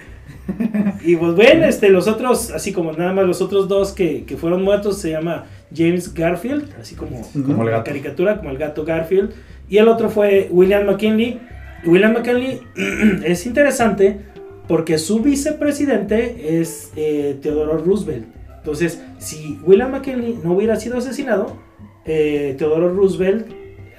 Y 1.03 1.15
pues 1.15 1.35
bueno, 1.35 1.65
este, 1.65 1.89
los 1.89 2.07
otros, 2.07 2.51
así 2.51 2.73
como 2.73 2.91
nada 2.91 3.13
más 3.13 3.25
los 3.25 3.41
otros 3.41 3.69
dos 3.69 3.93
que, 3.93 4.25
que 4.25 4.35
fueron 4.35 4.63
muertos, 4.63 4.99
se 4.99 5.11
llama 5.11 5.45
James 5.73 6.13
Garfield, 6.13 6.73
así 6.79 6.95
como, 6.95 7.21
Como 7.31 7.63
la 7.63 7.83
caricatura, 7.83 8.37
como 8.37 8.49
el 8.51 8.57
gato 8.57 8.83
Garfield. 8.83 9.31
Y 9.69 9.77
el 9.77 9.87
otro 9.87 10.09
fue 10.09 10.49
William 10.51 10.85
McKinley. 10.85 11.39
William 11.85 12.13
McKinley 12.13 12.61
es 13.23 13.45
interesante 13.45 14.19
porque 14.67 14.97
su 14.97 15.19
vicepresidente 15.19 16.59
es 16.59 16.91
eh, 16.95 17.37
Teodoro 17.41 17.77
Roosevelt. 17.77 18.27
Entonces, 18.57 19.01
si 19.17 19.59
William 19.63 19.91
McKinley 19.91 20.39
no 20.43 20.53
hubiera 20.53 20.75
sido 20.75 20.97
asesinado, 20.97 21.57
eh, 22.05 22.55
Teodoro 22.57 22.93
Roosevelt, 22.93 23.47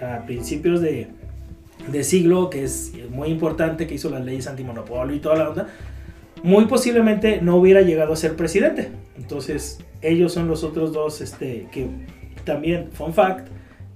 a 0.02 0.26
principios 0.26 0.80
de, 0.80 1.08
de 1.90 2.04
siglo, 2.04 2.50
que 2.50 2.64
es 2.64 2.92
muy 3.10 3.28
importante, 3.28 3.86
que 3.86 3.94
hizo 3.94 4.10
las 4.10 4.24
leyes 4.24 4.46
antimonopolio 4.46 5.16
y 5.16 5.20
toda 5.20 5.36
la 5.36 5.50
onda, 5.50 5.68
muy 6.42 6.66
posiblemente 6.66 7.40
no 7.40 7.56
hubiera 7.56 7.80
llegado 7.80 8.12
a 8.12 8.16
ser 8.16 8.36
presidente. 8.36 8.90
Entonces, 9.16 9.78
ellos 10.02 10.32
son 10.32 10.48
los 10.48 10.64
otros 10.64 10.92
dos 10.92 11.20
este, 11.20 11.66
que 11.72 11.88
también, 12.44 12.90
fun 12.92 13.14
fact, 13.14 13.48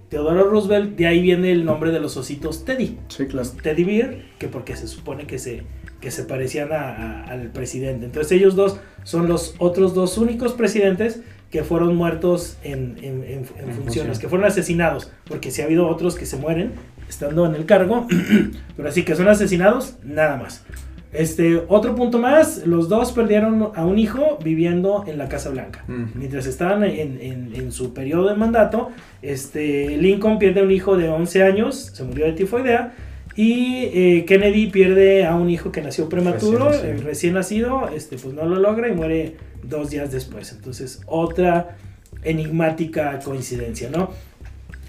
Teodoro 0.09 0.51
Roosevelt, 0.51 0.97
de 0.97 1.07
ahí 1.07 1.23
viene 1.23 1.53
el 1.53 1.65
nombre 1.65 1.91
de 1.91 2.01
los 2.01 2.17
ositos 2.17 2.65
Teddy. 2.65 2.99
Sí, 3.09 3.27
claro. 3.27 3.49
Teddy 3.63 3.85
Bear, 3.85 4.17
que 4.39 4.49
porque 4.49 4.77
se 4.77 4.87
supone 4.87 5.27
que 5.27 5.39
se, 5.39 5.63
que 6.03 6.11
se 6.11 6.25
parecían 6.25 6.71
a- 6.73 6.91
a- 6.91 7.25
al 7.31 7.49
presidente. 7.49 8.05
Entonces 8.05 8.33
ellos 8.33 8.55
dos 8.57 8.79
son 9.05 9.27
los 9.29 9.55
otros 9.59 9.95
dos 9.95 10.19
únicos 10.19 10.53
presidentes 10.53 11.21
que 11.51 11.63
fueron 11.65 11.97
muertos 11.97 12.57
en, 12.65 12.97
en- 13.03 13.25
en- 13.25 13.31
en 13.39 13.45
funciones, 13.47 13.77
función. 13.77 14.19
que 14.21 14.29
fueron 14.29 14.47
asesinados, 14.47 15.11
porque 15.25 15.51
si 15.51 15.63
ha 15.63 15.65
habido 15.67 15.87
otros 15.89 16.17
que 16.17 16.27
se 16.27 16.37
mueren 16.37 16.73
estando 17.09 17.47
en 17.47 17.55
el 17.55 17.65
cargo, 17.67 18.07
pero 18.77 18.89
así 18.89 19.05
que 19.05 19.15
son 19.15 19.29
asesinados, 19.29 19.95
nada 20.03 20.37
más. 20.37 20.65
Este, 21.13 21.63
otro 21.69 21.95
punto 21.95 22.19
más, 22.19 22.67
los 22.67 22.89
dos 22.89 23.13
perdieron 23.13 23.69
a 23.75 23.85
un 23.85 23.99
hijo 23.99 24.39
viviendo 24.43 25.05
en 25.07 25.19
la 25.19 25.29
Casa 25.29 25.51
Blanca. 25.51 25.85
Ujú. 25.87 26.07
Mientras 26.15 26.47
estaban 26.47 26.85
en, 26.85 27.21
en- 27.21 27.51
en 27.55 27.71
su 27.71 27.93
periodo 27.93 28.31
de 28.31 28.35
mandato, 28.37 28.89
este, 29.21 29.97
Lincoln 29.99 30.39
pierde 30.39 30.63
un 30.63 30.71
hijo 30.71 30.97
de 30.97 31.11
11 31.11 31.43
años, 31.43 31.91
se 31.93 32.03
murió 32.05 32.25
de 32.25 32.33
tifoidea, 32.33 32.95
y 33.37 33.85
eh, 33.93 34.25
Kennedy 34.27 34.67
pierde 34.69 35.25
a 35.27 35.35
un 35.35 35.49
hijo 35.51 35.73
que 35.73 35.81
nació 35.81 36.09
prematuro, 36.09 36.69
Recién 36.69 37.05
recién 37.05 37.35
nacido. 37.35 37.81
nacido, 37.81 37.81
recién 37.81 37.87
nacido 37.87 37.97
este, 37.97 38.19
pues 38.19 38.35
no 38.35 38.45
lo 38.45 38.57
logra 38.61 38.89
y 38.89 38.93
muere 38.93 39.37
dos 39.63 39.91
días 39.91 40.11
después. 40.13 40.53
Entonces, 40.53 41.01
otra 41.07 41.77
enigmática 42.23 43.19
coincidencia, 43.25 43.91
¿no? 43.91 44.11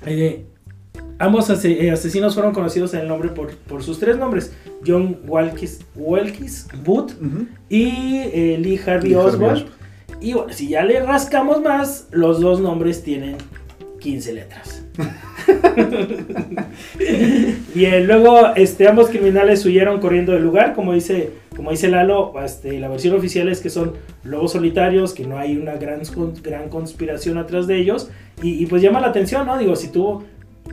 Eh, 0.06 0.46
ambos 1.20 1.50
ase- 1.50 1.86
eh, 1.86 1.92
asesinos 1.92 2.34
fueron 2.34 2.54
conocidos 2.54 2.94
en 2.94 3.02
el 3.02 3.08
nombre 3.08 3.30
por, 3.30 3.56
por 3.56 3.82
sus 3.84 4.00
tres 4.00 4.18
nombres: 4.18 4.54
John 4.86 5.20
Walkis, 5.26 5.80
Walkis 5.96 6.68
Booth 6.84 7.14
y 7.70 7.86
eh, 7.88 8.58
Lee 8.60 8.80
Harvey 8.86 9.10
Lee 9.10 9.16
Harvey 9.16 9.16
Oswald. 9.16 9.44
Oswald. 9.64 9.68
Y 10.22 10.34
bueno, 10.34 10.54
si 10.54 10.70
ya 10.70 10.84
le 10.86 11.00
rascamos 11.02 11.62
más, 11.62 12.08
los 12.12 12.40
dos 12.40 12.60
nombres 12.62 13.04
tienen 13.04 13.36
15 14.00 14.34
letras. 14.34 14.86
Bien, 17.76 18.08
luego 18.08 18.54
este, 18.56 18.88
ambos 18.88 19.10
criminales 19.10 19.66
huyeron 19.66 20.00
corriendo 20.00 20.32
del 20.34 20.44
lugar, 20.44 20.74
como 20.74 20.94
dice, 20.94 21.32
como 21.56 21.72
dice 21.72 21.90
Lalo, 21.90 22.34
este, 22.44 22.80
la 22.80 22.88
versión 22.90 23.16
oficial 23.16 23.50
es 23.50 23.60
que 23.62 23.70
son 23.70 23.94
lobos 24.24 24.52
solitarios, 24.54 25.14
que 25.14 25.26
no 25.26 25.38
hay 25.38 25.58
una 25.58 25.74
gran, 25.76 26.02
gran 26.44 26.70
conspiración 26.70 27.38
atrás 27.38 27.68
de 27.68 27.78
ellos, 27.78 28.10
y, 28.42 28.66
pues 28.66 28.82
llama 28.82 29.00
la 29.00 29.08
atención, 29.08 29.46
¿no? 29.48 29.58
Digo, 29.58 29.76
si 29.76 29.88
tú 29.90 30.24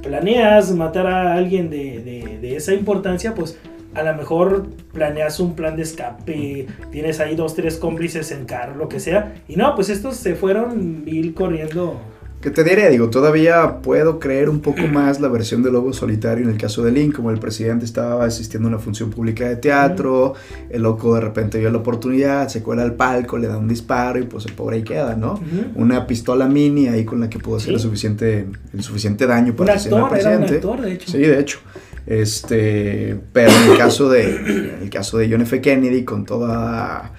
planeas 0.03 0.73
matar 0.73 1.07
a 1.07 1.35
alguien 1.35 1.71
de, 1.71 2.01
de- 2.01 2.39
de 2.41 2.57
esa 2.57 2.75
importancia, 2.75 3.35
pues 3.35 3.59
a 3.95 4.03
lo 4.03 4.15
mejor 4.15 4.69
planeas 4.93 5.41
un 5.41 5.55
plan 5.55 5.77
de 5.77 5.83
escape, 5.83 6.67
tienes 6.93 7.19
ahí 7.21 7.35
dos, 7.35 7.55
tres 7.55 7.77
cómplices 7.77 8.31
en 8.31 8.45
carro, 8.45 8.77
lo 8.77 8.89
que 8.89 9.01
sea, 9.01 9.35
y 9.49 9.57
no, 9.57 9.75
pues 9.75 9.89
estos 9.91 10.17
se 10.17 10.35
fueron 10.35 11.05
vil 11.05 11.35
corriendo. 11.35 12.01
Que 12.41 12.49
te 12.51 12.65
diré, 12.65 12.89
digo, 12.89 13.11
todavía 13.11 13.83
puedo 13.83 14.19
creer 14.19 14.49
un 14.49 14.61
poco 14.61 14.87
más 14.93 15.21
la 15.21 15.29
versión 15.29 15.63
de 15.63 15.71
Lobo 15.71 15.93
Solitario 15.93 16.45
en 16.45 16.51
el 16.51 16.57
caso 16.57 16.83
de 16.83 16.91
Link, 16.91 17.15
como 17.15 17.31
el 17.31 17.39
presidente 17.39 17.85
estaba 17.85 18.25
asistiendo 18.25 18.67
a 18.69 18.71
una 18.71 18.79
función 18.79 19.11
pública 19.11 19.47
de 19.47 19.57
teatro, 19.57 20.35
el 20.71 20.83
loco 20.83 21.15
de 21.15 21.21
repente 21.21 21.59
vio 21.59 21.71
la 21.71 21.79
oportunidad, 21.79 22.49
se 22.49 22.63
cuela 22.63 22.83
al 22.83 22.95
palco, 22.95 23.37
le 23.37 23.47
da 23.47 23.59
un 23.59 23.69
disparo 23.69 24.19
y 24.19 24.23
pues 24.23 24.47
el 24.47 24.53
pobre 24.55 24.77
ahí 24.77 24.83
queda, 24.85 25.17
¿no? 25.17 25.39
Una 25.75 26.07
pistola 26.07 26.47
mini 26.49 26.89
ahí 26.89 27.05
con 27.05 27.21
la 27.21 27.29
que 27.29 27.39
pudo 27.39 27.57
hacer 27.57 27.69
Sí. 27.71 27.75
el, 27.75 27.81
suficiente, 27.81 28.47
el 28.73 28.83
suficiente 28.83 29.27
daño 29.27 29.55
para 29.55 29.75
asesinar 29.75 30.01
al 30.01 30.05
actor, 30.07 30.19
era 30.21 30.31
un 30.31 30.37
presidente. 30.47 30.67
actor, 30.69 30.81
de 30.81 30.93
hecho. 30.95 31.11
Sí, 31.13 31.19
de 31.19 31.39
hecho. 31.41 31.59
Este, 32.07 33.21
pero 33.33 33.51
en 33.53 33.71
el 33.73 33.79
caso 33.79 34.09
de 34.09 34.37
en 34.37 34.79
el 34.83 34.91
caso 34.91 35.19
de 35.19 35.31
John 35.31 35.43
F. 35.43 35.61
Kennedy 35.61 36.05
con 36.05 36.25
toda 36.25 37.13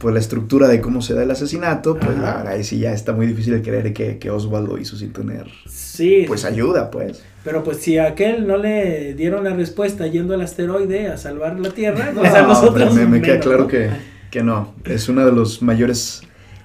pues 0.00 0.14
la 0.14 0.20
estructura 0.20 0.66
de 0.66 0.80
cómo 0.80 1.02
se 1.02 1.12
da 1.14 1.22
el 1.22 1.30
asesinato, 1.30 1.96
pues 1.98 2.16
Ajá. 2.16 2.22
la 2.22 2.36
verdad 2.38 2.52
ahí 2.54 2.64
sí 2.64 2.78
ya 2.78 2.92
está 2.92 3.12
muy 3.12 3.26
difícil 3.26 3.52
de 3.52 3.62
creer 3.62 3.92
que, 3.92 4.18
que 4.18 4.30
Oswald 4.30 4.66
lo 4.66 4.78
hizo 4.78 4.96
sin 4.96 5.12
tener 5.12 5.46
Sí, 5.68 6.24
pues 6.26 6.44
ayuda, 6.46 6.90
pues. 6.90 7.22
Pero 7.44 7.62
pues 7.62 7.78
si 7.78 7.98
a 7.98 8.06
aquel 8.06 8.46
no 8.46 8.56
le 8.56 9.12
dieron 9.14 9.44
la 9.44 9.54
respuesta 9.54 10.06
yendo 10.06 10.32
al 10.34 10.40
asteroide 10.40 11.08
a 11.08 11.18
salvar 11.18 11.60
la 11.60 11.70
Tierra, 11.70 12.12
pues 12.16 12.32
a 12.32 12.42
No, 12.42 12.48
nosotros 12.48 12.88
hombre, 12.88 13.04
me, 13.04 13.18
me 13.18 13.20
queda 13.22 13.34
menos, 13.34 13.46
claro 13.46 13.62
¿no? 13.62 13.68
que, 13.68 13.90
que 14.30 14.42
no. 14.42 14.74
Es 14.84 15.08
uno 15.10 15.24
de 15.26 15.32
los 15.32 15.60
mayores 15.60 16.22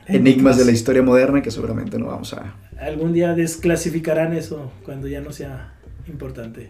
enigmas 0.08 0.58
de 0.58 0.66
la 0.66 0.72
historia 0.72 1.02
moderna 1.02 1.42
que 1.42 1.52
seguramente 1.52 2.00
no 2.00 2.08
vamos 2.08 2.34
a... 2.34 2.56
Algún 2.80 3.14
día 3.14 3.34
desclasificarán 3.34 4.34
eso 4.34 4.72
cuando 4.86 5.08
ya 5.08 5.20
no 5.22 5.32
sea 5.32 5.74
importante. 6.08 6.70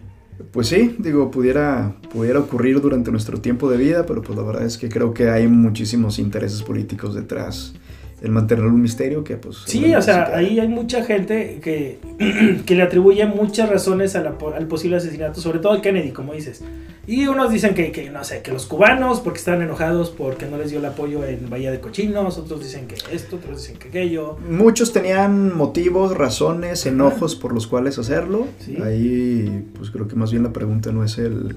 Pues 0.52 0.68
sí, 0.68 0.96
digo, 0.98 1.30
pudiera, 1.30 1.96
pudiera 2.12 2.40
ocurrir 2.40 2.80
durante 2.80 3.10
nuestro 3.10 3.40
tiempo 3.40 3.70
de 3.70 3.76
vida, 3.76 4.04
pero 4.06 4.22
pues 4.22 4.36
la 4.36 4.44
verdad 4.44 4.64
es 4.64 4.76
que 4.76 4.88
creo 4.88 5.14
que 5.14 5.30
hay 5.30 5.46
muchísimos 5.48 6.18
intereses 6.18 6.62
políticos 6.62 7.14
detrás. 7.14 7.74
El 8.22 8.30
mantener 8.30 8.64
un 8.64 8.80
misterio 8.80 9.22
que 9.22 9.36
pues... 9.36 9.58
Sí, 9.66 9.94
o 9.94 10.00
sea, 10.00 10.24
sí 10.26 10.32
te- 10.32 10.36
ahí 10.38 10.58
hay 10.58 10.68
mucha 10.68 11.04
gente 11.04 11.60
que, 11.62 11.98
que 12.66 12.74
le 12.74 12.82
atribuye 12.82 13.26
muchas 13.26 13.68
razones 13.68 14.16
a 14.16 14.22
la 14.22 14.34
al 14.56 14.66
posible 14.68 14.96
asesinato, 14.96 15.40
sobre 15.40 15.58
todo 15.58 15.74
a 15.74 15.82
Kennedy, 15.82 16.12
como 16.12 16.32
dices. 16.32 16.62
Y 17.06 17.26
unos 17.26 17.52
dicen 17.52 17.74
que, 17.74 17.92
que, 17.92 18.08
no 18.10 18.24
sé, 18.24 18.40
que 18.42 18.50
los 18.52 18.64
cubanos, 18.66 19.20
porque 19.20 19.38
están 19.38 19.60
enojados 19.62 20.10
porque 20.10 20.46
no 20.46 20.56
les 20.56 20.70
dio 20.70 20.78
el 20.80 20.86
apoyo 20.86 21.24
en 21.26 21.48
Bahía 21.50 21.70
de 21.70 21.78
Cochinos, 21.78 22.38
otros 22.38 22.60
dicen 22.64 22.88
que 22.88 22.96
esto, 23.12 23.36
otros 23.36 23.60
dicen 23.62 23.76
que 23.78 23.88
aquello. 23.88 24.38
Muchos 24.48 24.92
tenían 24.94 25.54
motivos, 25.54 26.16
razones, 26.16 26.86
enojos 26.86 27.36
por 27.36 27.52
los 27.52 27.66
cuales 27.66 27.98
hacerlo. 27.98 28.46
Sí. 28.60 28.78
Ahí, 28.82 29.66
pues 29.76 29.90
creo 29.90 30.08
que 30.08 30.16
más 30.16 30.30
bien 30.32 30.42
la 30.42 30.52
pregunta 30.52 30.90
no 30.90 31.04
es 31.04 31.18
el, 31.18 31.54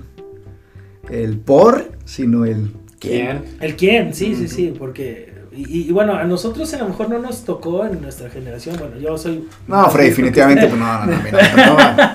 el 1.10 1.38
por, 1.38 1.90
sino 2.06 2.46
el 2.46 2.72
¿Quién? 3.00 3.44
El 3.62 3.76
quién, 3.78 4.14
sí, 4.14 4.36
sí, 4.36 4.50
sí, 4.50 4.74
porque... 4.78 5.29
Y, 5.68 5.90
y 5.90 5.92
bueno, 5.92 6.14
a 6.16 6.24
nosotros 6.24 6.74
a 6.74 6.78
lo 6.80 6.88
mejor 6.88 7.10
no 7.10 7.20
nos 7.20 7.44
tocó 7.44 7.86
en 7.86 8.02
nuestra 8.02 8.30
generación, 8.30 8.76
bueno, 8.80 8.98
yo 9.00 9.18
soy... 9.18 9.48
No, 9.68 9.90
Freddy, 9.90 10.10
definitivamente, 10.10 10.68
pues 10.68 10.80
no, 10.80 11.06
no, 11.06 11.12
no, 11.12 11.22
mira, 11.24 11.40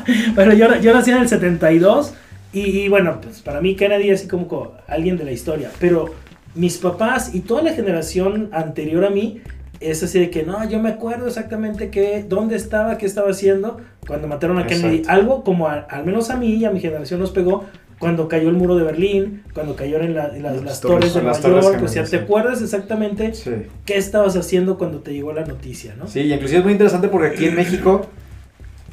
no. 0.06 0.34
Bueno, 0.34 0.52
yo, 0.60 0.74
yo 0.80 0.94
nací 0.94 1.10
en 1.10 1.18
el 1.18 1.28
72 1.28 2.14
y, 2.52 2.60
y 2.60 2.88
bueno, 2.88 3.20
pues 3.20 3.42
para 3.42 3.60
mí 3.60 3.74
Kennedy 3.76 4.10
es 4.10 4.20
así 4.20 4.28
como 4.28 4.48
co- 4.48 4.74
alguien 4.88 5.16
de 5.18 5.24
la 5.24 5.32
historia, 5.32 5.70
pero 5.78 6.14
mis 6.54 6.78
papás 6.78 7.34
y 7.34 7.40
toda 7.40 7.62
la 7.62 7.72
generación 7.72 8.48
anterior 8.52 9.04
a 9.04 9.10
mí 9.10 9.40
es 9.80 10.02
así 10.02 10.20
de 10.20 10.30
que 10.30 10.44
no, 10.44 10.66
yo 10.70 10.78
me 10.80 10.88
acuerdo 10.90 11.26
exactamente 11.26 11.90
que, 11.90 12.24
dónde 12.26 12.56
estaba, 12.56 12.96
qué 12.96 13.06
estaba 13.06 13.30
haciendo 13.30 13.80
cuando 14.06 14.28
mataron 14.28 14.58
a 14.58 14.66
Kennedy. 14.66 14.98
Exacto. 14.98 15.12
Algo 15.20 15.44
como 15.44 15.68
a- 15.68 15.80
al 15.90 16.06
menos 16.06 16.30
a 16.30 16.36
mí 16.36 16.54
y 16.54 16.64
a 16.64 16.70
mi 16.70 16.80
generación 16.80 17.20
nos 17.20 17.32
pegó 17.32 17.64
cuando 17.98 18.28
cayó 18.28 18.48
el 18.48 18.56
muro 18.56 18.76
de 18.76 18.84
Berlín, 18.84 19.42
cuando 19.54 19.76
cayeron 19.76 20.14
la- 20.14 20.28
la- 20.28 20.52
las, 20.52 20.62
Las 20.62 20.80
torres, 20.80 21.12
torres- 21.12 21.14
de 21.14 21.22
Nueva 21.22 21.38
torres 21.40 21.64
York, 21.64 21.82
o 21.84 21.88
sea, 21.88 22.04
¿te 22.04 22.16
acuerdas 22.16 22.60
exactamente 22.60 23.32
Sí. 23.34 23.50
qué 23.86 23.96
estabas 23.96 24.36
haciendo 24.36 24.76
cuando 24.78 24.98
te 24.98 25.12
llegó 25.12 25.32
la 25.32 25.44
noticia, 25.44 25.94
no? 25.98 26.06
Sí, 26.06 26.20
y 26.20 26.32
inclusive 26.32 26.58
es 26.58 26.64
muy 26.64 26.72
interesante 26.72 27.08
porque 27.08 27.28
aquí 27.28 27.46
en 27.46 27.54
México 27.54 28.06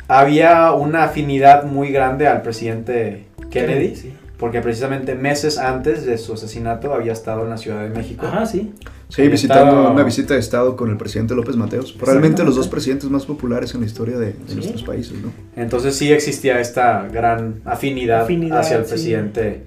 había 0.07 0.71
una 0.73 1.03
afinidad 1.05 1.63
muy 1.65 1.91
grande 1.91 2.27
al 2.27 2.41
presidente 2.41 3.25
Kennedy, 3.49 3.95
Sí. 3.95 4.13
porque 4.37 4.61
precisamente 4.61 5.15
meses 5.15 5.57
antes 5.57 6.05
de 6.05 6.17
su 6.17 6.33
asesinato 6.33 6.93
había 6.93 7.13
estado 7.13 7.43
en 7.43 7.49
la 7.49 7.57
Ciudad 7.57 7.81
de 7.81 7.89
México. 7.89 8.25
Ajá, 8.25 8.45
sí. 8.45 8.73
Sí, 9.13 9.27
visitando 9.27 9.91
una 9.91 10.03
visita 10.03 10.33
de 10.35 10.39
Estado 10.39 10.75
con 10.77 10.89
el 10.89 10.97
presidente 10.97 11.35
López 11.35 11.55
Mateos. 11.57 11.91
Probablemente 11.91 12.43
los 12.43 12.55
dos 12.55 12.67
presidentes 12.67 13.09
más 13.09 13.25
populares 13.25 13.73
en 13.73 13.81
la 13.81 13.85
historia 13.87 14.17
de, 14.17 14.27
de 14.27 14.33
Sí. 14.47 14.55
nuestros 14.55 14.83
países, 14.83 15.13
¿no? 15.21 15.31
Entonces 15.61 15.95
sí 15.95 16.11
existía 16.11 16.59
esta 16.61 17.07
gran 17.09 17.61
afinidad, 17.65 18.21
Afinidad, 18.21 18.59
hacia 18.59 18.77
el 18.77 18.85
sí. 18.85 18.89
presidente 18.91 19.63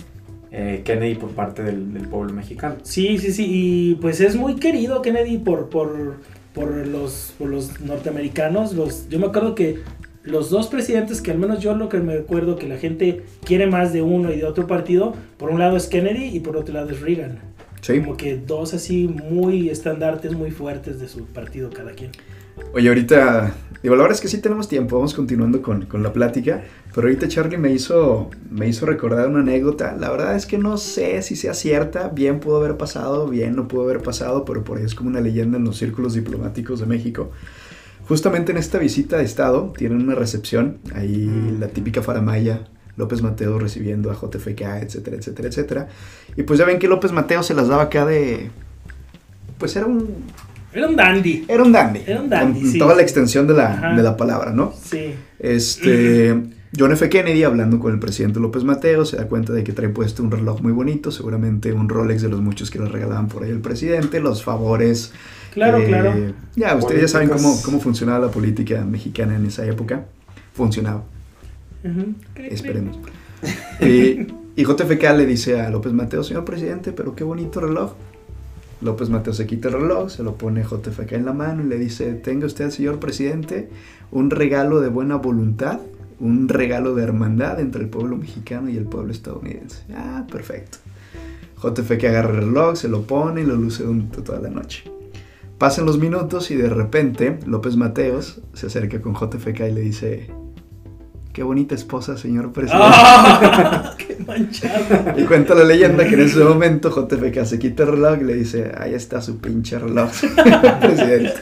eh, 0.51 0.81
Kennedy 0.85 1.17
por 1.17 1.31
parte 1.31 1.63
del, 1.63 1.93
del 1.93 2.09
pueblo 2.09 2.33
mexicano. 2.33 2.77
Sí, 2.85 3.19
sí, 3.19 3.33
sí, 3.33 3.47
y 3.49 3.95
pues 3.97 4.21
es 4.21 4.35
muy 4.37 4.55
querido 4.57 5.03
Kennedy 5.03 5.37
por, 5.39 5.69
por, 5.69 6.15
por, 6.55 6.75
los, 6.87 7.35
por 7.39 7.49
los 7.51 7.81
norteamericanos. 7.81 8.73
Los, 8.73 9.09
yo 9.11 9.19
me 9.19 9.27
acuerdo 9.27 9.55
que 9.55 9.81
los 10.23 10.49
dos 10.49 10.69
presidentes 10.69 11.21
que 11.21 11.33
al 11.33 11.39
menos 11.39 11.59
yo 11.61 11.75
lo 11.75 11.91
que 11.91 11.99
me 11.99 12.15
acuerdo 12.15 12.57
que 12.57 12.67
la 12.67 12.79
gente 12.79 13.25
quiere 13.45 13.67
más 13.67 13.93
de 13.93 14.01
uno 14.01 14.33
y 14.33 14.39
de 14.39 14.45
otro 14.47 14.67
partido, 14.67 15.13
por 15.37 15.51
un 15.51 15.59
lado 15.59 15.77
es 15.77 15.87
Kennedy 15.87 16.35
y 16.35 16.41
por 16.41 16.57
otro 16.57 16.73
lado 16.73 16.89
es 16.91 17.01
Reagan. 17.03 17.53
Sí. 17.85 18.01
Como 18.01 18.17
que 18.17 18.39
dos 18.39 18.73
así 18.73 19.09
muy 19.09 19.69
estandartes, 19.69 20.33
muy 20.33 20.51
fuertes 20.51 20.99
de 21.01 21.07
su 21.07 21.27
partido 21.27 21.69
cada 21.69 21.93
quien. 21.93 22.13
Oye, 22.73 22.89
ahorita, 22.89 23.53
digo, 23.83 23.95
la 23.95 24.03
verdad 24.03 24.17
es 24.17 24.23
que 24.23 24.29
sí 24.29 24.39
tenemos 24.39 24.69
tiempo, 24.69 24.97
vamos 24.97 25.13
continuando 25.13 25.61
con, 25.61 25.85
con 25.85 26.03
la 26.03 26.13
plática, 26.15 26.63
pero 26.95 27.09
ahorita 27.09 27.29
Charlie 27.29 27.59
me 27.59 27.73
hizo, 27.73 28.31
me 28.49 28.69
hizo 28.69 28.87
recordar 28.87 29.29
una 29.29 29.41
anécdota, 29.41 29.95
la 29.99 30.09
verdad 30.11 30.35
es 30.35 30.47
que 30.47 30.57
no 30.57 30.79
sé 30.79 31.21
si 31.23 31.37
sea 31.37 31.53
cierta, 31.53 32.09
bien 32.09 32.41
pudo 32.41 32.57
haber 32.59 32.79
pasado, 32.79 33.29
bien 33.29 33.55
no 33.55 33.69
pudo 33.69 33.83
haber 33.83 34.01
pasado, 34.03 34.45
pero 34.47 34.65
por 34.65 34.79
ahí 34.79 34.85
es 34.85 34.95
como 34.95 35.11
una 35.11 35.21
leyenda 35.21 35.59
en 35.59 35.65
los 35.65 35.77
círculos 35.77 36.15
diplomáticos 36.15 36.81
de 36.81 36.87
México. 36.87 37.33
Justamente 38.09 38.53
en 38.53 38.59
esta 38.59 38.79
visita 38.79 39.19
de 39.19 39.25
Estado 39.25 39.73
tienen 39.77 40.01
una 40.01 40.15
recepción, 40.15 40.79
ahí 40.95 41.27
Mm. 41.27 41.61
la 41.61 41.69
típica 41.69 42.03
faramaya, 42.03 42.69
López 42.97 43.23
Mateo 43.23 43.59
recibiendo 43.59 44.11
a 44.11 44.15
JFK, 44.15 44.61
etcétera, 44.83 45.17
etcétera, 45.17 45.49
etcétera. 45.49 45.89
Y 46.37 46.43
pues 46.43 46.59
ya 46.59 46.65
ven 46.65 46.79
que 46.79 46.89
López 46.89 47.13
Mateo 47.13 47.43
se 47.43 47.55
las 47.55 47.69
daba 47.69 47.85
acá 47.85 48.05
de... 48.07 48.51
Pues 49.59 49.75
era 49.77 49.87
un, 49.87 50.25
Era 50.73 50.89
un 50.89 50.97
dandy. 50.97 51.45
era 51.49 51.63
un 51.63 51.73
dandy. 51.73 52.03
Era 52.07 52.21
un 52.21 52.29
dandy, 52.29 52.61
Con 52.61 52.71
sí, 52.73 52.79
toda 52.79 52.95
la 52.95 53.03
extensión 53.03 53.47
de 53.47 53.55
la, 53.55 53.95
de 53.97 54.03
la 54.03 54.17
palabra, 54.17 54.53
¿no? 54.53 54.73
Sí. 54.83 55.15
Este, 55.39 56.35
John 56.77 56.91
F. 56.93 57.09
Kennedy, 57.09 57.45
hablando 57.45 57.79
con 57.79 57.93
el 57.93 58.01
presidente 58.01 58.41
López 58.41 58.65
Mateo, 58.65 59.05
se 59.05 59.17
da 59.17 59.29
cuenta 59.29 59.53
de 59.53 59.63
que 59.63 59.73
trae 59.73 59.91
puesto 59.91 60.23
un 60.23 60.31
reloj 60.31 60.61
muy 60.61 60.73
bonito, 60.73 61.13
seguramente 61.13 61.73
un 61.73 61.89
Rolex 61.89 62.23
de 62.23 62.29
los 62.29 62.41
muchos 62.41 62.71
que 62.71 62.81
le 62.81 62.87
regalaban 62.87 63.29
por 63.29 63.45
ahí 63.45 63.51
el 63.51 63.61
presidente, 63.61 64.19
los 64.21 64.43
favores. 64.43 65.13
Claro, 65.53 65.79
eh, 65.79 65.87
claro. 65.87 66.15
Ya, 66.57 66.75
ustedes 66.75 67.03
ya 67.03 67.09
saben 67.09 67.29
cómo, 67.29 67.61
cómo 67.65 67.79
funcionaba 67.79 68.27
la 68.27 68.33
política 68.33 68.85
mexicana 68.85 69.37
en 69.37 69.47
esa 69.47 69.65
época. 69.65 70.07
Funcionaba, 70.53 71.05
Esperemos. 72.37 72.99
Y, 73.81 74.27
y 74.57 74.65
JFK 74.65 75.03
le 75.17 75.27
dice 75.27 75.61
a 75.61 75.71
López 75.71 75.93
Mateo, 75.93 76.25
señor 76.25 76.45
presidente, 76.45 76.93
pero 76.93 77.15
qué 77.15 77.25
bonito 77.25 77.61
reloj. 77.61 77.93
López 78.81 79.09
Mateo 79.09 79.33
se 79.33 79.47
quita 79.47 79.69
el 79.69 79.75
reloj, 79.75 80.11
se 80.11 80.23
lo 80.23 80.37
pone 80.37 80.63
JFK 80.63 81.13
en 81.13 81.25
la 81.25 81.33
mano 81.33 81.63
y 81.63 81.67
le 81.67 81.79
dice, 81.79 82.13
tenga 82.15 82.47
usted, 82.47 82.71
señor 82.71 82.99
presidente, 82.99 83.69
un 84.11 84.31
regalo 84.31 84.81
de 84.81 84.89
buena 84.89 85.17
voluntad, 85.17 85.81
un 86.21 86.49
regalo 86.49 86.95
de 86.95 87.03
hermandad 87.03 87.61
entre 87.61 87.83
el 87.83 87.89
pueblo 87.89 88.17
mexicano 88.17 88.69
y 88.69 88.77
el 88.77 88.85
pueblo 88.85 89.13
estadounidense. 89.13 89.83
Ah, 89.95 90.27
perfecto. 90.31 90.79
JFK 91.63 92.05
agarra 92.05 92.31
el 92.31 92.37
reloj, 92.47 92.77
se 92.77 92.89
lo 92.89 93.03
pone 93.03 93.41
y 93.41 93.45
lo 93.45 93.57
luce 93.57 93.85
durante 93.85 94.21
toda 94.21 94.41
la 94.41 94.51
noche. 94.51 94.85
Pasan 95.59 95.87
los 95.87 95.99
minutos 95.99 96.51
y 96.51 96.57
de 96.57 96.69
repente 96.69 97.39
López 97.47 97.77
Mateos 97.77 98.43
se 98.53 98.67
acerca 98.67 99.01
con 99.01 99.15
JFK 99.15 99.61
y 99.61 99.73
le 99.73 99.81
dice, 99.81 100.31
qué 101.35 101.43
bonita 101.43 101.75
esposa, 101.75 102.17
señor 102.17 102.53
presidente. 102.53 102.87
¡Ah! 102.89 103.95
¡Qué 103.99 104.17
manchado! 104.25 105.19
Y 105.19 105.25
cuenta 105.25 105.55
la 105.55 105.65
leyenda 105.65 106.07
que 106.07 106.15
en 106.15 106.21
ese 106.21 106.39
momento 106.39 106.91
JFK 106.91 107.45
se 107.45 107.59
quita 107.59 107.83
el 107.83 107.91
reloj 107.91 108.19
y 108.21 108.25
le 108.25 108.35
dice, 108.35 108.71
ahí 108.79 108.95
está 108.95 109.21
su 109.21 109.39
pinche 109.39 109.79
reloj, 109.79 110.11
presidente. 110.81 111.35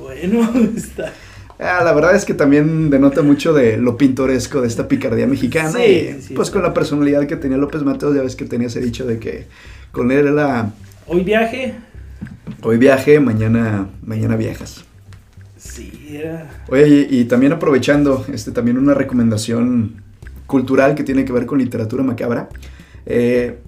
Bueno, 0.00 0.50
está. 0.74 1.12
Ah, 1.60 1.82
la 1.84 1.92
verdad 1.92 2.16
es 2.16 2.24
que 2.24 2.32
también 2.32 2.88
denota 2.88 3.20
mucho 3.20 3.52
de 3.52 3.76
lo 3.76 3.98
pintoresco 3.98 4.62
de 4.62 4.68
esta 4.68 4.88
picardía 4.88 5.26
mexicana. 5.26 5.72
Sí, 5.72 5.82
y, 6.18 6.22
sí. 6.22 6.34
pues 6.34 6.50
con 6.50 6.62
la 6.62 6.72
personalidad 6.72 7.26
que 7.26 7.36
tenía 7.36 7.58
López 7.58 7.82
Mateos, 7.82 8.16
ya 8.16 8.22
ves 8.22 8.34
que 8.34 8.46
tenía 8.46 8.68
ese 8.68 8.80
dicho 8.80 9.04
de 9.04 9.18
que 9.18 9.46
con 9.92 10.10
él 10.10 10.26
era 10.26 10.72
Hoy 11.06 11.22
viaje. 11.22 11.74
hoy 12.62 12.78
viaje, 12.78 13.20
mañana, 13.20 13.88
mañana 14.02 14.36
viajas. 14.36 14.87
Sí, 15.78 16.16
era. 16.16 16.64
Oye, 16.68 17.06
y, 17.08 17.20
y 17.20 17.24
también 17.26 17.52
aprovechando, 17.52 18.26
este, 18.32 18.50
también 18.50 18.78
una 18.78 18.94
recomendación 18.94 20.02
cultural 20.46 20.96
que 20.96 21.04
tiene 21.04 21.24
que 21.24 21.32
ver 21.32 21.46
con 21.46 21.58
literatura 21.58 22.02
macabra. 22.02 22.48
Eh, 23.06 23.58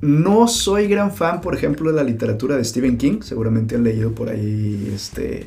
no 0.00 0.48
soy 0.48 0.88
gran 0.88 1.12
fan, 1.12 1.40
por 1.40 1.54
ejemplo, 1.54 1.90
de 1.90 1.96
la 1.96 2.02
literatura 2.02 2.56
de 2.56 2.64
Stephen 2.64 2.98
King. 2.98 3.20
Seguramente 3.22 3.76
han 3.76 3.84
leído 3.84 4.12
por 4.12 4.28
ahí 4.28 4.90
este, 4.92 5.46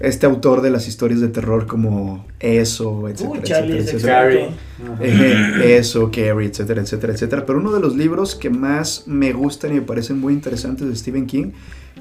este 0.00 0.26
autor 0.26 0.62
de 0.62 0.70
las 0.70 0.88
historias 0.88 1.20
de 1.20 1.28
terror 1.28 1.66
como 1.66 2.26
Eso, 2.40 3.08
etcétera, 3.08 3.42
Charlie, 3.42 3.78
etcétera, 3.78 4.32
experto. 4.32 5.04
Ejé, 5.04 5.76
Eso, 5.76 6.10
Carrie, 6.10 6.48
etcétera, 6.48 6.80
etcétera, 6.80 7.12
etcétera. 7.12 7.46
Pero 7.46 7.58
uno 7.58 7.72
de 7.72 7.80
los 7.80 7.94
libros 7.94 8.34
que 8.34 8.48
más 8.50 9.04
me 9.06 9.32
gustan 9.32 9.72
y 9.72 9.74
me 9.74 9.82
parecen 9.82 10.18
muy 10.18 10.32
interesantes 10.32 10.88
de 10.88 10.96
Stephen 10.96 11.26
King 11.26 11.50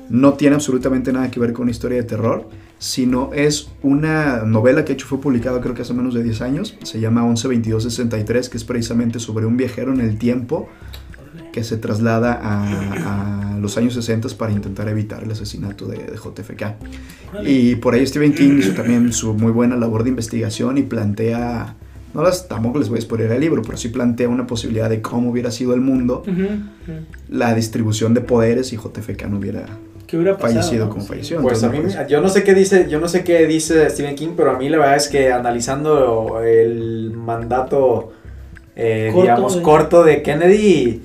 no 0.09 0.33
tiene 0.33 0.55
absolutamente 0.55 1.11
nada 1.11 1.29
que 1.29 1.39
ver 1.39 1.53
con 1.53 1.63
una 1.63 1.71
historia 1.71 1.97
de 1.97 2.03
terror, 2.03 2.49
sino 2.81 3.29
es 3.31 3.69
una 3.83 4.41
novela 4.43 4.83
que 4.83 4.87
de 4.87 4.93
hecho 4.95 5.05
fue 5.05 5.21
publicada 5.21 5.61
creo 5.61 5.75
que 5.75 5.83
hace 5.83 5.93
menos 5.93 6.15
de 6.15 6.23
10 6.23 6.41
años. 6.41 6.77
Se 6.81 6.99
llama 6.99 7.21
112263, 7.21 8.49
que 8.49 8.57
es 8.57 8.63
precisamente 8.63 9.19
sobre 9.19 9.45
un 9.45 9.55
viajero 9.55 9.93
en 9.93 10.01
el 10.01 10.17
tiempo 10.17 10.67
que 11.53 11.63
se 11.63 11.77
traslada 11.77 12.33
a, 12.41 13.53
a 13.53 13.59
los 13.59 13.77
años 13.77 13.93
60 13.93 14.29
para 14.29 14.51
intentar 14.51 14.89
evitar 14.89 15.23
el 15.23 15.29
asesinato 15.29 15.85
de, 15.85 15.97
de 15.97 16.15
JFK. 16.15 17.45
Y 17.45 17.75
por 17.75 17.93
ahí 17.93 18.07
Stephen 18.07 18.33
King 18.33 18.57
hizo 18.57 18.73
también 18.73 19.13
su 19.13 19.35
muy 19.35 19.51
buena 19.51 19.75
labor 19.75 20.03
de 20.03 20.09
investigación 20.09 20.79
y 20.79 20.81
plantea, 20.81 21.75
no 22.15 22.23
las, 22.23 22.47
tampoco 22.47 22.79
les 22.79 22.89
voy 22.89 22.97
a 22.97 23.01
spoiler 23.01 23.31
el 23.31 23.41
libro, 23.41 23.61
pero 23.61 23.77
sí 23.77 23.89
plantea 23.89 24.27
una 24.27 24.47
posibilidad 24.47 24.89
de 24.89 25.03
cómo 25.03 25.29
hubiera 25.29 25.51
sido 25.51 25.75
el 25.75 25.81
mundo, 25.81 26.23
la 27.29 27.53
distribución 27.53 28.15
de 28.15 28.21
poderes 28.21 28.73
y 28.73 28.77
JFK 28.77 29.27
no 29.27 29.37
hubiera 29.37 29.67
¿Qué 30.11 30.17
hubiera 30.17 30.37
pasado? 30.37 30.55
fallecido 30.61 30.89
como 30.89 31.01
Sí. 31.01 31.07
falleció. 31.07 31.41
Pues 31.41 31.63
a 31.63 31.69
mí, 31.69 31.79
yo 32.09 32.19
no 32.19 32.27
sé 32.27 32.43
qué 32.43 32.53
dice, 32.53 32.87
yo 32.89 32.99
no 32.99 33.07
sé 33.07 33.23
qué 33.23 33.47
dice 33.47 33.89
Stephen 33.89 34.15
King, 34.15 34.33
pero 34.35 34.51
a 34.51 34.57
mí 34.57 34.67
la 34.67 34.77
verdad 34.77 34.97
es 34.97 35.07
que 35.07 35.31
analizando 35.31 36.41
el 36.43 37.11
mandato, 37.15 38.11
eh, 38.75 39.07
Corto 39.13 39.21
digamos, 39.21 39.55
de- 39.55 39.61
corto 39.61 40.03
de 40.03 40.21
Kennedy, 40.21 41.01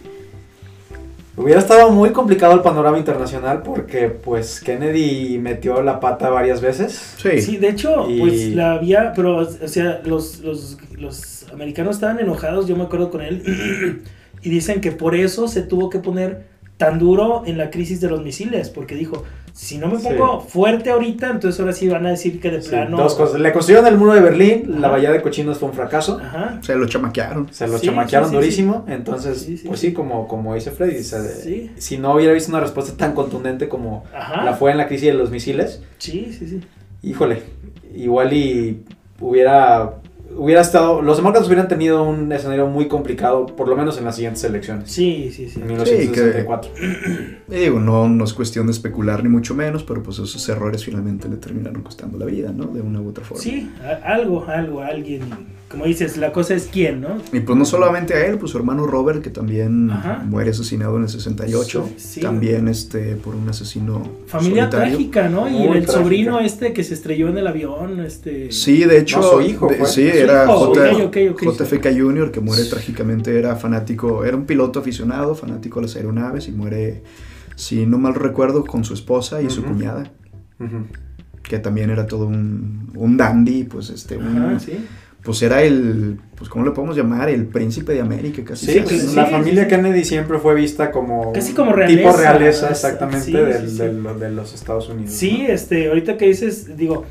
hubiera 1.37 1.61
estado 1.61 1.91
muy 1.93 2.11
complicado 2.11 2.55
el 2.55 2.61
panorama 2.63 2.99
internacional 2.99 3.63
porque 3.63 4.09
pues 4.09 4.61
Kennedy 4.61 5.39
metió 5.39 5.83
la 5.83 6.01
pata 6.01 6.31
varias 6.31 6.61
veces. 6.61 7.15
sí, 7.19 7.41
Sí, 7.41 7.57
de 7.59 7.69
hecho, 7.69 8.11
Y- 8.11 8.19
pues 8.21 8.49
la 8.55 8.73
había, 8.73 9.13
pero, 9.15 9.37
o 9.39 9.69
sea, 9.69 10.01
los, 10.05 10.41
los, 10.41 10.79
los 10.99 11.47
americanos 11.53 11.97
estaban 11.97 12.19
enojados, 12.19 12.67
yo 12.67 12.75
me 12.77 12.85
acuerdo 12.85 13.11
con 13.11 13.21
él, 13.23 14.03
y 14.43 14.51
dicen 14.51 14.81
que 14.81 14.93
por 14.93 15.15
eso 15.15 15.47
se 15.49 15.63
tuvo 15.63 15.91
que 15.91 15.99
poner 15.99 16.56
tan 16.77 16.99
duro 16.99 17.43
en 17.47 17.59
la 17.59 17.71
crisis 17.71 18.01
de 18.01 18.09
los 18.11 18.23
misiles, 18.23 18.69
porque 18.71 18.95
dijo, 18.95 19.25
si 19.55 19.79
no 19.79 19.89
me 19.89 19.99
Sí. 19.99 20.09
pongo 20.09 20.41
fuerte 20.41 20.91
ahorita, 20.91 21.31
entonces 21.31 21.59
ahora 21.59 21.73
sí 21.73 21.89
van 21.89 22.05
a 22.05 22.11
decir 22.11 22.39
que 22.41 22.51
de 22.51 22.61
Sí, 22.61 22.69
plano... 22.69 22.99
dos 22.99 23.15
cosas. 23.15 23.41
Le 23.41 23.51
construyeron 23.53 23.87
el 23.89 23.97
muro 23.97 24.13
de 24.13 24.21
Berlín, 24.21 24.83
la 24.83 24.89
bahía 24.89 25.11
de 25.11 25.23
cochinos 25.23 25.57
fue 25.59 25.71
un 25.71 25.75
fracaso. 25.75 26.21
Ajá. 26.23 26.59
se 26.63 26.75
lo 26.75 26.87
chamaquearon. 26.87 27.51
Se 27.51 27.67
lo 27.67 27.79
Sí, 27.79 27.87
chamaquearon 27.87 28.29
sí, 28.29 28.35
sí, 28.35 28.37
durísimo, 28.37 28.85
entonces, 28.89 29.41
Sí, 29.41 29.57
sí, 29.57 29.67
pues 29.67 29.81
sí. 29.81 29.87
sí, 29.89 29.93
como, 29.95 30.29
como 30.29 30.55
dice 30.55 30.71
Freddy, 30.73 30.99
o 30.99 31.03
sea, 31.03 31.21
de- 31.21 31.35
Sí. 31.35 31.71
si 31.79 31.97
no 31.97 32.15
hubiera 32.15 32.35
visto 32.35 32.51
una 32.51 32.61
respuesta 32.61 32.95
tan 32.99 33.13
contundente 33.15 33.69
como 33.69 34.05
Ajá. 34.15 34.45
la 34.45 34.53
fue 34.53 34.73
en 34.73 34.77
la 34.77 34.87
crisis 34.87 35.07
de 35.07 35.15
los 35.15 35.31
misiles, 35.31 35.83
Sí, 35.97 36.35
sí, 36.39 36.47
sí. 36.47 36.61
híjole, 37.03 37.43
igual 37.95 38.35
y 38.35 38.83
hubiera, 39.21 39.95
hubiera 40.37 40.61
estado, 40.61 41.03
los 41.03 41.17
demócratas 41.17 41.47
hubieran 41.49 41.69
tenido 41.69 42.03
un 42.03 42.31
escenario 42.33 42.67
muy 42.67 42.89
complicado, 42.89 43.47
por 43.47 43.69
lo 43.69 43.77
menos 43.77 43.99
en 43.99 44.05
las 44.05 44.17
siguientes 44.17 44.43
elecciones, 44.45 44.91
Sí, 44.91 45.31
sí, 45.35 45.49
sí. 45.49 45.61
en 45.61 45.67
1964. 45.69 46.71
Y 47.51 47.55
digo, 47.61 47.81
no, 47.81 48.09
no 48.09 48.25
es 48.25 48.33
cuestión 48.35 48.67
de 48.67 48.73
especular 48.73 49.23
ni 49.23 49.29
mucho 49.29 49.55
menos, 49.55 49.83
pero 49.85 50.03
pues 50.03 50.19
esos 50.19 50.49
errores 50.49 50.85
finalmente 50.85 51.29
le 51.29 51.37
terminaron 51.37 51.83
costando 51.83 52.19
la 52.19 52.27
vida, 52.27 52.53
¿no? 52.55 52.67
De 52.67 52.81
una 52.81 53.01
u 53.01 53.09
otra 53.09 53.25
forma. 53.25 53.43
Sí, 53.43 53.71
a- 53.83 54.13
algo, 54.13 54.45
algo, 54.49 54.81
alguien. 54.83 55.23
Como 55.69 55.85
dices, 55.85 56.17
la 56.17 56.31
cosa 56.33 56.55
es 56.55 56.69
quién, 56.73 57.01
¿no? 57.01 57.17
Y 57.33 57.41
pues 57.41 57.59
no 57.59 57.65
solamente 57.65 58.15
a 58.15 58.25
él, 58.27 58.39
pues 58.39 58.53
su 58.53 58.57
hermano 58.59 58.87
Robert, 58.87 59.21
que 59.21 59.31
también 59.31 59.91
Ajá. 59.91 60.23
muere 60.25 60.51
asesinado 60.51 60.97
en 60.97 61.03
el 61.03 61.09
68, 61.09 61.89
Sí. 61.97 62.21
también 62.21 62.69
este, 62.69 63.17
por 63.17 63.35
un 63.35 63.49
asesino 63.49 64.09
Familia 64.29 64.67
solitario. 64.71 64.95
trágica, 64.95 65.29
¿no? 65.29 65.49
Y 65.49 65.65
el 65.65 65.71
trágica. 65.85 65.93
sobrino 65.93 66.39
este 66.39 66.73
que 66.73 66.85
se 66.85 66.95
estrelló 66.95 67.29
en 67.31 67.39
el 67.39 67.49
avión, 67.49 67.99
este... 67.99 68.53
Sí, 68.53 68.85
de 68.85 68.99
hecho, 69.01 69.19
No, 69.19 69.25
su 69.33 69.41
hijo 69.41 69.67
de- 69.67 69.75
fue. 69.79 69.89
sí, 69.89 70.09
Su 70.09 70.26
era 70.31 70.45
hijo, 70.45 70.75
J- 70.75 70.93
ok, 71.07 71.07
ok, 71.07 71.17
ok. 71.33 71.43
JFK 71.59 71.87
Jr., 71.99 72.31
que 72.31 72.41
muere 72.41 72.65
trágicamente, 72.65 73.39
era 73.39 73.57
fanático, 73.57 74.25
era 74.25 74.37
un 74.37 74.45
piloto 74.47 74.81
aficionado, 74.81 75.35
fanático 75.35 75.81
de 75.81 75.87
las 75.87 75.97
aeronaves, 75.97 76.49
y 76.49 76.53
muere, 76.53 77.03
si 77.55 77.87
no 77.87 77.99
mal 77.99 78.15
recuerdo, 78.15 78.65
con 78.65 78.85
su 78.85 78.95
esposa 78.95 79.43
y 79.43 79.51
su 79.51 79.61
Ujú. 79.63 79.71
cuñada, 79.73 80.11
Ujú. 80.61 80.87
que 81.43 81.59
también 81.59 81.91
era 81.91 82.07
todo 82.07 82.27
un, 82.27 82.91
un 82.95 83.17
dandy, 83.17 83.65
pues 83.65 83.91
este, 83.91 84.17
un- 84.17 84.37
Ajá, 84.39 84.61
sí. 84.61 84.85
pues 85.23 85.43
era 85.43 85.63
el, 85.63 86.19
pues 86.37 86.49
¿cómo 86.51 86.65
le 86.65 86.71
podemos 86.73 86.97
llamar? 86.97 87.29
El 87.29 87.47
príncipe 87.47 87.93
de 87.95 88.01
América, 88.01 88.43
casi. 88.45 88.67
Sí, 88.67 88.79
¿no? 88.81 89.15
la 89.15 89.27
sí, 89.27 89.31
familia 89.33 89.63
sí. 89.65 89.69
Kennedy 89.71 90.05
siempre 90.05 90.39
fue 90.39 90.55
vista 90.55 90.91
como 90.93 91.33
Casi 91.33 91.53
como 91.53 91.71
tipo 91.73 92.13
realeza, 92.13 92.33
realeza 92.39 92.67
sí, 92.69 92.73
exactamente 92.73 93.25
sí, 93.27 93.33
del- 93.33 93.71
sí. 93.71 93.79
de, 93.79 93.93
lo- 93.93 94.19
de 94.19 94.31
los 94.31 94.55
Estados 94.55 94.89
Unidos. 94.89 95.13
Sí, 95.13 95.45
¿no? 95.47 95.53
este, 95.55 95.89
ahorita 95.89 96.17
que 96.17 96.27
dices, 96.27 96.77
digo, 96.77 97.05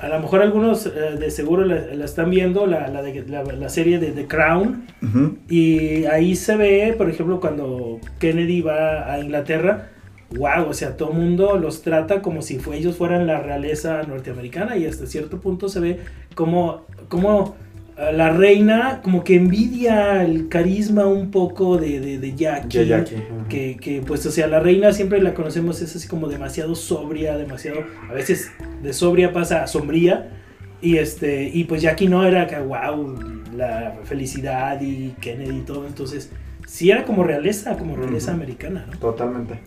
a 0.00 0.08
lo 0.08 0.20
mejor 0.20 0.42
algunos 0.42 0.86
eh, 0.86 0.90
de 1.18 1.30
seguro 1.30 1.64
la, 1.64 1.76
la 1.94 2.04
están 2.04 2.30
viendo, 2.30 2.66
la, 2.66 2.88
la, 2.88 3.02
de- 3.02 3.24
la, 3.28 3.42
la 3.42 3.68
serie 3.68 3.98
de 3.98 4.12
The 4.12 4.26
Crown, 4.26 4.86
y 5.48 6.04
ahí 6.06 6.34
se 6.36 6.56
ve, 6.56 6.94
por 6.96 7.08
ejemplo, 7.10 7.40
cuando 7.40 7.98
Kennedy 8.18 8.60
va 8.62 9.12
a 9.12 9.20
Inglaterra, 9.20 9.90
wow, 10.36 10.68
o 10.68 10.72
sea, 10.74 10.96
todo 10.96 11.12
el 11.12 11.18
mundo 11.18 11.56
los 11.58 11.82
trata 11.82 12.20
como 12.22 12.42
si 12.42 12.58
fue- 12.58 12.76
ellos 12.76 12.96
fueran 12.96 13.26
la 13.26 13.40
realeza 13.40 14.02
norteamericana 14.02 14.76
y 14.76 14.86
hasta 14.86 15.06
cierto 15.06 15.40
punto 15.40 15.68
se 15.68 15.80
ve 15.80 16.00
como, 16.34 16.84
como 17.08 17.54
eh, 17.96 18.10
la 18.12 18.30
reina 18.30 19.00
como 19.04 19.22
que 19.22 19.36
envidia 19.36 20.24
el 20.24 20.48
carisma 20.48 21.06
un 21.06 21.30
poco 21.30 21.76
de, 21.76 22.00
de, 22.00 22.18
de 22.18 22.34
Jackie. 22.34 22.78
Ya, 22.84 22.98
Jackie. 22.98 23.16
Que, 23.48 23.76
que, 23.80 24.02
pues, 24.04 24.26
o 24.26 24.30
sea, 24.32 24.48
la 24.48 24.58
reina 24.58 24.92
siempre 24.92 25.20
la 25.22 25.34
conocemos, 25.34 25.80
es 25.82 25.94
así 25.94 26.08
como 26.08 26.28
demasiado 26.28 26.74
sobria, 26.74 27.36
demasiado, 27.36 27.80
a 28.10 28.12
veces 28.12 28.50
de 28.84 28.92
sobria 28.92 29.32
pasa 29.32 29.64
a 29.64 29.66
sombría. 29.66 30.30
Y 30.80 30.98
este, 30.98 31.48
y 31.48 31.64
pues 31.64 31.82
Jackie 31.82 32.08
no 32.08 32.26
era 32.26 32.46
que, 32.46 32.58
wow, 32.58 33.18
la 33.56 33.94
felicidad 34.04 34.80
y 34.80 35.14
Kennedy 35.20 35.58
y 35.58 35.60
todo. 35.62 35.86
Entonces, 35.86 36.30
sí 36.66 36.90
era 36.90 37.04
como 37.04 37.24
realeza, 37.24 37.76
como 37.76 37.96
realeza 37.96 38.32
americana, 38.32 38.86
¿no? 38.90 38.98
Totalmente. 38.98 39.60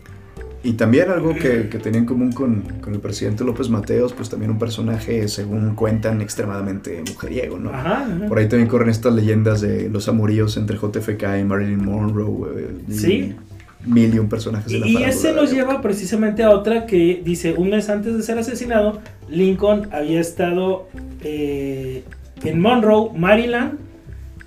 Y 0.62 0.72
también 0.72 1.08
algo 1.10 1.34
que, 1.34 1.68
que 1.68 1.78
tenía 1.78 2.00
en 2.00 2.06
común 2.06 2.32
con, 2.32 2.62
con 2.80 2.92
el 2.92 3.00
presidente 3.00 3.44
López 3.44 3.68
Mateos, 3.68 4.12
pues 4.12 4.28
también 4.28 4.50
un 4.50 4.58
personaje, 4.58 5.28
según 5.28 5.76
cuentan, 5.76 6.20
extremadamente 6.20 7.02
mujeriego, 7.08 7.58
¿no? 7.58 7.70
Ajá, 7.70 8.04
ajá. 8.04 8.26
Por 8.26 8.38
ahí 8.38 8.48
también 8.48 8.68
corren 8.68 8.88
estas 8.88 9.14
leyendas 9.14 9.60
de 9.60 9.88
los 9.88 10.08
amoríos 10.08 10.56
entre 10.56 10.76
JFK 10.76 11.38
y 11.40 11.44
Marilyn 11.44 11.84
Monroe. 11.84 12.60
eh, 12.60 12.74
y 12.88 12.92
Sí. 12.92 13.36
Mil 13.84 14.14
y 14.14 14.18
un 14.18 14.28
personajes 14.28 14.70
de 14.72 14.80
la 14.80 14.86
Y, 14.86 14.96
ese 15.04 15.32
nos 15.32 15.52
lleva 15.52 15.80
precisamente 15.80 16.42
a 16.42 16.50
otra 16.50 16.86
que 16.86 17.22
dice, 17.24 17.54
un 17.54 17.70
mes 17.70 17.88
antes 17.88 18.16
de 18.16 18.22
ser 18.22 18.38
asesinado, 18.38 19.00
Lincoln 19.28 19.88
había 19.92 20.20
estado 20.20 20.88
eh, 21.22 22.04
en 22.42 22.60
Monroe, 22.60 23.10
Maryland, 23.16 23.78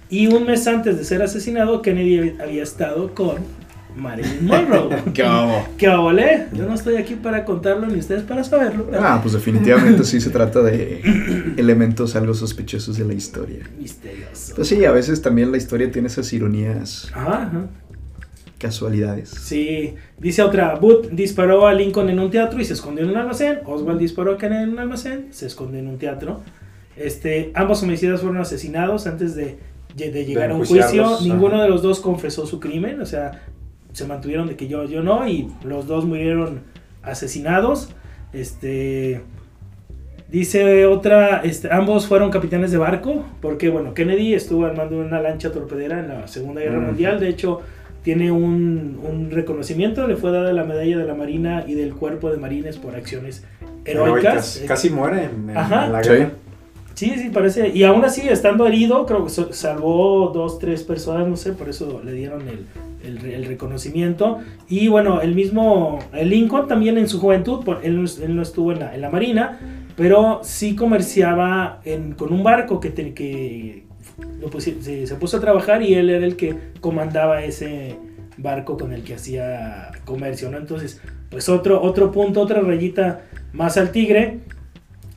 y 0.10 0.28
un 0.28 0.46
mes 0.46 0.68
antes 0.68 0.98
de 0.98 1.06
ser 1.06 1.22
asesinado, 1.22 1.82
Kennedy 1.82 2.36
había 2.42 2.64
estado 2.64 3.16
con 3.16 3.38
Marilyn 3.96 4.46
Monroe. 4.46 4.90
¿Qué 5.14 5.24
hago? 5.24 5.66
¿Qué 5.78 5.88
ole? 5.88 6.48
Yo 6.54 6.66
no 6.66 6.74
estoy 6.74 6.98
aquí 6.98 7.16
para 7.16 7.46
contarlo 7.46 7.88
ni 7.88 8.00
ustedes 8.00 8.24
para 8.24 8.44
saberlo. 8.44 8.88
Ah, 9.00 9.20
pues 9.22 9.34
definitivamente 9.34 10.04
sí 10.04 10.20
se 10.20 10.30
trata 10.30 10.62
de 10.62 11.02
elementos 11.58 12.16
algo 12.16 12.34
sospechosos 12.34 12.98
de 12.98 13.06
la 13.06 13.14
historia. 13.14 13.64
Misterioso. 13.80 14.56
Pues 14.56 14.68
sí, 14.68 14.84
a 14.86 14.92
veces 14.92 15.22
también 15.22 15.52
la 15.52 15.58
historia 15.58 15.92
tiene 15.92 16.08
esas 16.08 16.32
ironías, 16.34 17.10
Ajá, 17.14 17.44
ajá. 17.44 17.66
Casualidades. 18.62 19.30
Sí, 19.30 19.96
dice 20.20 20.44
otra, 20.44 20.76
Booth 20.76 21.10
disparó 21.12 21.66
a 21.66 21.74
Lincoln 21.74 22.10
en 22.10 22.20
un 22.20 22.30
teatro 22.30 22.62
y 22.62 22.66
se 22.66 22.74
escondió 22.74 23.04
en 23.04 23.10
un 23.10 23.18
almacén. 23.18 23.60
Oswald 23.66 24.00
disparó 24.00 24.34
a 24.34 24.38
Kennedy 24.38 24.64
en 24.64 24.70
un 24.70 24.80
almacén, 24.80 25.28
se 25.32 25.48
escondió 25.48 25.80
en 25.80 25.88
un 25.88 25.98
teatro. 25.98 26.42
Este, 26.96 27.52
ambos 27.56 27.82
homicidas 27.82 28.22
fueron 28.22 28.40
asesinados 28.40 29.08
antes 29.08 29.36
de, 29.36 29.58
de 29.96 30.26
llegar 30.26 30.52
a 30.52 30.56
un 30.56 30.66
juicio. 30.66 31.18
Ninguno 31.22 31.56
ajá. 31.56 31.64
de 31.64 31.70
los 31.70 31.82
dos 31.82 32.00
confesó 32.00 32.46
su 32.46 32.60
crimen, 32.60 33.02
o 33.02 33.06
sea, 33.06 33.42
se 33.94 34.06
mantuvieron 34.06 34.48
de 34.48 34.56
que 34.56 34.68
yo, 34.68 34.86
yo 34.86 35.02
no, 35.02 35.28
y 35.28 35.48
los 35.64 35.88
dos 35.88 36.06
murieron 36.06 36.62
asesinados. 37.02 37.90
Este, 38.32 39.22
dice 40.30 40.86
otra, 40.86 41.42
este, 41.44 41.74
ambos 41.74 42.06
fueron 42.08 42.30
capitanes 42.30 42.72
de 42.72 42.78
barco, 42.78 43.26
porque 43.42 43.70
bueno, 43.70 43.94
Kennedy 43.94 44.34
estuvo 44.34 44.66
al 44.66 44.78
mando 44.78 44.98
de 45.00 45.06
una 45.06 45.20
lancha 45.20 45.52
torpedera 45.52 46.00
en 46.00 46.08
la 46.10 46.28
Segunda 46.28 46.62
Guerra 46.62 46.80
Mm. 46.80 46.86
Mundial, 46.86 47.20
de 47.20 47.30
hecho 47.30 47.62
tiene 48.04 48.32
un, 48.32 49.00
un 49.08 49.30
reconocimiento, 49.32 50.08
le 50.08 50.16
fue 50.16 50.32
dada 50.32 50.52
la 50.54 50.64
medalla 50.64 50.98
de 50.98 51.06
la 51.06 51.14
Marina 51.14 51.64
y 51.68 51.76
del 51.76 51.94
Cuerpo 51.94 52.32
de 52.32 52.38
Marines 52.38 52.78
por 52.78 52.96
acciones 52.96 53.44
heroicas. 53.86 54.64
Casi 54.68 54.90
muere 54.90 55.26
en, 55.26 55.50
en 55.50 55.58
Ajá. 55.58 55.88
la 55.88 56.02
guerra. 56.02 56.32
Sí, 56.94 57.14
sí, 57.18 57.30
parece. 57.30 57.70
Y 57.70 57.84
aún 57.84 58.04
así, 58.04 58.28
estando 58.28 58.68
herido, 58.68 59.06
creo 59.06 59.26
que 59.26 59.32
salvó 59.54 60.32
dos, 60.34 60.60
tres 60.60 60.84
personas, 60.84 61.28
no 61.28 61.36
sé, 61.38 61.54
por 61.54 61.70
eso 61.70 62.02
le 62.04 62.12
dieron 62.14 62.42
el, 62.48 62.66
el 63.06 63.18
re- 63.18 63.36
el 63.36 63.46
reconocimiento. 63.46 64.40
Y 64.68 64.88
bueno, 64.88 65.22
el 65.22 65.34
mismo 65.34 66.00
el 66.14 66.30
Lincoln 66.30 66.68
también 66.68 66.98
en 66.98 67.08
su 67.08 67.20
juventud, 67.20 67.64
él, 67.84 67.96
no 67.98 68.04
es- 68.06 68.20
él 68.20 68.36
no 68.36 68.42
estuvo 68.42 68.72
en 68.72 68.80
la, 68.80 68.94
en 68.94 69.02
la 69.02 69.10
marina, 69.10 69.60
pero 69.96 70.42
sí 70.44 70.76
comerciaba 70.76 71.82
en- 71.86 72.14
con 72.14 72.34
un 72.34 72.44
barco 72.44 72.80
que, 72.80 72.90
te- 72.90 73.14
que 73.14 73.84
se 74.60 75.16
puso 75.16 75.38
a 75.38 75.40
trabajar 75.40 75.82
y 75.82 75.94
él 75.94 76.10
era 76.10 76.26
el 76.26 76.36
que 76.36 76.56
comandaba 76.80 77.44
ese 77.44 77.98
barco 78.38 78.78
con 78.78 78.94
el 78.94 79.04
que 79.04 79.16
hacía 79.16 79.92
comercio, 80.06 80.50
¿no? 80.50 80.58
Entonces, 80.58 81.02
pues 81.30 81.50
otro, 81.50 81.82
otro 81.82 82.12
punto, 82.12 82.42
otra 82.42 82.62
rayita 82.62 83.22
más 83.54 83.78
al 83.78 83.92
tigre. 83.92 84.40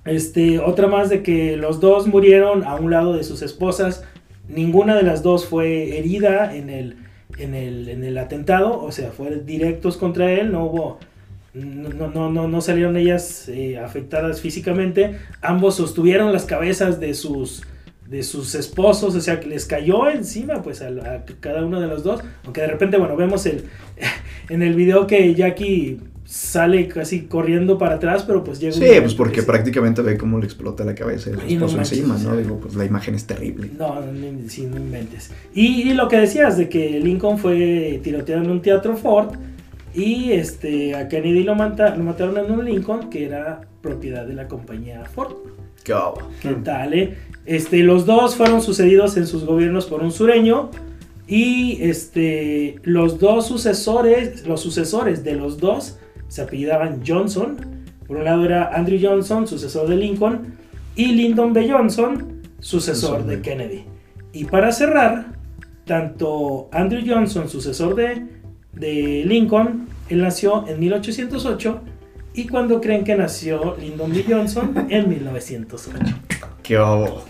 Este, 0.04 0.58
otra 0.58 0.86
más 0.86 1.08
de 1.08 1.22
que 1.22 1.56
los 1.56 1.80
dos 1.80 2.06
murieron 2.06 2.64
a 2.64 2.74
un 2.74 2.90
lado 2.90 3.14
de 3.14 3.24
sus 3.24 3.42
esposas. 3.42 4.04
Ninguna 4.48 4.94
de 4.94 5.02
las 5.02 5.22
dos 5.22 5.46
fue 5.46 5.98
herida 5.98 6.54
en 6.54 6.68
el, 6.68 6.96
en 7.38 7.54
el, 7.54 7.88
en 7.88 8.04
el 8.04 8.18
atentado, 8.18 8.82
o 8.82 8.92
sea, 8.92 9.10
fueron 9.10 9.46
directos 9.46 9.96
contra 9.96 10.30
él, 10.32 10.52
no 10.52 10.66
hubo, 10.66 10.98
no, 11.54 12.08
no, 12.10 12.30
no, 12.30 12.48
no 12.48 12.60
salieron 12.60 12.98
ellas 12.98 13.48
eh, 13.48 13.78
afectadas 13.78 14.42
físicamente. 14.42 15.18
Ambos 15.40 15.76
sostuvieron 15.76 16.32
las 16.32 16.44
cabezas 16.44 17.00
de 17.00 17.14
sus, 17.14 17.62
de 18.08 18.22
sus 18.22 18.54
esposos, 18.54 19.14
o 19.14 19.20
sea, 19.20 19.40
que 19.40 19.48
les 19.48 19.64
cayó 19.66 20.08
encima, 20.10 20.62
pues, 20.62 20.82
a, 20.82 21.24
cada 21.40 21.64
uno 21.64 21.80
de 21.80 21.86
los 21.86 22.02
dos. 22.04 22.20
Aunque 22.44 22.60
de 22.60 22.66
repente, 22.68 22.96
bueno, 22.98 23.16
vemos 23.16 23.46
el, 23.46 23.64
en 24.50 24.62
el 24.62 24.74
video 24.74 25.06
que 25.06 25.34
Jackie 25.34 26.00
sale 26.26 26.88
casi 26.88 27.22
corriendo 27.26 27.76
para 27.76 27.96
atrás, 27.96 28.24
pero 28.26 28.42
pues 28.42 28.58
llega 28.58 28.72
Sí, 28.72 28.80
pues 29.00 29.12
que 29.12 29.16
porque 29.18 29.42
prácticamente 29.42 30.00
ve 30.00 30.16
cómo 30.16 30.38
le 30.38 30.46
explota 30.46 30.82
la 30.82 30.94
cabeza 30.94 31.30
de 31.30 31.36
su 31.36 31.42
Y 31.46 31.56
no 31.56 31.66
esposo 31.66 31.76
manches, 31.76 31.98
encima, 31.98 32.18
¿no? 32.18 32.36
Digo, 32.36 32.58
pues 32.60 32.74
la 32.74 32.84
imagen 32.86 33.14
es 33.14 33.26
terrible. 33.26 33.70
No, 33.78 34.00
no, 34.00 34.10
no, 34.12 34.48
sí, 34.48 34.62
no 34.66 34.76
inventes. 34.78 35.30
Y, 35.54 35.82
y 35.90 35.94
lo 35.94 36.08
que 36.08 36.16
decías 36.18 36.56
de 36.56 36.68
que 36.70 36.98
Lincoln 36.98 37.38
fue 37.38 38.00
tiroteado 38.02 38.42
en 38.42 38.50
un 38.50 38.62
teatro 38.62 38.96
Ford 38.96 39.34
y 39.94 40.32
este 40.32 40.94
a 40.96 41.08
Kennedy 41.08 41.42
lo, 41.44 41.54
mata- 41.54 41.94
lo 41.94 42.02
mataron 42.04 42.38
en 42.38 42.50
un 42.50 42.64
Lincoln 42.64 43.10
que 43.10 43.26
era 43.26 43.60
propiedad 43.82 44.26
de 44.26 44.32
la 44.34 44.48
compañía 44.48 45.04
Ford. 45.04 45.34
¿Qué 45.84 45.92
hago? 45.92 46.18
¿Qué 46.40 46.50
tal, 46.54 46.94
eh? 46.94 47.16
Este, 47.46 47.82
los 47.82 48.06
dos 48.06 48.36
fueron 48.36 48.62
sucedidos 48.62 49.16
en 49.18 49.26
sus 49.26 49.44
gobiernos 49.44 49.86
por 49.86 50.02
un 50.02 50.10
sureño 50.12 50.70
y 51.26 51.78
este, 51.82 52.76
los 52.84 53.18
dos 53.18 53.46
sucesores, 53.46 54.46
los 54.46 54.60
sucesores 54.62 55.24
de 55.24 55.34
los 55.34 55.58
dos 55.58 55.98
se 56.28 56.42
apellidaban 56.42 57.02
Johnson. 57.06 57.56
Por 58.06 58.16
un 58.16 58.24
lado 58.24 58.44
era 58.44 58.74
Andrew 58.74 58.98
Johnson, 59.00 59.46
sucesor 59.46 59.88
de 59.88 59.96
Lincoln, 59.96 60.54
y 60.96 61.06
Lyndon 61.12 61.52
B. 61.52 61.70
Johnson, 61.70 62.42
sucesor 62.60 63.24
de- 63.26 63.40
Kennedy. 63.42 63.84
Y 64.32 64.44
para 64.44 64.72
cerrar, 64.72 65.34
tanto 65.84 66.68
Andrew 66.72 67.02
Johnson, 67.06 67.48
sucesor 67.48 67.94
de, 67.94 68.26
de 68.72 69.22
Lincoln, 69.26 69.86
él 70.08 70.22
nació 70.22 70.66
en 70.68 70.80
1808, 70.80 71.80
y 72.34 72.46
cuando 72.48 72.80
creen 72.80 73.04
que 73.04 73.14
nació 73.14 73.76
Lyndon 73.78 74.12
B. 74.12 74.24
Johnson, 74.28 74.86
en 74.90 75.08
1908. 75.08 76.16
¿Qué 76.62 76.76
hago? 76.76 77.24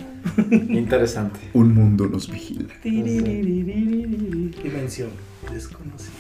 Interesante. 0.51 1.41
Un 1.53 1.75
mundo 1.75 2.07
nos 2.07 2.31
vigila. 2.31 2.73
Dimensión 4.63 5.11
desconocida. 5.53 6.11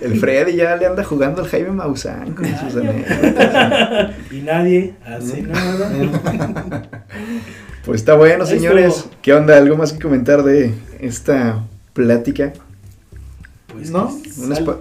El 0.00 0.18
Freddy 0.18 0.56
ya 0.56 0.76
le 0.76 0.86
anda 0.86 1.04
jugando 1.04 1.42
al 1.42 1.48
Jaime 1.48 1.70
Maussan 1.70 2.32
con 2.34 2.44
sus 2.46 2.76
anécdotas. 2.76 4.14
y 4.30 4.40
nadie 4.40 4.94
hace 5.04 5.42
nada. 5.42 6.88
Pues 7.84 8.00
está 8.00 8.14
bueno, 8.14 8.44
señores. 8.44 8.96
estuvo. 8.96 9.14
¿Qué 9.22 9.32
onda? 9.32 9.56
¿Algo 9.56 9.76
más 9.76 9.92
que 9.92 10.00
comentar 10.00 10.42
de 10.42 10.74
esta 11.00 11.64
plática? 11.92 12.52
Pues 13.76 13.90
¿No? 13.90 14.10
Unas, 14.42 14.60
pa- 14.60 14.78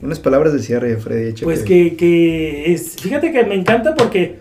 unas 0.00 0.18
palabras 0.20 0.52
de 0.52 0.58
cierre, 0.60 0.96
Freddy. 0.96 1.28
échate. 1.30 1.44
Pues 1.44 1.62
que, 1.62 1.96
que 1.96 2.72
es, 2.72 2.96
fíjate 2.96 3.32
que 3.32 3.44
me 3.44 3.54
encanta 3.54 3.94
porque 3.94 4.38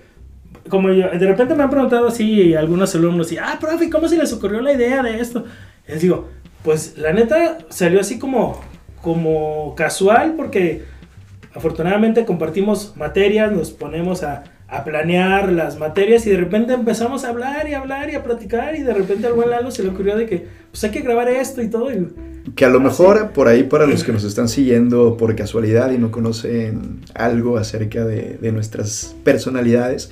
como 0.69 0.91
yo, 0.91 1.09
de 1.09 1.27
repente 1.27 1.53
me 1.55 1.63
han 1.63 1.69
preguntado 1.69 2.07
así 2.07 2.53
algunos 2.55 2.93
alumnos 2.95 3.31
y, 3.31 3.37
ah, 3.37 3.57
profe, 3.59 3.89
¿cómo 3.89 4.07
se 4.07 4.17
les 4.17 4.33
ocurrió 4.33 4.61
la 4.61 4.73
idea 4.73 5.03
de 5.03 5.19
esto? 5.19 5.45
Les 5.87 6.01
digo, 6.01 6.27
pues 6.63 6.97
la 6.97 7.13
neta 7.13 7.59
salió 7.69 7.99
así 7.99 8.17
como, 8.17 8.59
como 9.01 9.75
casual 9.75 10.33
porque 10.35 10.83
afortunadamente 11.53 12.25
compartimos 12.25 12.93
materias, 12.97 13.51
nos 13.51 13.71
ponemos 13.71 14.23
a, 14.23 14.43
a 14.67 14.83
planear 14.83 15.51
las 15.51 15.77
materias 15.77 16.25
y 16.25 16.31
de 16.31 16.37
repente 16.37 16.73
empezamos 16.73 17.23
a 17.23 17.29
hablar 17.29 17.69
y 17.69 17.73
hablar 17.75 18.09
y 18.09 18.15
a 18.15 18.23
platicar 18.23 18.75
y 18.75 18.81
de 18.81 18.93
repente 18.93 19.27
al 19.27 19.33
buen 19.33 19.49
Lalo 19.51 19.69
se 19.71 19.83
le 19.83 19.89
ocurrió 19.89 20.17
de 20.17 20.25
que 20.25 20.47
pues 20.71 20.83
hay 20.83 20.91
que 20.91 21.01
grabar 21.01 21.29
esto 21.29 21.61
y 21.61 21.69
todo 21.69 21.93
y 21.93 22.07
Que 22.53 22.65
a 22.65 22.69
lo 22.69 22.79
Ah, 22.79 22.83
mejor 22.83 23.31
por 23.31 23.47
ahí 23.47 23.63
para 23.63 23.87
los 23.87 24.03
que 24.03 24.11
nos 24.11 24.23
están 24.25 24.47
siguiendo 24.49 25.17
por 25.17 25.35
casualidad 25.35 25.91
y 25.91 25.97
no 25.97 26.11
conocen 26.11 26.99
algo 27.13 27.57
acerca 27.57 28.05
de, 28.05 28.37
de 28.39 28.51
nuestras 28.51 29.15
personalidades, 29.23 30.11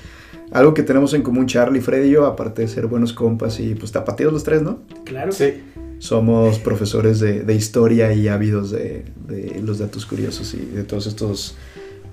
algo 0.52 0.74
que 0.74 0.84
tenemos 0.84 1.14
en 1.14 1.22
común 1.22 1.46
Charlie, 1.48 1.82
Freddy 1.82 2.08
y 2.10 2.12
yo, 2.12 2.26
aparte 2.26 2.62
de 2.64 2.68
ser 2.68 2.88
buenos 2.88 3.14
compas 3.14 3.60
y 3.60 3.76
pues 3.76 3.92
tapatíos 3.92 4.34
los 4.34 4.44
tres, 4.44 4.62
¿no? 4.62 4.80
claro. 5.06 5.32
Sí. 5.32 5.62
Somos 6.00 6.60
profesores 6.60 7.22
de, 7.22 7.44
de 7.44 7.54
historia 7.56 8.12
y 8.14 8.28
ávidos 8.28 8.72
de, 8.72 9.06
de 9.28 9.62
los 9.64 9.80
datos 9.80 10.06
curiosos 10.06 10.54
y 10.54 10.58
de 10.58 10.84
todos 10.84 11.08
estos 11.08 11.56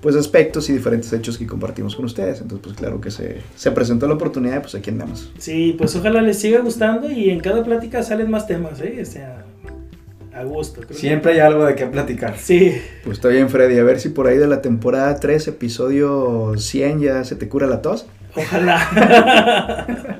pues 0.01 0.15
aspectos 0.15 0.69
y 0.69 0.73
diferentes 0.73 1.11
hechos 1.11 1.37
que 1.37 1.45
compartimos 1.45 1.95
con 1.97 2.05
ustedes. 2.05 2.39
Entonces 2.39 2.63
pues 2.63 2.77
claro 2.77 3.01
que 3.01 3.11
se, 3.11 3.39
se 3.55 3.71
presentó 3.71 4.07
la 4.07 4.13
oportunidad, 4.13 4.61
pues 4.61 4.75
aquí 4.75 4.91
andamos. 4.91 5.31
Sí, 5.37 5.75
pues 5.77 5.93
ojalá 5.97 6.21
les 6.21 6.39
siga 6.39 6.61
gustando 6.61 7.11
y 7.11 7.29
en 7.31 7.41
cada 7.41 7.63
plática 7.65 8.01
salen 8.01 8.31
más 8.31 8.47
temas, 8.47 8.79
¿eh? 8.79 8.99
O 9.01 9.05
sea, 9.05 9.45
a 10.41 10.45
gusto. 10.45 10.75
creo 10.81 10.87
que- 10.89 10.93
Siempre 10.93 11.33
hay 11.33 11.39
algo 11.39 11.65
de 11.65 11.75
qué 11.75 11.85
platicar. 11.87 12.37
Sí, 12.37 12.73
Pues 13.03 13.17
está 13.17 13.29
bien 13.29 13.49
Freddy, 13.49 13.77
a 13.79 13.83
ver 13.83 13.99
si 13.99 14.09
por 14.09 14.27
ahí 14.27 14.37
de 14.37 14.47
la 14.47 14.61
temporada 14.61 15.15
3, 15.19 15.47
episodio 15.47 16.53
100 16.57 16.99
ya 16.99 17.23
se 17.23 17.35
te 17.35 17.47
cura 17.47 17.67
la 17.67 17.81
tos. 17.81 18.05
ojalá. 18.35 19.87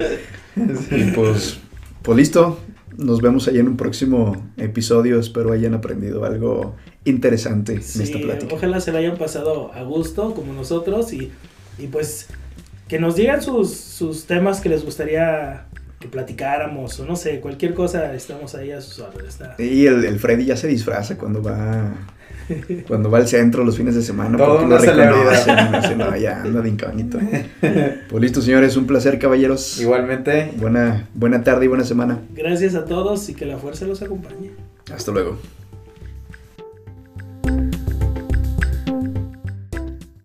Y 0.91 1.11
pues, 1.11 1.59
pues 2.01 2.17
listo. 2.17 2.59
Nos 2.97 3.21
vemos 3.21 3.47
ahí 3.47 3.57
en 3.57 3.67
un 3.69 3.77
próximo 3.77 4.49
episodio. 4.57 5.17
Espero 5.19 5.53
hayan 5.53 5.73
aprendido 5.73 6.25
algo 6.25 6.75
interesante 7.05 7.71
en 7.73 7.79
esta 7.79 8.03
Sí, 8.05 8.13
plática. 8.17 8.53
ojalá 8.53 8.81
se 8.81 8.91
la 8.91 8.99
hayan 8.99 9.17
pasado 9.17 9.71
a 9.73 9.81
gusto 9.83 10.33
como 10.33 10.51
nosotros 10.53 11.13
y, 11.13 11.31
y 11.79 11.87
pues 11.87 12.27
que 12.89 12.99
nos 12.99 13.15
digan 13.15 13.41
sus, 13.41 13.71
sus 13.73 14.25
temas 14.25 14.59
que 14.59 14.67
les 14.69 14.83
gustaría 14.83 15.65
que 16.01 16.09
platicáramos 16.09 16.99
o 16.99 17.05
no 17.05 17.15
sé, 17.15 17.39
cualquier 17.39 17.73
cosa, 17.73 18.13
estamos 18.13 18.53
ahí 18.55 18.71
a 18.71 18.81
sus 18.81 18.99
órdenes. 18.99 19.29
está- 19.39 19.55
Y 19.57 19.85
el, 19.85 20.03
el 20.03 20.19
Freddy 20.19 20.43
ya 20.45 20.57
se 20.57 20.67
disfraza 20.67 21.17
cuando 21.17 21.41
va 21.41 21.93
cuando 22.85 23.09
va 23.09 23.19
al 23.19 23.27
centro 23.29 23.63
los 23.63 23.77
fines 23.77 23.95
de 23.95 24.01
semana. 24.01 24.37
Todo 24.37 24.57
porque 24.59 24.65
una 24.65 24.79
celebridad. 24.79 25.81
dice, 25.81 25.95
no, 25.95 26.17
ya 26.17 26.41
anda 26.41 26.59
de 26.61 26.67
incógnito. 26.69 27.17
Pues 28.09 28.21
listo, 28.21 28.41
señores, 28.41 28.75
un 28.75 28.87
placer, 28.87 29.17
caballeros. 29.19 29.79
Igualmente, 29.79 30.51
Buena, 30.57 31.07
buena 31.13 31.43
tarde 31.43 31.65
y 31.65 31.67
buena 31.69 31.85
semana. 31.85 32.19
Gracias 32.35 32.75
a 32.75 32.83
todos 32.83 33.29
y 33.29 33.35
que 33.35 33.45
la 33.45 33.57
fuerza 33.57 33.85
los 33.85 34.01
acompañe. 34.01 34.51
Hasta 34.93 35.11
luego. 35.11 35.37